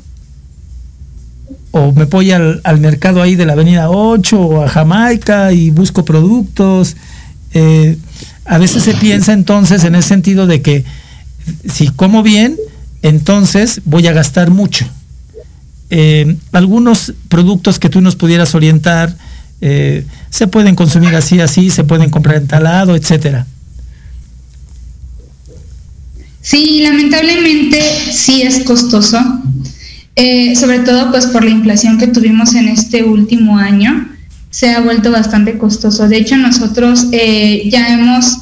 ¿O 1.70 1.92
me 1.92 2.04
voy 2.04 2.32
al, 2.32 2.60
al, 2.64 2.78
mercado 2.78 3.22
ahí 3.22 3.34
de 3.34 3.46
la 3.46 3.54
Avenida 3.54 3.88
8 3.88 4.38
o 4.38 4.62
a 4.62 4.68
Jamaica 4.68 5.52
y 5.52 5.70
busco 5.70 6.04
productos? 6.04 6.96
a 8.46 8.56
veces 8.56 8.82
se 8.82 8.94
piensa 8.94 9.34
entonces 9.34 9.84
en 9.84 9.94
el 9.94 10.02
sentido 10.02 10.46
de 10.46 10.62
que 10.62 10.86
si 11.68 11.88
como 11.88 12.22
bien, 12.22 12.56
entonces 13.02 13.82
voy 13.84 14.06
a 14.06 14.12
gastar 14.12 14.50
mucho. 14.50 14.86
Eh, 15.90 16.36
algunos 16.52 17.12
productos 17.28 17.78
que 17.78 17.90
tú 17.90 18.00
nos 18.00 18.16
pudieras 18.16 18.54
orientar 18.54 19.14
eh, 19.60 20.06
se 20.30 20.46
pueden 20.46 20.74
consumir 20.74 21.14
así, 21.14 21.40
así, 21.40 21.68
se 21.68 21.84
pueden 21.84 22.08
comprar 22.08 22.36
en 22.36 22.46
talado, 22.46 22.96
etcétera. 22.96 23.46
Sí, 26.40 26.80
lamentablemente 26.82 27.80
sí 28.12 28.42
es 28.42 28.64
costoso, 28.64 29.20
eh, 30.16 30.56
sobre 30.56 30.80
todo 30.80 31.10
pues 31.10 31.26
por 31.26 31.44
la 31.44 31.50
inflación 31.50 31.98
que 31.98 32.08
tuvimos 32.08 32.54
en 32.54 32.68
este 32.68 33.04
último 33.04 33.58
año, 33.58 34.08
se 34.50 34.70
ha 34.70 34.80
vuelto 34.80 35.10
bastante 35.10 35.58
costoso. 35.58 36.08
De 36.08 36.16
hecho, 36.16 36.36
nosotros 36.36 37.08
ya 37.10 37.92
hemos 37.92 38.41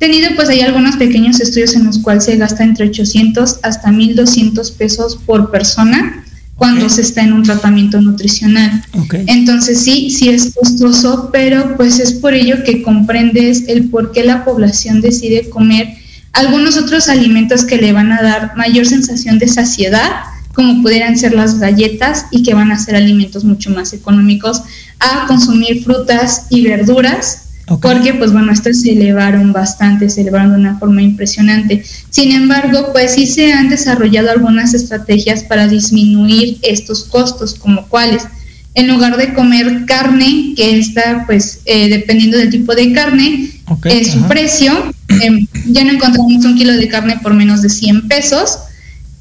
tenido 0.00 0.30
pues 0.34 0.48
hay 0.48 0.62
algunos 0.62 0.96
pequeños 0.96 1.40
estudios 1.40 1.74
en 1.74 1.84
los 1.84 1.98
cuales 1.98 2.24
se 2.24 2.36
gasta 2.36 2.64
entre 2.64 2.88
800 2.88 3.60
hasta 3.62 3.92
1200 3.92 4.70
pesos 4.72 5.16
por 5.26 5.50
persona 5.52 6.24
cuando 6.56 6.88
se 6.88 7.02
está 7.02 7.22
en 7.22 7.34
un 7.34 7.42
tratamiento 7.42 8.00
nutricional. 8.00 8.82
Entonces 9.26 9.80
sí, 9.80 10.10
sí 10.10 10.30
es 10.30 10.54
costoso, 10.54 11.28
pero 11.32 11.76
pues 11.76 12.00
es 12.00 12.14
por 12.14 12.34
ello 12.34 12.64
que 12.64 12.82
comprendes 12.82 13.64
el 13.68 13.88
por 13.88 14.12
qué 14.12 14.24
la 14.24 14.44
población 14.44 15.00
decide 15.00 15.48
comer 15.48 15.88
algunos 16.32 16.76
otros 16.76 17.08
alimentos 17.08 17.64
que 17.64 17.76
le 17.76 17.92
van 17.92 18.12
a 18.12 18.22
dar 18.22 18.56
mayor 18.56 18.86
sensación 18.86 19.38
de 19.38 19.48
saciedad, 19.48 20.10
como 20.54 20.82
pudieran 20.82 21.18
ser 21.18 21.34
las 21.34 21.58
galletas 21.58 22.26
y 22.30 22.42
que 22.42 22.54
van 22.54 22.72
a 22.72 22.78
ser 22.78 22.96
alimentos 22.96 23.44
mucho 23.44 23.70
más 23.70 23.92
económicos, 23.92 24.62
a 24.98 25.26
consumir 25.26 25.84
frutas 25.84 26.46
y 26.50 26.62
verduras 26.62 27.49
porque, 27.78 28.14
pues 28.14 28.32
bueno, 28.32 28.52
estos 28.52 28.80
se 28.80 28.92
elevaron 28.92 29.52
bastante, 29.52 30.10
se 30.10 30.22
elevaron 30.22 30.52
de 30.52 30.58
una 30.58 30.78
forma 30.78 31.02
impresionante. 31.02 31.84
Sin 32.10 32.32
embargo, 32.32 32.88
pues 32.92 33.12
sí 33.14 33.26
se 33.26 33.52
han 33.52 33.68
desarrollado 33.68 34.30
algunas 34.30 34.74
estrategias 34.74 35.44
para 35.44 35.68
disminuir 35.68 36.58
estos 36.62 37.04
costos, 37.04 37.54
como 37.54 37.86
cuáles. 37.86 38.24
en 38.72 38.86
lugar 38.86 39.16
de 39.16 39.34
comer 39.34 39.84
carne, 39.84 40.52
que 40.56 40.78
está, 40.78 41.24
pues, 41.26 41.60
eh, 41.64 41.88
dependiendo 41.88 42.38
del 42.38 42.50
tipo 42.50 42.72
de 42.72 42.92
carne, 42.92 43.50
es 43.84 44.12
su 44.12 44.22
precio, 44.28 44.72
em, 45.08 45.44
ya 45.66 45.82
no 45.82 45.90
encontramos 45.90 46.44
un 46.44 46.56
kilo 46.56 46.72
de 46.74 46.86
carne 46.86 47.18
por 47.20 47.34
menos 47.34 47.62
de 47.62 47.68
100 47.68 48.06
pesos. 48.06 48.60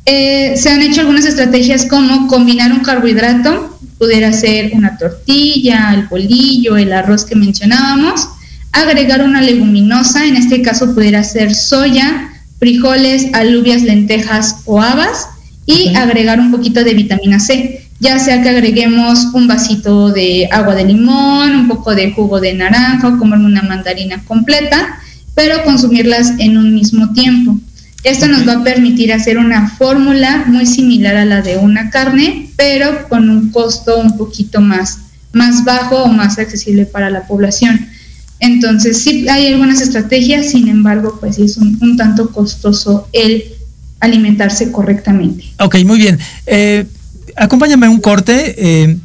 Eh, 0.05 0.53
se 0.55 0.69
han 0.69 0.83
hecho 0.83 1.01
algunas 1.01 1.25
estrategias 1.25 1.85
como 1.85 2.27
combinar 2.27 2.71
un 2.71 2.81
carbohidrato, 2.81 3.79
pudiera 3.97 4.31
ser 4.33 4.71
una 4.73 4.97
tortilla, 4.97 5.93
el 5.93 6.07
bolillo, 6.07 6.77
el 6.77 6.93
arroz 6.93 7.25
que 7.25 7.35
mencionábamos, 7.35 8.27
agregar 8.71 9.23
una 9.23 9.41
leguminosa, 9.41 10.25
en 10.25 10.35
este 10.35 10.61
caso 10.61 10.93
pudiera 10.93 11.23
ser 11.23 11.53
soya, 11.55 12.29
frijoles, 12.59 13.27
alubias, 13.33 13.83
lentejas 13.83 14.57
o 14.65 14.81
habas, 14.81 15.27
y 15.65 15.95
agregar 15.95 16.39
un 16.39 16.51
poquito 16.51 16.83
de 16.83 16.93
vitamina 16.93 17.39
C 17.39 17.89
ya 17.99 18.17
sea 18.17 18.41
que 18.41 18.49
agreguemos 18.49 19.25
un 19.33 19.47
vasito 19.47 20.11
de 20.11 20.47
agua 20.51 20.75
de 20.75 20.85
limón, 20.85 21.55
un 21.55 21.67
poco 21.67 21.93
de 21.93 22.11
jugo 22.11 22.39
de 22.39 22.53
naranja 22.53 23.09
o 23.09 23.17
comer 23.17 23.39
una 23.39 23.61
mandarina 23.61 24.23
completa, 24.23 24.99
pero 25.35 25.63
consumirlas 25.63 26.33
en 26.39 26.57
un 26.57 26.73
mismo 26.73 27.11
tiempo. 27.11 27.57
Esto 28.03 28.27
nos 28.27 28.47
va 28.47 28.53
a 28.53 28.63
permitir 28.63 29.11
hacer 29.11 29.37
una 29.37 29.69
fórmula 29.71 30.45
muy 30.47 30.65
similar 30.65 31.17
a 31.17 31.25
la 31.25 31.41
de 31.41 31.57
una 31.57 31.89
carne, 31.89 32.49
pero 32.55 33.09
con 33.09 33.29
un 33.29 33.51
costo 33.51 33.97
un 33.97 34.17
poquito 34.17 34.61
más, 34.61 34.99
más 35.33 35.65
bajo 35.65 36.03
o 36.03 36.07
más 36.07 36.39
accesible 36.39 36.85
para 36.85 37.09
la 37.09 37.27
población. 37.27 37.88
Entonces, 38.39 39.01
sí 39.01 39.27
hay 39.27 39.47
algunas 39.47 39.81
estrategias, 39.81 40.51
sin 40.51 40.67
embargo, 40.67 41.17
pues 41.19 41.35
sí 41.35 41.43
es 41.43 41.57
un, 41.57 41.77
un 41.81 41.97
tanto 41.97 42.29
costoso 42.31 43.07
el 43.11 43.43
alimentarse 43.99 44.71
correctamente. 44.71 45.45
Ok, 45.59 45.77
muy 45.85 45.97
bien. 45.97 46.19
Eh, 46.45 46.85
acompáñame 47.35 47.87
un 47.87 47.99
corte. 47.99 48.55
Eh, 48.57 48.97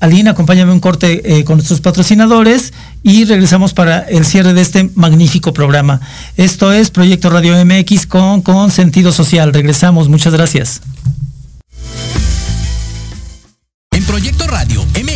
Aline, 0.00 0.30
acompáñame 0.30 0.72
un 0.72 0.80
corte 0.80 1.38
eh, 1.38 1.44
con 1.44 1.56
nuestros 1.56 1.80
patrocinadores 1.80 2.74
y 3.02 3.24
regresamos 3.24 3.72
para 3.72 4.00
el 4.00 4.26
cierre 4.26 4.52
de 4.52 4.60
este 4.60 4.90
magnífico 4.94 5.54
programa. 5.54 6.00
Esto 6.36 6.72
es 6.72 6.90
Proyecto 6.90 7.30
Radio 7.30 7.54
MX 7.64 8.06
con, 8.06 8.42
con 8.42 8.70
sentido 8.70 9.10
social. 9.10 9.54
Regresamos, 9.54 10.08
muchas 10.08 10.34
gracias. 10.34 10.82
En 13.90 14.04
Proyecto 14.04 14.46
Radio 14.46 14.84
MX, 14.94 15.05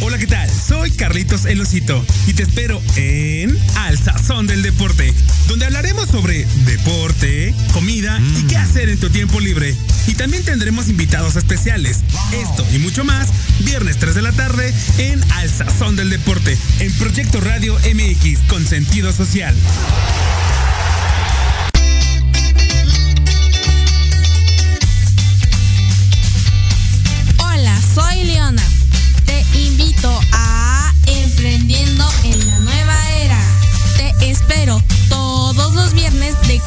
Hola, 0.00 0.16
¿qué 0.16 0.28
tal? 0.28 0.48
Soy 0.48 0.92
Carlitos 0.92 1.44
El 1.44 1.60
Osito 1.60 2.04
y 2.28 2.32
te 2.32 2.44
espero 2.44 2.80
en 2.94 3.58
Al 3.76 3.98
Sazón 3.98 4.46
del 4.46 4.62
Deporte, 4.62 5.12
donde 5.48 5.66
hablaremos 5.66 6.08
sobre 6.08 6.46
deporte, 6.64 7.52
comida 7.72 8.20
y 8.38 8.42
qué 8.44 8.56
hacer 8.56 8.90
en 8.90 9.00
tu 9.00 9.10
tiempo 9.10 9.40
libre. 9.40 9.74
Y 10.06 10.14
también 10.14 10.44
tendremos 10.44 10.88
invitados 10.88 11.34
especiales. 11.34 12.04
Esto 12.32 12.64
y 12.72 12.78
mucho 12.78 13.02
más, 13.04 13.28
viernes 13.60 13.98
3 13.98 14.14
de 14.14 14.22
la 14.22 14.32
tarde 14.32 14.72
en 14.98 15.20
Al 15.32 15.50
Sazón 15.50 15.96
del 15.96 16.10
Deporte, 16.10 16.56
en 16.78 16.92
Proyecto 16.94 17.40
Radio 17.40 17.76
MX 17.78 18.38
con 18.48 18.64
sentido 18.64 19.12
social. 19.12 19.54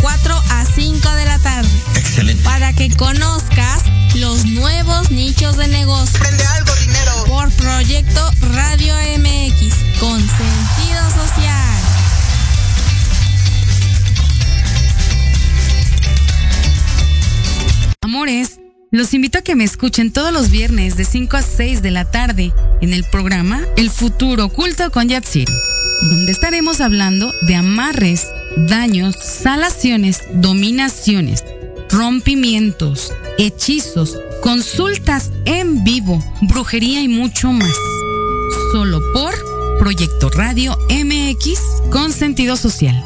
4 0.02 0.36
a 0.50 0.66
5 0.66 1.12
de 1.12 1.26
la 1.26 1.40
tarde. 1.40 1.70
Excelente. 1.96 2.44
Para 2.44 2.74
que 2.74 2.90
conozcas 2.90 3.84
los 4.16 4.46
nuevos 4.46 5.12
nichos 5.12 5.58
de 5.58 5.68
negocio. 5.68 6.20
Prende 6.20 6.44
algo, 6.46 6.74
dinero. 6.76 7.12
Por 7.28 7.52
Proyecto 7.52 8.32
Radio 8.54 8.94
MX 9.18 9.76
con 10.00 10.20
sentido 10.20 11.10
social. 11.14 11.82
Amores, 18.02 18.60
los 18.92 19.14
invito 19.14 19.38
a 19.38 19.42
que 19.42 19.56
me 19.56 19.64
escuchen 19.64 20.12
todos 20.12 20.34
los 20.34 20.50
viernes 20.50 20.98
de 20.98 21.06
5 21.06 21.38
a 21.38 21.42
6 21.42 21.82
de 21.82 21.92
la 21.92 22.12
tarde 22.12 22.52
en 22.82 22.94
el 22.94 23.06
programa 23.06 23.62
El 23.78 23.90
futuro 23.90 24.46
oculto 24.46 24.92
con 24.92 25.08
Yatsiri, 25.08 25.54
donde 26.10 26.32
estaremos 26.32 26.82
hablando 26.82 27.32
de 27.44 27.56
amarres, 27.56 28.28
daños, 28.58 29.16
salaciones, 29.16 30.22
dominaciones, 30.34 31.44
rompimientos, 31.90 33.14
hechizos, 33.38 34.18
consultas 34.42 35.32
en 35.46 35.84
vivo, 35.84 36.24
brujería 36.42 37.02
y 37.02 37.08
mucho 37.08 37.52
más. 37.52 37.74
Solo 38.72 39.02
por 39.14 39.34
Proyecto 39.80 40.30
Radio 40.30 40.78
MX 40.90 41.90
con 41.90 42.14
sentido 42.14 42.56
social. 42.56 43.04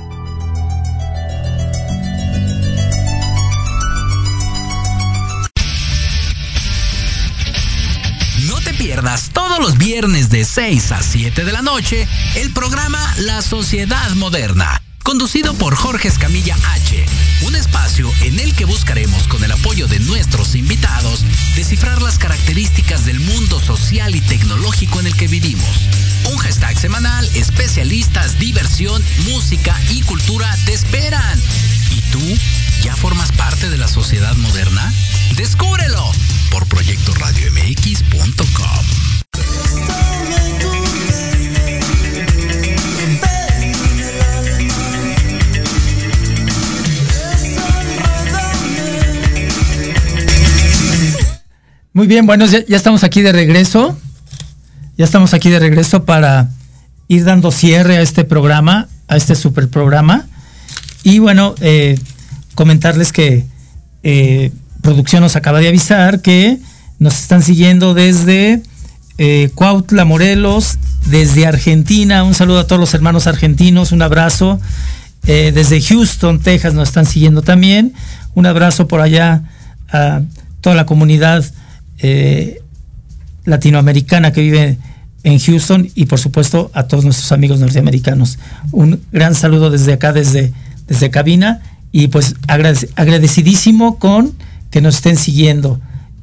No 8.48 8.60
te 8.60 8.74
pierdas 8.74 9.30
todos 9.32 9.60
los 9.60 9.78
viernes 9.78 10.30
de 10.30 10.44
6 10.44 10.92
a 10.92 11.02
7 11.02 11.46
de 11.46 11.52
la 11.54 11.62
noche 11.62 12.08
el 12.36 12.52
programa 12.52 13.00
La 13.20 13.42
Sociedad 13.42 14.12
Moderna, 14.16 14.82
conducido 15.06 15.54
por 15.54 15.76
Jorge 15.76 16.08
Escamilla 16.08 16.56
H. 16.72 17.06
Un 17.44 17.56
espacio 17.56 18.12
en 18.22 18.40
el 18.40 18.56
que 18.56 18.66
buscaremos 18.66 19.28
con 19.28 19.44
el 19.44 19.52
apoyo 19.52 19.88
de 19.88 20.00
nuestros 20.00 20.56
invitados 20.56 21.24
descifrar 21.56 22.02
las 22.02 22.18
características 22.18 23.06
del 23.06 23.20
mundo 23.20 23.62
social 23.62 24.16
y 24.16 24.22
tecnológico 24.22 25.00
en 25.00 25.06
el 25.08 25.16
que 25.16 25.28
vivimos. 25.28 25.70
Un 26.32 26.38
hashtag 26.38 26.80
semanal, 26.80 27.30
especialistas, 27.36 28.40
diversión, 28.40 29.04
música 29.26 29.80
y 29.92 30.02
cultura 30.02 30.50
te 30.66 30.74
esperan. 30.74 31.40
¿Y 31.92 32.02
tú 32.12 32.22
ya 32.82 32.96
formas 32.96 33.32
parte 33.32 33.70
de 33.70 33.78
la 33.78 33.88
sociedad 33.88 34.36
moderna? 34.36 34.92
¡Descúbrelo! 35.36 36.12
por 36.50 36.66
proyectoradiomx.com. 36.68 39.65
Muy 51.96 52.08
bien, 52.08 52.26
bueno, 52.26 52.46
ya, 52.46 52.60
estamos 52.68 53.06
aquí 53.06 53.22
de 53.22 53.32
regreso. 53.32 53.98
Ya 54.98 55.06
estamos 55.06 55.34
aquí 55.34 55.50
de 55.50 55.60
regreso 55.60 56.04
para 56.04 56.50
ir 57.08 57.24
dando 57.24 57.52
cierre 57.54 57.96
a 57.96 58.02
este 58.02 58.26
programa, 58.26 58.90
a 59.08 59.16
este 59.16 59.34
super 59.34 59.70
programa. 59.70 60.26
Y 61.04 61.20
bueno, 61.20 61.56
eh, 61.62 61.98
comentarles 62.54 63.14
que 63.14 63.46
eh, 64.04 64.52
producción 64.82 65.22
nos 65.22 65.38
acaba 65.38 65.62
de 65.62 65.70
avisar 65.70 66.22
que 66.22 66.60
nos 67.00 67.18
están 67.18 67.42
siguiendo 67.42 67.94
desde 67.94 68.62
eh, 69.18 69.52
Cuautla, 69.56 70.04
Morelos, 70.04 70.78
desde 71.06 71.48
Argentina. 71.48 72.26
Un 72.26 72.34
saludo 72.34 72.60
a 72.60 72.68
todos 72.68 72.82
los 72.82 72.94
hermanos 72.94 73.26
argentinos, 73.26 73.94
un 73.94 74.02
abrazo. 74.02 74.60
Desde 75.22 75.82
Houston, 75.82 76.42
Texas, 76.42 76.74
nos 76.74 76.90
están 76.90 77.06
siguiendo 77.06 77.42
también. 77.42 77.94
Un 78.34 78.48
abrazo 78.48 78.90
por 78.90 79.00
allá 79.00 79.44
a 79.90 80.24
toda 80.60 80.76
la 80.76 80.86
comunidad 80.86 81.46
eh, 82.00 82.62
latinoamericana 83.46 84.32
que 84.32 84.42
vive 84.42 84.78
en 85.24 85.40
Houston 85.40 85.90
y 85.96 86.06
por 86.06 86.20
supuesto 86.20 86.70
a 86.74 86.84
todos 86.84 87.04
nuestros 87.04 87.32
amigos 87.32 87.60
norteamericanos. 87.60 88.38
Un 88.72 89.02
gran 89.12 89.34
saludo 89.34 89.72
desde 89.72 89.94
acá, 89.94 90.14
desde, 90.14 90.54
desde 90.88 91.10
cabina 91.10 91.62
y 91.92 92.10
pues 92.10 92.36
agradec 92.48 92.92
agradecidísimo 92.96 93.98
con 93.98 94.34
que 94.70 94.82
nos 94.82 94.96
estén 94.96 95.18
siguiendo. 95.18 95.80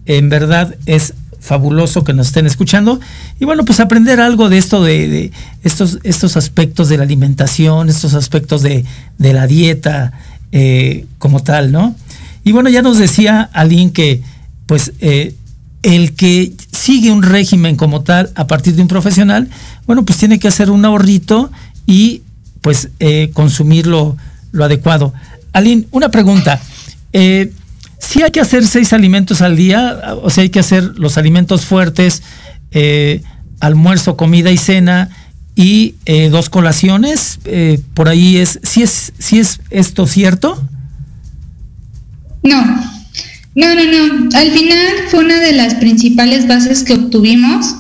En 0.07 0.29
verdad 0.29 0.77
es 0.87 1.15
fabuloso 1.41 2.05
que 2.05 2.13
nos 2.13 2.29
estén 2.29 2.47
escuchando 2.47 3.01
y 3.41 3.45
bueno 3.45 3.65
pues 3.65 3.81
aprender 3.81 4.21
algo 4.21 4.49
de 4.49 4.59
esto 4.59 4.85
de, 4.85 5.09
de 5.09 5.33
estos 5.65 5.99
estos 6.05 6.37
aspectos 6.37 6.89
de 6.89 6.99
la 6.99 7.03
alimentación 7.03 7.89
estos 7.89 8.15
aspectos 8.15 8.63
de, 8.63 8.85
de 9.19 9.33
la 9.33 9.49
dieta 9.49 10.13
eh, 10.53 11.05
como 11.19 11.43
tal 11.43 11.73
no 11.73 11.97
y 12.45 12.53
bueno 12.53 12.69
ya 12.69 12.81
nos 12.81 12.99
decía 12.99 13.51
alguien 13.53 13.91
que 13.91 14.23
pues 14.67 14.93
eh, 15.01 15.35
el 15.83 16.15
que 16.15 16.53
sigue 16.73 17.11
un 17.11 17.23
régimen 17.23 17.77
como 17.77 18.03
tal 18.03 18.31
a 18.35 18.47
partir 18.47 18.75
de 18.75 18.83
un 18.83 18.89
profesional 18.89 19.49
bueno 19.87 20.05
pues 20.05 20.19
tiene 20.19 20.39
que 20.39 20.49
hacer 20.49 20.71
un 20.71 20.85
ahorrito 20.85 21.51
y 21.87 22.23
pues 22.61 22.91
eh, 23.01 23.31
consumir 23.33 23.87
lo, 23.87 24.17
lo 24.53 24.65
adecuado 24.65 25.13
Aline 25.53 25.87
una 25.91 26.11
pregunta 26.11 26.61
Eh, 27.13 27.53
sí 28.03 28.23
hay 28.23 28.31
que 28.31 28.41
hacer 28.41 28.67
seis 28.67 28.93
alimentos 28.93 29.41
al 29.43 29.57
día, 29.57 30.17
o 30.23 30.29
sea, 30.29 30.43
hay 30.43 30.51
que 30.51 30.61
hacer 30.61 30.99
los 30.99 31.17
alimentos 31.19 31.65
fuertes, 31.65 32.23
eh, 32.73 33.23
almuerzo, 33.61 34.17
comida 34.17 34.51
y 34.51 34.59
cena, 34.59 35.09
y 35.55 35.95
eh, 36.05 36.29
dos 36.29 36.51
colaciones. 36.51 37.39
Eh, 37.45 37.81
por 37.95 38.09
ahí 38.09 38.39
es, 38.39 38.59
¿sí 38.63 38.83
es, 38.83 39.13
¿sí 39.19 39.39
es 39.39 39.61
esto 39.71 40.07
cierto? 40.07 40.61
No, 42.43 42.92
no, 43.55 43.75
no, 43.75 43.85
no. 43.85 44.29
Al 44.35 44.51
final 44.51 44.79
fue 45.09 45.25
una 45.25 45.41
de 45.41 45.53
las 45.53 45.75
principales 45.75 46.47
bases 46.47 46.83
que 46.85 46.95
obtuvimos 46.95 47.77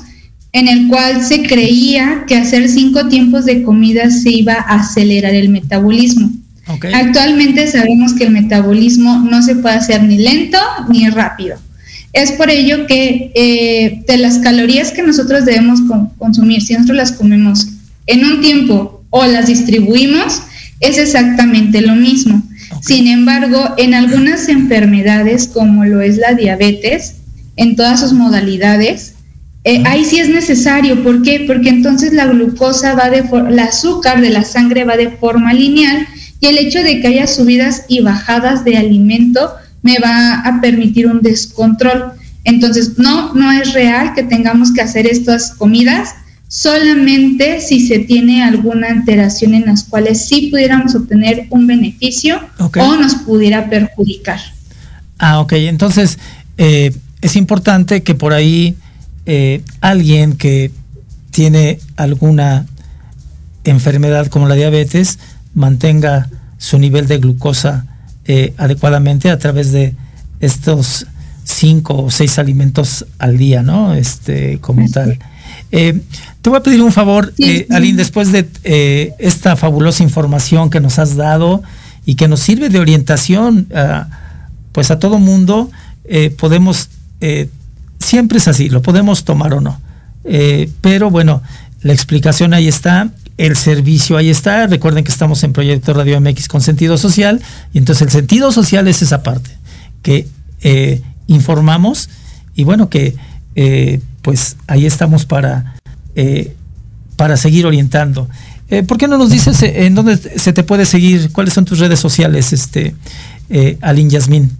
en 0.52 0.68
el 0.68 0.88
cual 0.88 1.24
se 1.24 1.42
creía 1.42 2.24
que 2.26 2.36
hacer 2.36 2.68
cinco 2.68 3.08
tiempos 3.08 3.46
de 3.46 3.62
comida 3.62 4.10
se 4.10 4.30
iba 4.30 4.54
a 4.54 4.80
acelerar 4.80 5.34
el 5.34 5.48
metabolismo. 5.48 6.30
Actualmente 6.94 7.66
sabemos 7.66 8.12
que 8.12 8.24
el 8.24 8.30
metabolismo 8.30 9.18
no 9.18 9.42
se 9.42 9.56
puede 9.56 9.76
hacer 9.76 10.02
ni 10.04 10.18
lento 10.18 10.58
ni 10.90 11.08
rápido. 11.08 11.56
Es 12.12 12.32
por 12.32 12.50
ello 12.50 12.86
que 12.86 13.32
eh, 13.34 14.02
de 14.06 14.16
las 14.18 14.38
calorías 14.38 14.92
que 14.92 15.02
nosotros 15.02 15.44
debemos 15.44 15.80
consumir, 16.18 16.62
si 16.62 16.74
nosotros 16.74 16.96
las 16.96 17.12
comemos 17.12 17.68
en 18.06 18.24
un 18.24 18.40
tiempo 18.40 19.02
o 19.10 19.24
las 19.26 19.46
distribuimos, 19.46 20.42
es 20.80 20.98
exactamente 20.98 21.80
lo 21.80 21.94
mismo. 21.94 22.42
Sin 22.80 23.06
embargo, 23.06 23.74
en 23.76 23.94
algunas 23.94 24.48
enfermedades, 24.48 25.48
como 25.48 25.84
lo 25.84 26.00
es 26.00 26.16
la 26.16 26.34
diabetes, 26.34 27.16
en 27.56 27.76
todas 27.76 28.00
sus 28.00 28.12
modalidades, 28.12 29.14
eh, 29.64 29.82
ahí 29.86 30.04
sí 30.04 30.18
es 30.18 30.28
necesario. 30.28 31.02
¿Por 31.02 31.22
qué? 31.22 31.44
Porque 31.46 31.68
entonces 31.68 32.12
la 32.12 32.26
glucosa 32.26 32.94
va 32.94 33.10
de, 33.10 33.24
el 33.48 33.58
azúcar 33.58 34.20
de 34.20 34.30
la 34.30 34.44
sangre 34.44 34.84
va 34.84 34.96
de 34.96 35.10
forma 35.10 35.52
lineal 35.52 36.06
y 36.40 36.46
el 36.46 36.58
hecho 36.58 36.82
de 36.82 37.00
que 37.00 37.08
haya 37.08 37.26
subidas 37.26 37.84
y 37.86 38.00
bajadas 38.00 38.64
de 38.64 38.76
alimento 38.76 39.52
me 39.82 39.98
va 39.98 40.40
a 40.40 40.60
permitir 40.60 41.06
un 41.06 41.20
descontrol. 41.20 42.12
Entonces, 42.44 42.98
no, 42.98 43.32
no 43.34 43.52
es 43.52 43.72
real 43.72 44.14
que 44.14 44.24
tengamos 44.24 44.72
que 44.72 44.80
hacer 44.80 45.06
estas 45.06 45.52
comidas 45.52 46.14
solamente 46.52 47.62
si 47.62 47.86
se 47.86 48.00
tiene 48.00 48.44
alguna 48.44 48.88
alteración 48.88 49.54
en 49.54 49.64
las 49.64 49.84
cuales 49.84 50.26
sí 50.28 50.48
pudiéramos 50.50 50.94
obtener 50.94 51.46
un 51.48 51.66
beneficio 51.66 52.38
o 52.58 52.96
nos 52.96 53.14
pudiera 53.14 53.70
perjudicar. 53.70 54.38
Ah, 55.18 55.40
ok. 55.40 55.54
Entonces, 55.54 56.18
eh, 56.58 56.94
es 57.22 57.36
importante 57.36 58.02
que 58.02 58.14
por 58.14 58.34
ahí 58.34 58.76
eh, 59.24 59.62
alguien 59.80 60.34
que 60.34 60.70
tiene 61.30 61.78
alguna 61.96 62.66
enfermedad 63.64 64.26
como 64.26 64.46
la 64.46 64.54
diabetes 64.54 65.18
mantenga 65.54 66.28
su 66.58 66.78
nivel 66.78 67.06
de 67.06 67.16
glucosa 67.16 67.86
eh, 68.26 68.52
adecuadamente 68.58 69.30
a 69.30 69.38
través 69.38 69.72
de 69.72 69.94
estos 70.40 71.06
cinco 71.44 71.96
o 72.04 72.10
seis 72.10 72.38
alimentos 72.38 73.06
al 73.18 73.38
día, 73.38 73.62
¿no? 73.62 73.94
Este, 73.94 74.58
como 74.58 74.86
tal. 74.90 75.18
Eh, 75.72 76.00
te 76.40 76.50
voy 76.50 76.58
a 76.58 76.62
pedir 76.62 76.82
un 76.82 76.92
favor, 76.92 77.32
eh, 77.38 77.66
Aline, 77.70 77.96
después 77.96 78.30
de 78.30 79.14
esta 79.18 79.56
fabulosa 79.56 80.02
información 80.02 80.70
que 80.70 80.80
nos 80.80 80.98
has 80.98 81.16
dado 81.16 81.62
y 82.04 82.14
que 82.14 82.28
nos 82.28 82.40
sirve 82.40 82.68
de 82.68 82.78
orientación, 82.78 83.68
pues 84.72 84.90
a 84.90 84.98
todo 84.98 85.18
mundo, 85.18 85.70
podemos, 86.36 86.90
siempre 87.98 88.38
es 88.38 88.48
así, 88.48 88.68
lo 88.68 88.82
podemos 88.82 89.24
tomar 89.24 89.54
o 89.54 89.60
no. 89.60 89.80
pero 90.80 91.10
bueno, 91.10 91.42
la 91.82 91.92
explicación 91.92 92.54
ahí 92.54 92.68
está 92.68 93.10
el 93.36 93.56
servicio 93.56 94.16
ahí 94.16 94.30
está. 94.30 94.66
Recuerden 94.66 95.04
que 95.04 95.10
estamos 95.10 95.42
en 95.42 95.52
Proyecto 95.52 95.94
Radio 95.94 96.20
MX 96.20 96.48
con 96.48 96.60
sentido 96.60 96.96
social. 96.98 97.40
Y 97.72 97.78
entonces 97.78 98.02
el 98.02 98.10
sentido 98.10 98.52
social 98.52 98.88
es 98.88 99.02
esa 99.02 99.22
parte 99.22 99.50
que 100.02 100.28
eh, 100.62 101.02
informamos 101.26 102.08
y 102.54 102.64
bueno, 102.64 102.88
que 102.88 103.14
eh, 103.54 104.00
pues 104.22 104.56
ahí 104.66 104.86
estamos 104.86 105.26
para, 105.26 105.74
eh, 106.14 106.54
para 107.16 107.36
seguir 107.36 107.66
orientando. 107.66 108.28
¿Por 108.86 108.96
qué 108.96 109.06
no 109.06 109.18
nos 109.18 109.28
dices 109.28 109.62
en 109.62 109.94
dónde 109.94 110.16
se 110.16 110.54
te 110.54 110.62
puede 110.62 110.86
seguir? 110.86 111.30
¿Cuáles 111.32 111.52
son 111.52 111.66
tus 111.66 111.78
redes 111.78 112.00
sociales, 112.00 112.54
este, 112.54 112.94
Aline 113.82 114.08
Yasmín? 114.08 114.50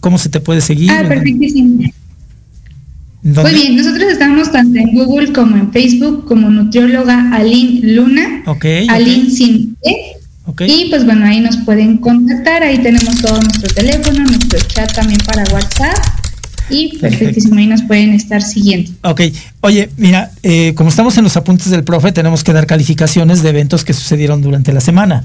¿Cómo 0.00 0.18
se 0.18 0.28
te 0.28 0.38
puede 0.38 0.60
seguir? 0.60 0.90
Ah, 0.90 1.02
perfectísimo. 1.08 1.82
Muy 3.22 3.52
bien, 3.52 3.76
nosotros 3.76 4.04
estamos 4.04 4.50
tanto 4.50 4.78
en 4.78 4.94
Google 4.94 5.32
como 5.32 5.56
en 5.56 5.70
Facebook 5.72 6.24
como 6.26 6.48
nutrióloga 6.48 7.34
Aline 7.34 7.80
Luna. 7.94 8.42
Ok. 8.46 8.64
Aline 8.88 9.30
sin 9.30 9.76
e. 9.82 10.16
Y 10.66 10.88
pues 10.88 11.04
bueno, 11.04 11.26
ahí 11.26 11.40
nos 11.40 11.58
pueden 11.58 11.98
contactar, 11.98 12.62
ahí 12.62 12.78
tenemos 12.78 13.20
todo 13.20 13.40
nuestro 13.40 13.72
teléfono, 13.74 14.24
nuestro 14.24 14.58
chat 14.66 14.92
también 14.92 15.20
para 15.24 15.44
WhatsApp. 15.52 16.19
Y 16.70 16.98
perfectísimo, 16.98 17.56
ahí 17.56 17.66
nos 17.66 17.82
pueden 17.82 18.14
estar 18.14 18.42
siguiendo. 18.42 18.90
Ok, 19.02 19.22
oye, 19.60 19.90
mira, 19.96 20.30
eh, 20.42 20.72
como 20.74 20.88
estamos 20.90 21.16
en 21.18 21.24
los 21.24 21.36
apuntes 21.36 21.70
del 21.70 21.84
profe, 21.84 22.12
tenemos 22.12 22.44
que 22.44 22.52
dar 22.52 22.66
calificaciones 22.66 23.42
de 23.42 23.50
eventos 23.50 23.84
que 23.84 23.92
sucedieron 23.92 24.40
durante 24.40 24.72
la 24.72 24.80
semana. 24.80 25.24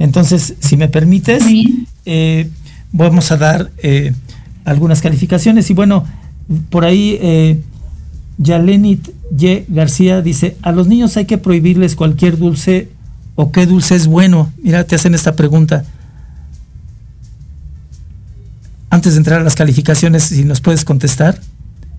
Entonces, 0.00 0.54
si 0.60 0.76
me 0.78 0.88
permites, 0.88 1.44
eh, 2.06 2.48
vamos 2.90 3.30
a 3.30 3.36
dar 3.36 3.70
eh, 3.82 4.12
algunas 4.64 5.02
calificaciones. 5.02 5.68
Y 5.70 5.74
bueno, 5.74 6.06
por 6.70 6.86
ahí, 6.86 7.18
eh, 7.20 7.60
Yalenit 8.38 9.10
Y. 9.38 9.64
García 9.68 10.22
dice, 10.22 10.56
a 10.62 10.72
los 10.72 10.88
niños 10.88 11.16
hay 11.18 11.26
que 11.26 11.36
prohibirles 11.36 11.96
cualquier 11.96 12.38
dulce 12.38 12.88
o 13.34 13.52
qué 13.52 13.66
dulce 13.66 13.94
es 13.94 14.06
bueno. 14.06 14.50
Mira, 14.62 14.84
te 14.84 14.96
hacen 14.96 15.14
esta 15.14 15.36
pregunta. 15.36 15.84
Antes 18.90 19.12
de 19.12 19.18
entrar 19.18 19.40
a 19.40 19.44
las 19.44 19.54
calificaciones, 19.54 20.24
si 20.24 20.44
nos 20.44 20.60
puedes 20.60 20.84
contestar. 20.84 21.40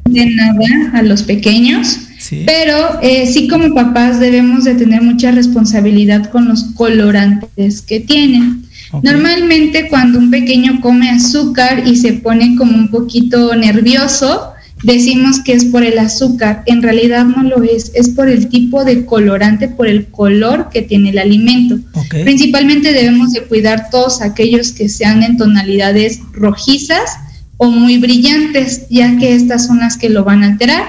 De 0.05 0.25
nada 0.25 0.91
a 0.93 1.01
los 1.03 1.23
pequeños, 1.23 1.99
pero 2.45 2.99
eh, 3.01 3.27
sí 3.31 3.47
como 3.47 3.73
papás 3.73 4.19
debemos 4.19 4.65
de 4.65 4.75
tener 4.75 5.01
mucha 5.01 5.31
responsabilidad 5.31 6.29
con 6.29 6.47
los 6.47 6.63
colorantes 6.75 7.81
que 7.81 8.01
tienen. 8.01 8.65
Normalmente 9.03 9.87
cuando 9.87 10.19
un 10.19 10.29
pequeño 10.29 10.81
come 10.81 11.09
azúcar 11.09 11.87
y 11.87 11.95
se 11.95 12.13
pone 12.13 12.55
como 12.57 12.75
un 12.75 12.89
poquito 12.89 13.55
nervioso, 13.55 14.53
decimos 14.83 15.41
que 15.43 15.53
es 15.53 15.65
por 15.65 15.83
el 15.83 15.99
azúcar. 15.99 16.63
En 16.65 16.81
realidad 16.81 17.25
no 17.25 17.43
lo 17.43 17.63
es, 17.63 17.91
es 17.93 18.09
por 18.09 18.29
el 18.29 18.47
tipo 18.49 18.83
de 18.83 19.05
colorante, 19.05 19.67
por 19.67 19.87
el 19.87 20.07
color 20.07 20.69
que 20.71 20.81
tiene 20.81 21.09
el 21.11 21.19
alimento. 21.19 21.79
Principalmente 22.09 22.93
debemos 22.93 23.33
de 23.33 23.43
cuidar 23.43 23.89
todos 23.89 24.21
aquellos 24.21 24.71
que 24.71 24.89
sean 24.89 25.23
en 25.23 25.37
tonalidades 25.37 26.19
rojizas 26.33 27.11
o 27.57 27.69
muy 27.69 27.97
brillantes, 27.97 28.87
ya 28.89 29.17
que 29.17 29.35
estas 29.35 29.67
son 29.67 29.79
las 29.79 29.97
que 29.97 30.09
lo 30.09 30.23
van 30.23 30.43
a 30.43 30.47
alterar. 30.47 30.83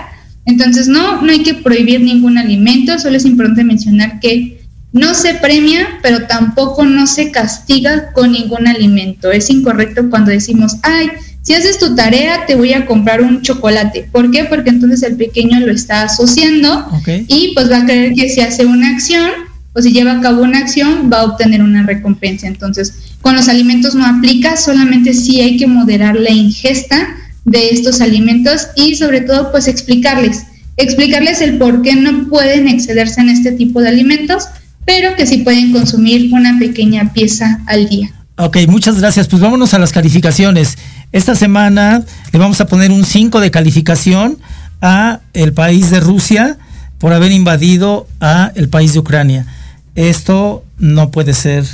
Entonces 0.47 0.88
no, 0.88 1.22
no 1.22 1.30
hay 1.30 1.43
que 1.43 1.55
prohibir 1.55 2.01
ningún 2.01 2.38
alimento, 2.38 2.99
solo 2.99 3.16
es 3.16 3.24
importante 3.24 3.62
mencionar 3.62 4.18
que 4.20 4.62
no 4.93 5.14
se 5.14 5.34
premia, 5.34 5.99
pero 6.03 6.26
tampoco 6.26 6.84
no 6.84 7.07
se 7.07 7.30
castiga 7.30 8.12
con 8.12 8.32
ningún 8.32 8.66
alimento. 8.66 9.30
Es 9.30 9.49
incorrecto 9.49 10.11
cuando 10.11 10.30
decimos, 10.30 10.76
ay, 10.82 11.09
si 11.43 11.55
haces 11.55 11.78
tu 11.78 11.95
tarea 11.95 12.47
te 12.47 12.55
voy 12.55 12.72
a 12.72 12.86
comprar 12.86 13.20
un 13.20 13.43
chocolate. 13.43 14.09
¿Por 14.11 14.30
qué? 14.30 14.45
Porque 14.45 14.70
entonces 14.70 15.03
el 15.03 15.16
pequeño 15.16 15.61
lo 15.61 15.72
está 15.72 16.03
asociando 16.03 16.88
y 17.07 17.53
pues 17.55 17.70
va 17.70 17.78
a 17.78 17.84
creer 17.84 18.14
que 18.14 18.28
si 18.28 18.40
hace 18.40 18.64
una 18.64 18.90
acción 18.90 19.30
o 19.74 19.82
si 19.82 19.93
lleva 19.93 20.12
a 20.12 20.20
cabo 20.20 20.43
una 20.43 20.59
acción 20.59 21.11
va 21.12 21.20
a 21.20 21.24
obtener 21.24 21.62
una 21.62 21.82
recompensa. 21.82 22.47
Entonces, 22.47 22.95
con 23.20 23.34
los 23.34 23.49
alimentos 23.49 23.95
no 23.95 24.07
aplica, 24.07 24.57
solamente 24.57 25.14
sí 25.14 25.40
hay 25.40 25.57
que 25.57 25.66
moderar 25.66 26.16
la 26.16 26.30
ingesta 26.30 27.09
de 27.45 27.70
estos 27.70 28.01
alimentos 28.01 28.68
y 28.76 28.95
sobre 28.95 29.22
todo 29.22 29.51
pues 29.51 29.66
explicarles, 29.66 30.45
explicarles 30.76 31.40
el 31.40 31.59
por 31.59 31.82
qué 31.82 31.97
no 31.97 32.28
pueden 32.28 32.68
excederse 32.68 33.20
en 33.20 33.30
este 33.30 33.53
tipo 33.53 33.80
de 33.80 33.88
alimentos 33.88 34.45
pero 34.84 35.14
que 35.16 35.26
sí 35.26 35.38
pueden 35.38 35.72
consumir 35.72 36.32
una 36.32 36.59
pequeña 36.59 37.12
pieza 37.12 37.61
al 37.66 37.88
día. 37.88 38.12
Ok, 38.36 38.59
muchas 38.68 38.99
gracias. 38.99 39.28
Pues 39.28 39.43
vámonos 39.43 39.74
a 39.74 39.78
las 39.78 39.93
calificaciones. 39.93 40.76
Esta 41.12 41.34
semana 41.34 42.02
le 42.32 42.38
vamos 42.38 42.60
a 42.62 42.66
poner 42.66 42.90
un 42.90 43.04
5 43.04 43.40
de 43.40 43.50
calificación 43.50 44.38
a 44.80 45.20
el 45.34 45.52
país 45.52 45.90
de 45.90 46.00
Rusia 46.00 46.56
por 46.98 47.12
haber 47.12 47.32
invadido 47.32 48.06
a 48.20 48.50
el 48.54 48.70
país 48.70 48.94
de 48.94 49.00
Ucrania. 49.00 49.46
Esto 49.94 50.64
no 50.78 51.10
puede 51.10 51.34
ser, 51.34 51.66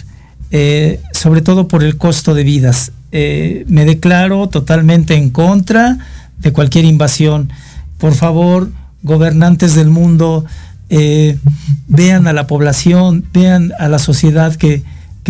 eh, 0.51 1.01
sobre 1.13 1.41
todo 1.41 1.69
por 1.69 1.85
el 1.85 1.97
costo 1.97 2.35
de 2.35 2.43
vidas. 2.43 2.91
Eh, 3.13 3.65
me 3.69 3.85
declaro 3.85 4.49
totalmente 4.49 5.15
en 5.15 5.31
contra 5.31 5.99
de 6.39 6.53
cualquier 6.53 6.85
invasión. 6.85 7.51
Por 7.99 8.15
favor, 8.15 8.73
gobernantes 9.05 9.77
del 9.77 9.89
mundo, 9.89 10.45
eh, 10.91 11.39
vean 11.87 12.27
a 12.27 12.33
la 12.33 12.47
población, 12.47 13.25
vean 13.33 13.73
a 13.79 13.89
la 13.89 14.01
sociedad 14.01 14.57
que, 14.57 14.83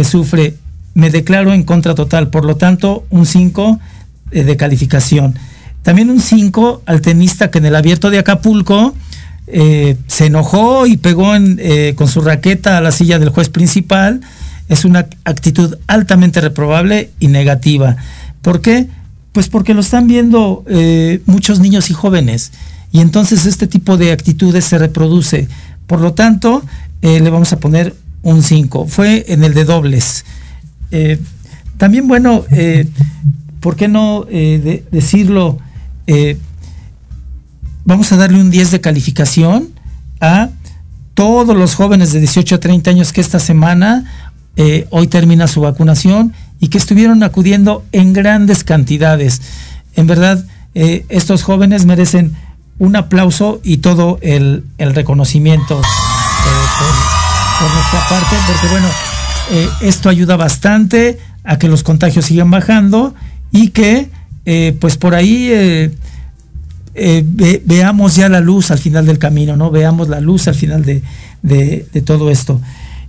sufre. 0.04 0.54
Me 0.94 1.10
declaro 1.10 1.52
en 1.52 1.64
contra 1.64 1.96
total, 1.96 2.28
por 2.28 2.44
lo 2.44 2.56
tanto, 2.56 3.04
un 3.10 3.26
5 3.26 3.80
eh, 3.80 3.97
de 4.30 4.56
calificación. 4.56 5.34
También 5.82 6.10
un 6.10 6.20
5 6.20 6.82
al 6.86 7.00
tenista 7.00 7.50
que 7.50 7.58
en 7.58 7.66
el 7.66 7.76
abierto 7.76 8.10
de 8.10 8.18
Acapulco 8.18 8.94
eh, 9.46 9.96
se 10.06 10.26
enojó 10.26 10.86
y 10.86 10.96
pegó 10.96 11.32
con 11.94 12.08
su 12.08 12.20
raqueta 12.20 12.76
a 12.76 12.80
la 12.80 12.92
silla 12.92 13.18
del 13.18 13.30
juez 13.30 13.48
principal 13.48 14.20
es 14.68 14.84
una 14.84 15.06
actitud 15.24 15.76
altamente 15.86 16.40
reprobable 16.40 17.10
y 17.18 17.28
negativa. 17.28 17.96
¿Por 18.42 18.60
qué? 18.60 18.86
Pues 19.32 19.48
porque 19.48 19.74
lo 19.74 19.80
están 19.80 20.06
viendo 20.06 20.64
eh, 20.68 21.20
muchos 21.26 21.60
niños 21.60 21.90
y 21.90 21.94
jóvenes 21.94 22.52
y 22.92 23.00
entonces 23.00 23.46
este 23.46 23.66
tipo 23.66 23.96
de 23.96 24.12
actitudes 24.12 24.64
se 24.64 24.78
reproduce. 24.78 25.48
Por 25.86 26.00
lo 26.00 26.12
tanto, 26.12 26.62
eh, 27.02 27.20
le 27.20 27.30
vamos 27.30 27.52
a 27.52 27.60
poner 27.60 27.94
un 28.22 28.42
5. 28.42 28.86
Fue 28.86 29.24
en 29.28 29.44
el 29.44 29.54
de 29.54 29.64
dobles. 29.64 30.24
Eh, 30.90 31.18
también, 31.76 32.08
bueno, 32.08 32.44
¿por 33.60 33.76
qué 33.76 33.88
no 33.88 34.24
decirlo? 34.24 35.58
vamos 37.84 38.12
a 38.12 38.16
darle 38.16 38.40
un 38.40 38.50
10 38.50 38.70
de 38.70 38.80
calificación 38.80 39.68
a 40.20 40.50
todos 41.14 41.56
los 41.56 41.74
jóvenes 41.74 42.12
de 42.12 42.20
18 42.20 42.54
a 42.54 42.60
30 42.60 42.90
años 42.90 43.12
que 43.12 43.20
esta 43.20 43.38
semana 43.40 44.04
eh, 44.56 44.86
hoy 44.90 45.06
termina 45.06 45.48
su 45.48 45.62
vacunación 45.62 46.34
y 46.60 46.68
que 46.68 46.78
estuvieron 46.78 47.22
acudiendo 47.22 47.84
en 47.92 48.12
grandes 48.12 48.62
cantidades. 48.62 49.40
En 49.96 50.06
verdad, 50.06 50.44
eh, 50.74 51.06
estos 51.08 51.42
jóvenes 51.42 51.86
merecen 51.86 52.36
un 52.78 52.94
aplauso 52.94 53.60
y 53.64 53.78
todo 53.78 54.18
el, 54.20 54.64
reconocimiento 54.78 55.80
eh, 55.80 55.84
por, 57.58 57.74
nuestra 57.74 58.08
parte, 58.08 58.36
porque 58.46 58.68
bueno, 58.68 58.88
esto 59.80 60.08
ayuda 60.08 60.36
bastante 60.36 61.18
a 61.42 61.58
que 61.58 61.68
los 61.68 61.82
contagios 61.82 62.26
sigan 62.26 62.50
bajando 62.50 63.14
y 63.50 63.68
que 63.68 64.08
pues 64.80 64.96
por 64.96 65.14
ahí 65.14 65.50
eh, 67.00 67.24
veamos 67.64 68.16
ya 68.16 68.28
la 68.28 68.40
luz 68.40 68.72
al 68.72 68.78
final 68.78 69.06
del 69.06 69.20
camino, 69.20 69.56
¿no? 69.56 69.70
Veamos 69.70 70.08
la 70.08 70.20
luz 70.20 70.48
al 70.48 70.56
final 70.56 70.84
de, 70.84 72.02
todo 72.04 72.28
esto. 72.28 72.60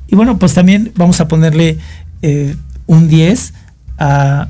Y 0.07 0.15
bueno, 0.15 0.37
pues 0.37 0.53
también 0.53 0.91
vamos 0.95 1.19
a 1.21 1.27
ponerle 1.27 1.79
eh, 2.21 2.55
un 2.85 3.07
10 3.07 3.53
a, 3.97 4.49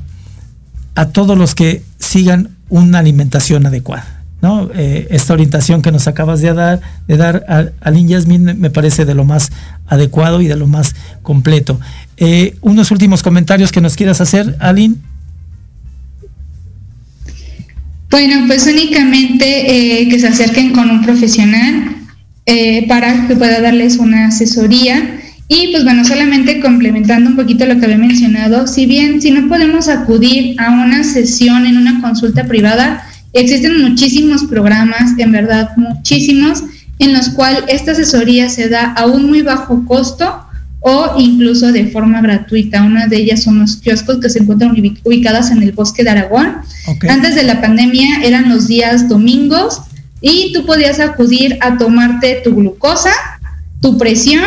todos 1.14 1.38
los 1.38 1.54
que 1.54 1.82
sigan 1.98 2.50
una 2.68 2.98
alimentación 2.98 3.64
adecuada. 3.64 4.22
¿no? 4.42 4.70
Eh, 4.74 5.08
esta 5.10 5.32
orientación 5.32 5.80
que 5.80 5.90
nos 5.92 6.06
acabas 6.06 6.42
de 6.42 6.52
dar, 6.52 6.80
de 7.08 7.16
dar 7.16 7.44
a, 7.48 7.64
a 7.80 7.90
Lin 7.90 8.08
Yasmin 8.08 8.58
me 8.60 8.68
parece 8.68 9.06
de 9.06 9.14
lo 9.14 9.24
más 9.24 9.52
adecuado 9.86 10.42
y 10.42 10.48
de 10.48 10.56
lo 10.56 10.66
más 10.66 10.94
completo. 11.22 11.80
unos 12.60 12.90
últimos 12.90 13.22
comentarios 13.22 13.72
que 13.72 13.80
nos 13.80 13.96
quieras 13.96 14.20
hacer, 14.20 14.56
Aline. 14.60 14.96
Bueno, 18.10 18.44
pues 18.48 18.66
únicamente 18.66 20.00
eh, 20.02 20.08
que 20.08 20.18
se 20.18 20.26
acerquen 20.26 20.72
con 20.72 20.90
un 20.90 21.02
profesional 21.02 21.96
eh, 22.44 22.86
para 22.88 23.28
que 23.28 23.36
pueda 23.36 23.60
darles 23.60 23.98
una 23.98 24.26
asesoría. 24.26 25.20
Y 25.46 25.68
pues 25.68 25.84
bueno, 25.84 26.04
solamente 26.04 26.60
complementando 26.60 27.30
un 27.30 27.36
poquito 27.36 27.66
lo 27.66 27.78
que 27.78 27.84
había 27.84 27.98
mencionado, 27.98 28.66
si 28.66 28.86
bien 28.86 29.22
si 29.22 29.30
no 29.30 29.48
podemos 29.48 29.88
acudir 29.88 30.60
a 30.60 30.70
una 30.70 31.04
sesión 31.04 31.66
en 31.66 31.76
una 31.76 32.00
consulta 32.00 32.46
privada, 32.46 33.04
existen 33.32 33.80
muchísimos 33.80 34.44
programas, 34.44 35.12
en 35.18 35.32
verdad 35.32 35.70
muchísimos, 35.76 36.64
en 36.98 37.12
los 37.12 37.30
cuales 37.30 37.62
esta 37.68 37.92
asesoría 37.92 38.48
se 38.48 38.68
da 38.68 38.92
a 38.92 39.06
un 39.06 39.26
muy 39.26 39.42
bajo 39.42 39.84
costo 39.86 40.44
o 40.80 41.14
incluso 41.18 41.72
de 41.72 41.86
forma 41.86 42.20
gratuita. 42.20 42.82
Una 42.82 43.06
de 43.06 43.16
ellas 43.16 43.42
son 43.42 43.58
los 43.60 43.76
kioscos 43.76 44.18
que 44.18 44.30
se 44.30 44.40
encuentran 44.40 44.74
ubicadas 45.04 45.50
en 45.50 45.62
el 45.62 45.72
bosque 45.72 46.02
de 46.04 46.10
Aragón. 46.10 46.56
Antes 47.08 47.34
de 47.34 47.42
la 47.42 47.60
pandemia 47.60 48.22
eran 48.24 48.48
los 48.48 48.66
días 48.66 49.08
domingos 49.08 49.80
y 50.20 50.52
tú 50.52 50.66
podías 50.66 51.00
acudir 51.00 51.58
a 51.60 51.76
tomarte 51.78 52.40
tu 52.44 52.54
glucosa, 52.54 53.12
tu 53.80 53.98
presión 53.98 54.44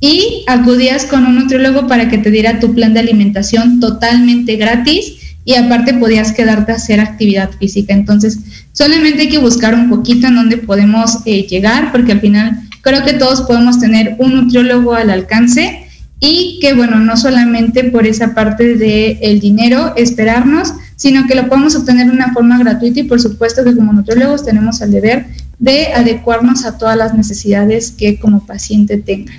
y 0.00 0.44
acudías 0.46 1.04
con 1.04 1.26
un 1.26 1.36
nutriólogo 1.36 1.86
para 1.86 2.08
que 2.08 2.18
te 2.18 2.30
diera 2.30 2.58
tu 2.58 2.74
plan 2.74 2.94
de 2.94 3.00
alimentación 3.00 3.80
totalmente 3.80 4.56
gratis 4.56 5.36
y 5.44 5.54
aparte 5.54 5.94
podías 5.94 6.32
quedarte 6.32 6.72
a 6.72 6.76
hacer 6.76 7.00
actividad 7.00 7.50
física. 7.58 7.92
Entonces, 7.94 8.38
solamente 8.72 9.22
hay 9.22 9.28
que 9.28 9.38
buscar 9.38 9.74
un 9.74 9.88
poquito 9.88 10.26
en 10.26 10.36
dónde 10.36 10.58
podemos 10.58 11.18
eh, 11.24 11.46
llegar 11.46 11.92
porque 11.92 12.12
al 12.12 12.20
final 12.20 12.60
Creo 12.82 13.04
que 13.04 13.14
todos 13.14 13.42
podemos 13.42 13.78
tener 13.78 14.16
un 14.18 14.34
nutriólogo 14.34 14.94
al 14.94 15.10
alcance 15.10 15.86
y 16.20 16.58
que, 16.60 16.74
bueno, 16.74 17.00
no 17.00 17.16
solamente 17.16 17.84
por 17.84 18.06
esa 18.06 18.34
parte 18.34 18.76
del 18.76 19.18
el 19.22 19.40
dinero 19.40 19.94
esperarnos, 19.96 20.74
sino 20.96 21.26
que 21.26 21.34
lo 21.34 21.48
podemos 21.48 21.74
obtener 21.76 22.06
de 22.06 22.12
una 22.12 22.32
forma 22.34 22.58
gratuita 22.58 23.00
y 23.00 23.04
por 23.04 23.20
supuesto 23.20 23.64
que 23.64 23.74
como 23.74 23.92
nutriólogos 23.92 24.44
tenemos 24.44 24.82
el 24.82 24.90
deber 24.90 25.26
de 25.58 25.92
adecuarnos 25.94 26.64
a 26.64 26.76
todas 26.76 26.96
las 26.96 27.14
necesidades 27.14 27.90
que 27.92 28.18
como 28.18 28.44
paciente 28.44 28.98
tengan. 28.98 29.36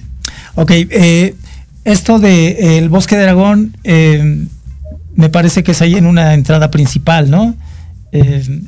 Ok, 0.56 0.72
eh, 0.72 1.36
esto 1.84 2.20
de 2.20 2.78
el 2.78 2.90
bosque 2.90 3.16
de 3.16 3.24
Aragón 3.24 3.76
eh, 3.84 4.46
me 5.16 5.30
parece 5.30 5.64
que 5.64 5.72
es 5.72 5.82
ahí 5.82 5.96
en 5.96 6.06
una 6.06 6.34
entrada 6.34 6.72
principal, 6.72 7.30
¿no? 7.30 7.56
Eh, 8.12 8.62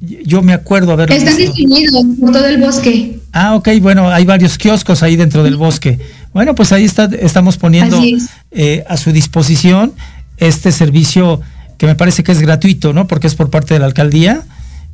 yo 0.00 0.42
me 0.42 0.52
acuerdo 0.52 0.92
haber 0.92 1.10
Están 1.10 1.36
distribuidos 1.36 2.04
por 2.20 2.32
todo 2.32 2.46
el 2.46 2.58
bosque. 2.58 3.15
Ah, 3.32 3.54
ok, 3.54 3.68
bueno, 3.80 4.08
hay 4.08 4.24
varios 4.24 4.56
kioscos 4.58 5.02
ahí 5.02 5.16
dentro 5.16 5.42
del 5.42 5.56
bosque. 5.56 5.98
Bueno, 6.32 6.54
pues 6.54 6.72
ahí 6.72 6.84
está, 6.84 7.10
estamos 7.20 7.56
poniendo 7.56 8.00
eh, 8.50 8.84
a 8.88 8.96
su 8.96 9.12
disposición 9.12 9.92
este 10.38 10.72
servicio 10.72 11.40
que 11.78 11.86
me 11.86 11.94
parece 11.94 12.22
que 12.22 12.32
es 12.32 12.40
gratuito, 12.40 12.92
¿no? 12.92 13.06
Porque 13.06 13.26
es 13.26 13.34
por 13.34 13.50
parte 13.50 13.74
de 13.74 13.80
la 13.80 13.86
alcaldía 13.86 14.42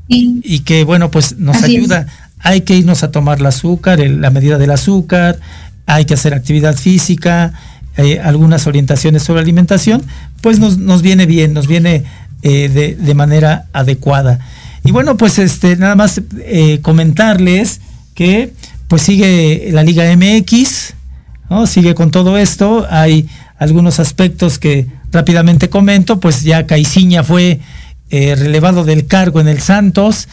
y 0.09 0.61
que, 0.61 0.85
bueno, 0.85 1.11
pues 1.11 1.39
nos 1.39 1.63
ayuda. 1.63 2.07
Hay 2.41 2.63
que 2.63 2.77
irnos 2.77 3.03
a 3.03 3.11
tomar 3.11 3.39
el 3.39 3.47
azúcar, 3.47 4.01
la 4.01 4.31
medida 4.31 4.59
del 4.59 4.73
azúcar, 4.73 5.39
hay 5.87 6.05
que 6.05 6.15
hacer 6.15 6.35
actividad 6.35 6.77
física, 6.77 7.53
eh, 7.97 8.21
algunas 8.21 8.67
orientaciones 8.67 9.23
sobre 9.23 9.41
alimentación, 9.41 10.03
pues 10.41 10.59
nos, 10.59 10.79
nos 10.79 11.03
viene 11.03 11.27
bien, 11.27 11.53
nos 11.53 11.67
viene 11.67 12.05
eh, 12.43 12.69
de, 12.69 12.95
de 12.95 13.15
manera 13.15 13.67
adecuada. 13.73 14.41
Y 14.85 14.91
bueno, 14.91 15.17
pues 15.17 15.39
este, 15.39 15.77
nada 15.77 15.95
más 15.95 16.21
eh, 16.41 16.81
comentarles 16.83 17.81
que 18.15 18.53
pues 18.89 19.03
sigue 19.03 19.71
la 19.73 19.83
Liga 19.83 20.05
MX, 20.17 20.95
¿no? 21.49 21.67
Sigue 21.67 21.95
con 21.95 22.11
todo 22.11 22.37
esto. 22.37 22.87
Hay 22.91 23.29
algunos 23.59 24.01
aspectos 24.01 24.59
que 24.59 24.87
rápidamente 25.11 25.69
comento, 25.69 26.21
pues 26.21 26.43
ya 26.43 26.67
Caiciña 26.67 27.23
fue 27.23 27.61
eh, 28.11 28.35
relevado 28.35 28.85
del 28.85 29.07
cargo 29.07 29.41
en 29.41 29.49
el 29.49 29.61
Santos. 29.61 30.29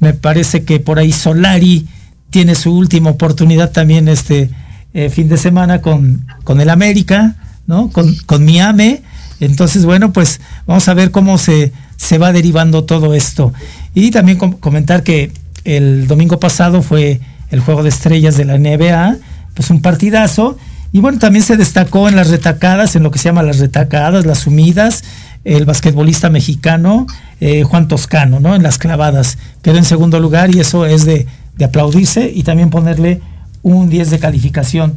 Me 0.00 0.12
parece 0.12 0.64
que 0.64 0.80
por 0.80 0.98
ahí 0.98 1.12
Solari 1.12 1.86
tiene 2.30 2.54
su 2.54 2.76
última 2.76 3.10
oportunidad 3.10 3.70
también 3.70 4.08
este 4.08 4.50
eh, 4.92 5.08
fin 5.08 5.28
de 5.28 5.36
semana 5.36 5.80
con, 5.80 6.26
con 6.44 6.60
el 6.60 6.68
América, 6.68 7.36
¿no? 7.66 7.90
Con, 7.90 8.14
con 8.26 8.44
Miami. 8.44 9.00
Entonces, 9.40 9.84
bueno, 9.84 10.12
pues 10.12 10.40
vamos 10.66 10.88
a 10.88 10.94
ver 10.94 11.10
cómo 11.10 11.38
se, 11.38 11.72
se 11.96 12.18
va 12.18 12.32
derivando 12.32 12.84
todo 12.84 13.14
esto. 13.14 13.52
Y 13.94 14.10
también 14.10 14.38
comentar 14.38 15.02
que 15.02 15.32
el 15.64 16.06
domingo 16.06 16.38
pasado 16.38 16.82
fue 16.82 17.20
el 17.50 17.60
juego 17.60 17.82
de 17.82 17.88
estrellas 17.88 18.36
de 18.36 18.44
la 18.44 18.58
NBA, 18.58 19.16
pues 19.54 19.70
un 19.70 19.80
partidazo. 19.80 20.58
Y 20.92 21.00
bueno, 21.00 21.18
también 21.18 21.44
se 21.44 21.56
destacó 21.56 22.08
en 22.08 22.16
las 22.16 22.30
retacadas, 22.30 22.94
en 22.96 23.02
lo 23.02 23.10
que 23.10 23.18
se 23.18 23.24
llama 23.24 23.42
las 23.42 23.58
retacadas, 23.58 24.26
las 24.26 24.40
sumidas, 24.40 25.02
el 25.44 25.64
basquetbolista 25.64 26.30
mexicano 26.30 27.06
eh, 27.40 27.62
Juan 27.62 27.88
Toscano, 27.88 28.40
¿no? 28.40 28.54
En 28.54 28.62
las 28.62 28.78
clavadas. 28.78 29.38
Quedó 29.60 29.76
en 29.76 29.84
segundo 29.84 30.18
lugar 30.20 30.54
y 30.54 30.60
eso 30.60 30.86
es 30.86 31.04
de, 31.04 31.26
aplaudirse 31.62 32.30
y 32.34 32.42
también 32.42 32.70
ponerle 32.70 33.20
un 33.62 33.90
10 33.90 34.10
de 34.10 34.18
calificación. 34.18 34.96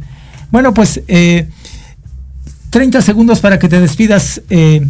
Bueno, 0.50 0.72
pues 0.72 1.02
30 1.04 1.48
eh, 2.98 3.02
segundos 3.02 3.40
para 3.40 3.58
que 3.58 3.68
te 3.68 3.80
despidas, 3.80 4.40
eh, 4.50 4.86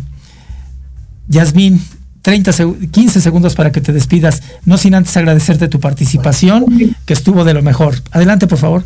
Yasmín. 1.28 1.80
30 2.28 2.52
15 2.90 3.22
segundos 3.22 3.54
para 3.54 3.72
que 3.72 3.80
te 3.80 3.90
despidas, 3.90 4.42
no 4.66 4.76
sin 4.76 4.94
antes 4.94 5.16
agradecerte 5.16 5.66
tu 5.66 5.80
participación, 5.80 6.66
que 7.06 7.14
estuvo 7.14 7.42
de 7.42 7.54
lo 7.54 7.62
mejor. 7.62 7.94
Adelante, 8.10 8.46
por 8.46 8.58
favor. 8.58 8.84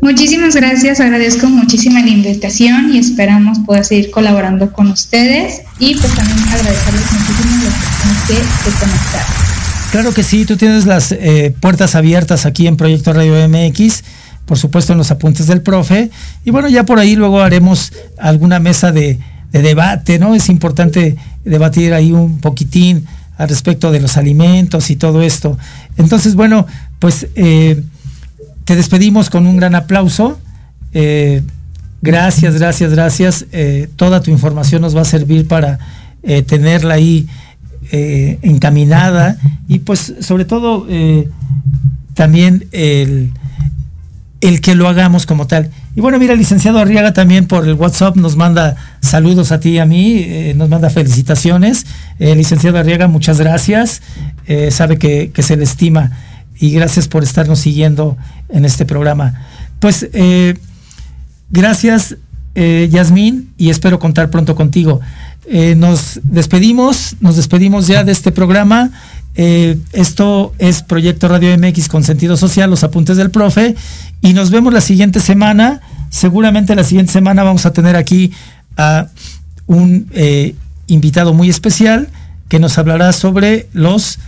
Muchísimas 0.00 0.56
gracias, 0.56 0.98
agradezco 0.98 1.46
muchísimo 1.46 2.00
la 2.00 2.10
invitación 2.10 2.92
y 2.92 2.98
esperamos 2.98 3.60
poder 3.60 3.84
seguir 3.84 4.10
colaborando 4.10 4.72
con 4.72 4.90
ustedes 4.90 5.62
y 5.78 5.94
pues 5.94 6.12
también 6.16 6.40
agradecerles 6.48 7.04
muchísimo 7.12 7.62
las 7.62 8.26
que 8.26 8.34
se 8.34 8.78
conectaron. 8.80 9.32
Claro 9.92 10.12
que 10.12 10.24
sí, 10.24 10.44
tú 10.44 10.56
tienes 10.56 10.84
las 10.84 11.12
eh, 11.12 11.54
puertas 11.60 11.94
abiertas 11.94 12.44
aquí 12.44 12.66
en 12.66 12.76
Proyecto 12.76 13.12
Radio 13.12 13.34
MX, 13.48 14.02
por 14.46 14.58
supuesto 14.58 14.94
en 14.94 14.98
los 14.98 15.12
apuntes 15.12 15.46
del 15.46 15.62
profe, 15.62 16.10
y 16.44 16.50
bueno, 16.50 16.68
ya 16.68 16.84
por 16.84 16.98
ahí 16.98 17.14
luego 17.14 17.40
haremos 17.40 17.92
alguna 18.18 18.58
mesa 18.58 18.90
de, 18.90 19.20
de 19.52 19.62
debate, 19.62 20.18
¿no? 20.18 20.34
Es 20.34 20.48
importante 20.48 21.16
debatir 21.44 21.92
ahí 21.92 22.12
un 22.12 22.38
poquitín 22.38 23.06
al 23.36 23.48
respecto 23.48 23.90
de 23.90 24.00
los 24.00 24.16
alimentos 24.16 24.90
y 24.90 24.96
todo 24.96 25.22
esto. 25.22 25.58
Entonces, 25.96 26.34
bueno, 26.34 26.66
pues 26.98 27.28
eh, 27.34 27.82
te 28.64 28.76
despedimos 28.76 29.30
con 29.30 29.46
un 29.46 29.56
gran 29.56 29.74
aplauso. 29.74 30.38
Eh, 30.94 31.42
gracias, 32.00 32.58
gracias, 32.58 32.92
gracias. 32.92 33.46
Eh, 33.52 33.88
toda 33.96 34.22
tu 34.22 34.30
información 34.30 34.82
nos 34.82 34.96
va 34.96 35.02
a 35.02 35.06
servir 35.06 35.46
para 35.46 35.78
tenerla 36.46 36.94
ahí 36.94 37.26
encaminada 37.90 39.36
y 39.66 39.80
pues 39.80 40.14
sobre 40.20 40.44
todo 40.44 40.86
también 42.14 42.68
el, 42.70 43.32
el 44.40 44.60
que 44.60 44.76
lo 44.76 44.88
hagamos 44.88 45.26
como 45.26 45.48
tal 45.48 45.68
Y 45.94 46.00
bueno, 46.00 46.18
mira, 46.18 46.34
licenciado 46.34 46.78
Arriaga 46.78 47.12
también 47.12 47.46
por 47.46 47.68
el 47.68 47.74
WhatsApp 47.74 48.16
nos 48.16 48.34
manda 48.34 48.76
saludos 49.00 49.52
a 49.52 49.60
ti 49.60 49.70
y 49.70 49.78
a 49.78 49.84
mí, 49.84 50.16
eh, 50.20 50.54
nos 50.56 50.70
manda 50.70 50.88
felicitaciones. 50.88 51.84
Eh, 52.18 52.34
licenciado 52.34 52.78
Arriaga, 52.78 53.08
muchas 53.08 53.38
gracias. 53.38 54.00
Eh, 54.46 54.70
sabe 54.70 54.98
que, 54.98 55.30
se 55.42 55.56
le 55.56 55.64
estima 55.64 56.12
y 56.58 56.70
gracias 56.70 57.08
por 57.08 57.22
estarnos 57.22 57.58
siguiendo 57.58 58.16
en 58.48 58.64
este 58.64 58.86
programa. 58.86 59.46
Pues 59.80 60.08
gracias, 61.50 62.16
Yasmín, 62.54 63.52
y 63.58 63.70
espero 63.70 63.98
contar 63.98 64.30
pronto 64.30 64.54
contigo. 64.54 65.00
nos 65.76 66.20
despedimos, 66.22 67.16
nos 67.20 67.36
despedimos 67.36 67.88
ya 67.88 68.04
de 68.04 68.12
este 68.12 68.30
programa. 68.30 68.92
esto 69.34 70.54
es 70.58 70.82
Proyecto 70.82 71.26
Radio 71.26 71.58
MX 71.58 71.88
con 71.88 72.04
sentido 72.04 72.36
social, 72.36 72.70
los 72.70 72.84
apuntes 72.84 73.16
del 73.16 73.30
profe, 73.30 73.74
y 74.22 74.32
nos 74.32 74.50
vemos 74.50 74.72
la 74.72 74.80
siguiente 74.80 75.20
semana. 75.20 75.80
Seguramente 76.08 76.74
la 76.74 76.84
siguiente 76.84 77.12
semana 77.12 77.42
vamos 77.42 77.66
a 77.66 77.72
tener 77.72 77.96
aquí 77.96 78.32
a 78.76 79.08
un 79.66 80.08
eh, 80.12 80.54
invitado 80.86 81.34
muy 81.34 81.50
especial 81.50 82.08
que 82.48 82.58
nos 82.58 82.78
hablará 82.78 83.12
sobre 83.12 83.68
los 83.72 84.20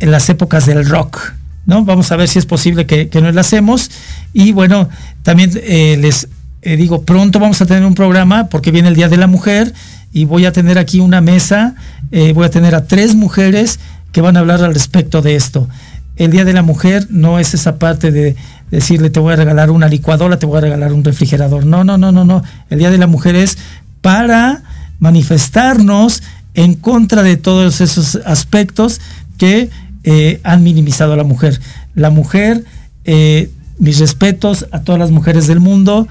en 0.00 0.10
las 0.10 0.28
épocas 0.30 0.66
del 0.66 0.88
rock. 0.88 1.34
¿no? 1.66 1.84
Vamos 1.84 2.10
a 2.10 2.16
ver 2.16 2.28
si 2.28 2.38
es 2.38 2.46
posible 2.46 2.86
que, 2.86 3.08
que 3.08 3.20
nos 3.20 3.34
la 3.34 3.42
hacemos. 3.42 3.90
Y 4.32 4.52
bueno, 4.52 4.88
también 5.22 5.52
eh, 5.54 5.96
les 6.00 6.28
eh, 6.62 6.76
digo, 6.76 7.02
pronto 7.02 7.38
vamos 7.38 7.60
a 7.60 7.66
tener 7.66 7.84
un 7.84 7.94
programa 7.94 8.48
porque 8.48 8.70
viene 8.70 8.88
el 8.88 8.94
Día 8.94 9.08
de 9.08 9.18
la 9.18 9.26
Mujer 9.26 9.74
y 10.12 10.24
voy 10.24 10.46
a 10.46 10.52
tener 10.52 10.78
aquí 10.78 11.00
una 11.00 11.20
mesa, 11.20 11.74
voy 12.10 12.46
a 12.46 12.50
tener 12.50 12.76
a 12.76 12.86
tres 12.86 13.16
mujeres 13.16 13.80
que 14.12 14.20
van 14.20 14.36
a 14.36 14.40
hablar 14.40 14.62
al 14.62 14.72
respecto 14.72 15.20
de 15.20 15.34
esto. 15.34 15.68
El 16.16 16.30
Día 16.30 16.44
de 16.44 16.52
la 16.52 16.62
Mujer 16.62 17.08
no 17.10 17.40
es 17.40 17.52
esa 17.52 17.80
parte 17.80 18.12
de 18.12 18.36
decirle 18.74 19.10
te 19.10 19.20
voy 19.20 19.32
a 19.32 19.36
regalar 19.36 19.70
una 19.70 19.88
licuadora, 19.88 20.38
te 20.38 20.46
voy 20.46 20.58
a 20.58 20.62
regalar 20.62 20.92
un 20.92 21.04
refrigerador. 21.04 21.64
No, 21.64 21.84
no, 21.84 21.96
no, 21.96 22.12
no, 22.12 22.24
no. 22.24 22.42
El 22.70 22.78
Día 22.80 22.90
de 22.90 22.98
la 22.98 23.06
Mujer 23.06 23.36
es 23.36 23.56
para 24.00 24.62
manifestarnos 24.98 26.22
en 26.54 26.74
contra 26.74 27.22
de 27.22 27.36
todos 27.36 27.80
esos 27.80 28.16
aspectos 28.24 29.00
que 29.38 29.70
eh, 30.04 30.40
han 30.44 30.62
minimizado 30.62 31.12
a 31.12 31.16
la 31.16 31.24
mujer. 31.24 31.60
La 31.94 32.10
mujer, 32.10 32.64
eh, 33.04 33.50
mis 33.78 33.98
respetos 33.98 34.66
a 34.70 34.80
todas 34.80 34.98
las 34.98 35.10
mujeres 35.10 35.46
del 35.46 35.60
mundo, 35.60 36.06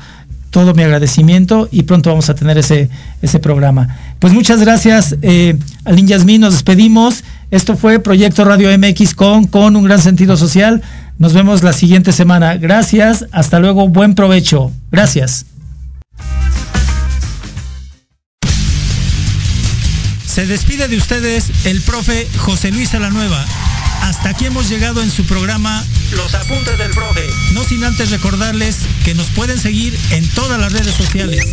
todo 0.49 0.73
mi 0.73 0.83
agradecimiento 0.83 1.67
y 1.71 1.83
pronto 1.83 2.11
vamos 2.11 2.29
a 2.29 2.35
tener 2.35 2.57
ese, 2.57 2.89
ese 3.21 3.39
programa. 3.39 3.97
Pues 4.19 4.33
muchas 4.33 4.59
gracias, 4.59 5.15
eh, 5.21 5.57
Alin 5.83 6.07
Yasmín, 6.07 6.41
nos 6.41 6.53
despedimos. 6.53 7.23
Esto 7.51 7.75
fue 7.75 7.99
Proyecto 7.99 8.45
Radio 8.45 8.69
MX 8.77 9.15
con, 9.15 9.47
con 9.47 9.75
un 9.75 9.83
gran 9.83 9.99
sentido 9.99 10.37
social. 10.37 10.81
Nos 11.17 11.33
vemos 11.33 11.63
la 11.63 11.73
siguiente 11.73 12.11
semana. 12.11 12.55
Gracias, 12.55 13.25
hasta 13.31 13.59
luego, 13.59 13.87
buen 13.87 14.15
provecho. 14.15 14.71
Gracias. 14.91 15.45
Se 20.25 20.47
despide 20.47 20.87
de 20.87 20.97
ustedes 20.97 21.51
el 21.65 21.79
profe 21.81 22.27
José 22.37 22.71
Luis 22.71 22.95
Alanueva. 22.95 23.45
Hasta 24.01 24.29
aquí 24.29 24.45
hemos 24.45 24.67
llegado 24.67 25.01
en 25.01 25.11
su 25.11 25.23
programa 25.25 25.85
Los 26.11 26.33
Apuntes 26.33 26.77
del 26.77 26.91
Profe. 26.91 27.21
No 27.53 27.63
sin 27.63 27.83
antes 27.83 28.09
recordarles 28.09 28.79
que 29.05 29.13
nos 29.13 29.27
pueden 29.27 29.59
seguir 29.59 29.97
en 30.09 30.27
todas 30.29 30.59
las 30.59 30.73
redes 30.73 30.95
sociales. 30.95 31.45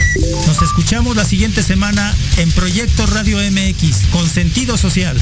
Nos 0.47 0.63
escuchamos 0.63 1.15
la 1.15 1.25
siguiente 1.25 1.63
semana 1.63 2.15
en 2.39 2.51
Proyecto 2.53 3.07
Radio 3.07 3.39
MX 3.39 4.07
con 4.11 4.29
sentido 4.29 4.77
social. 4.77 5.17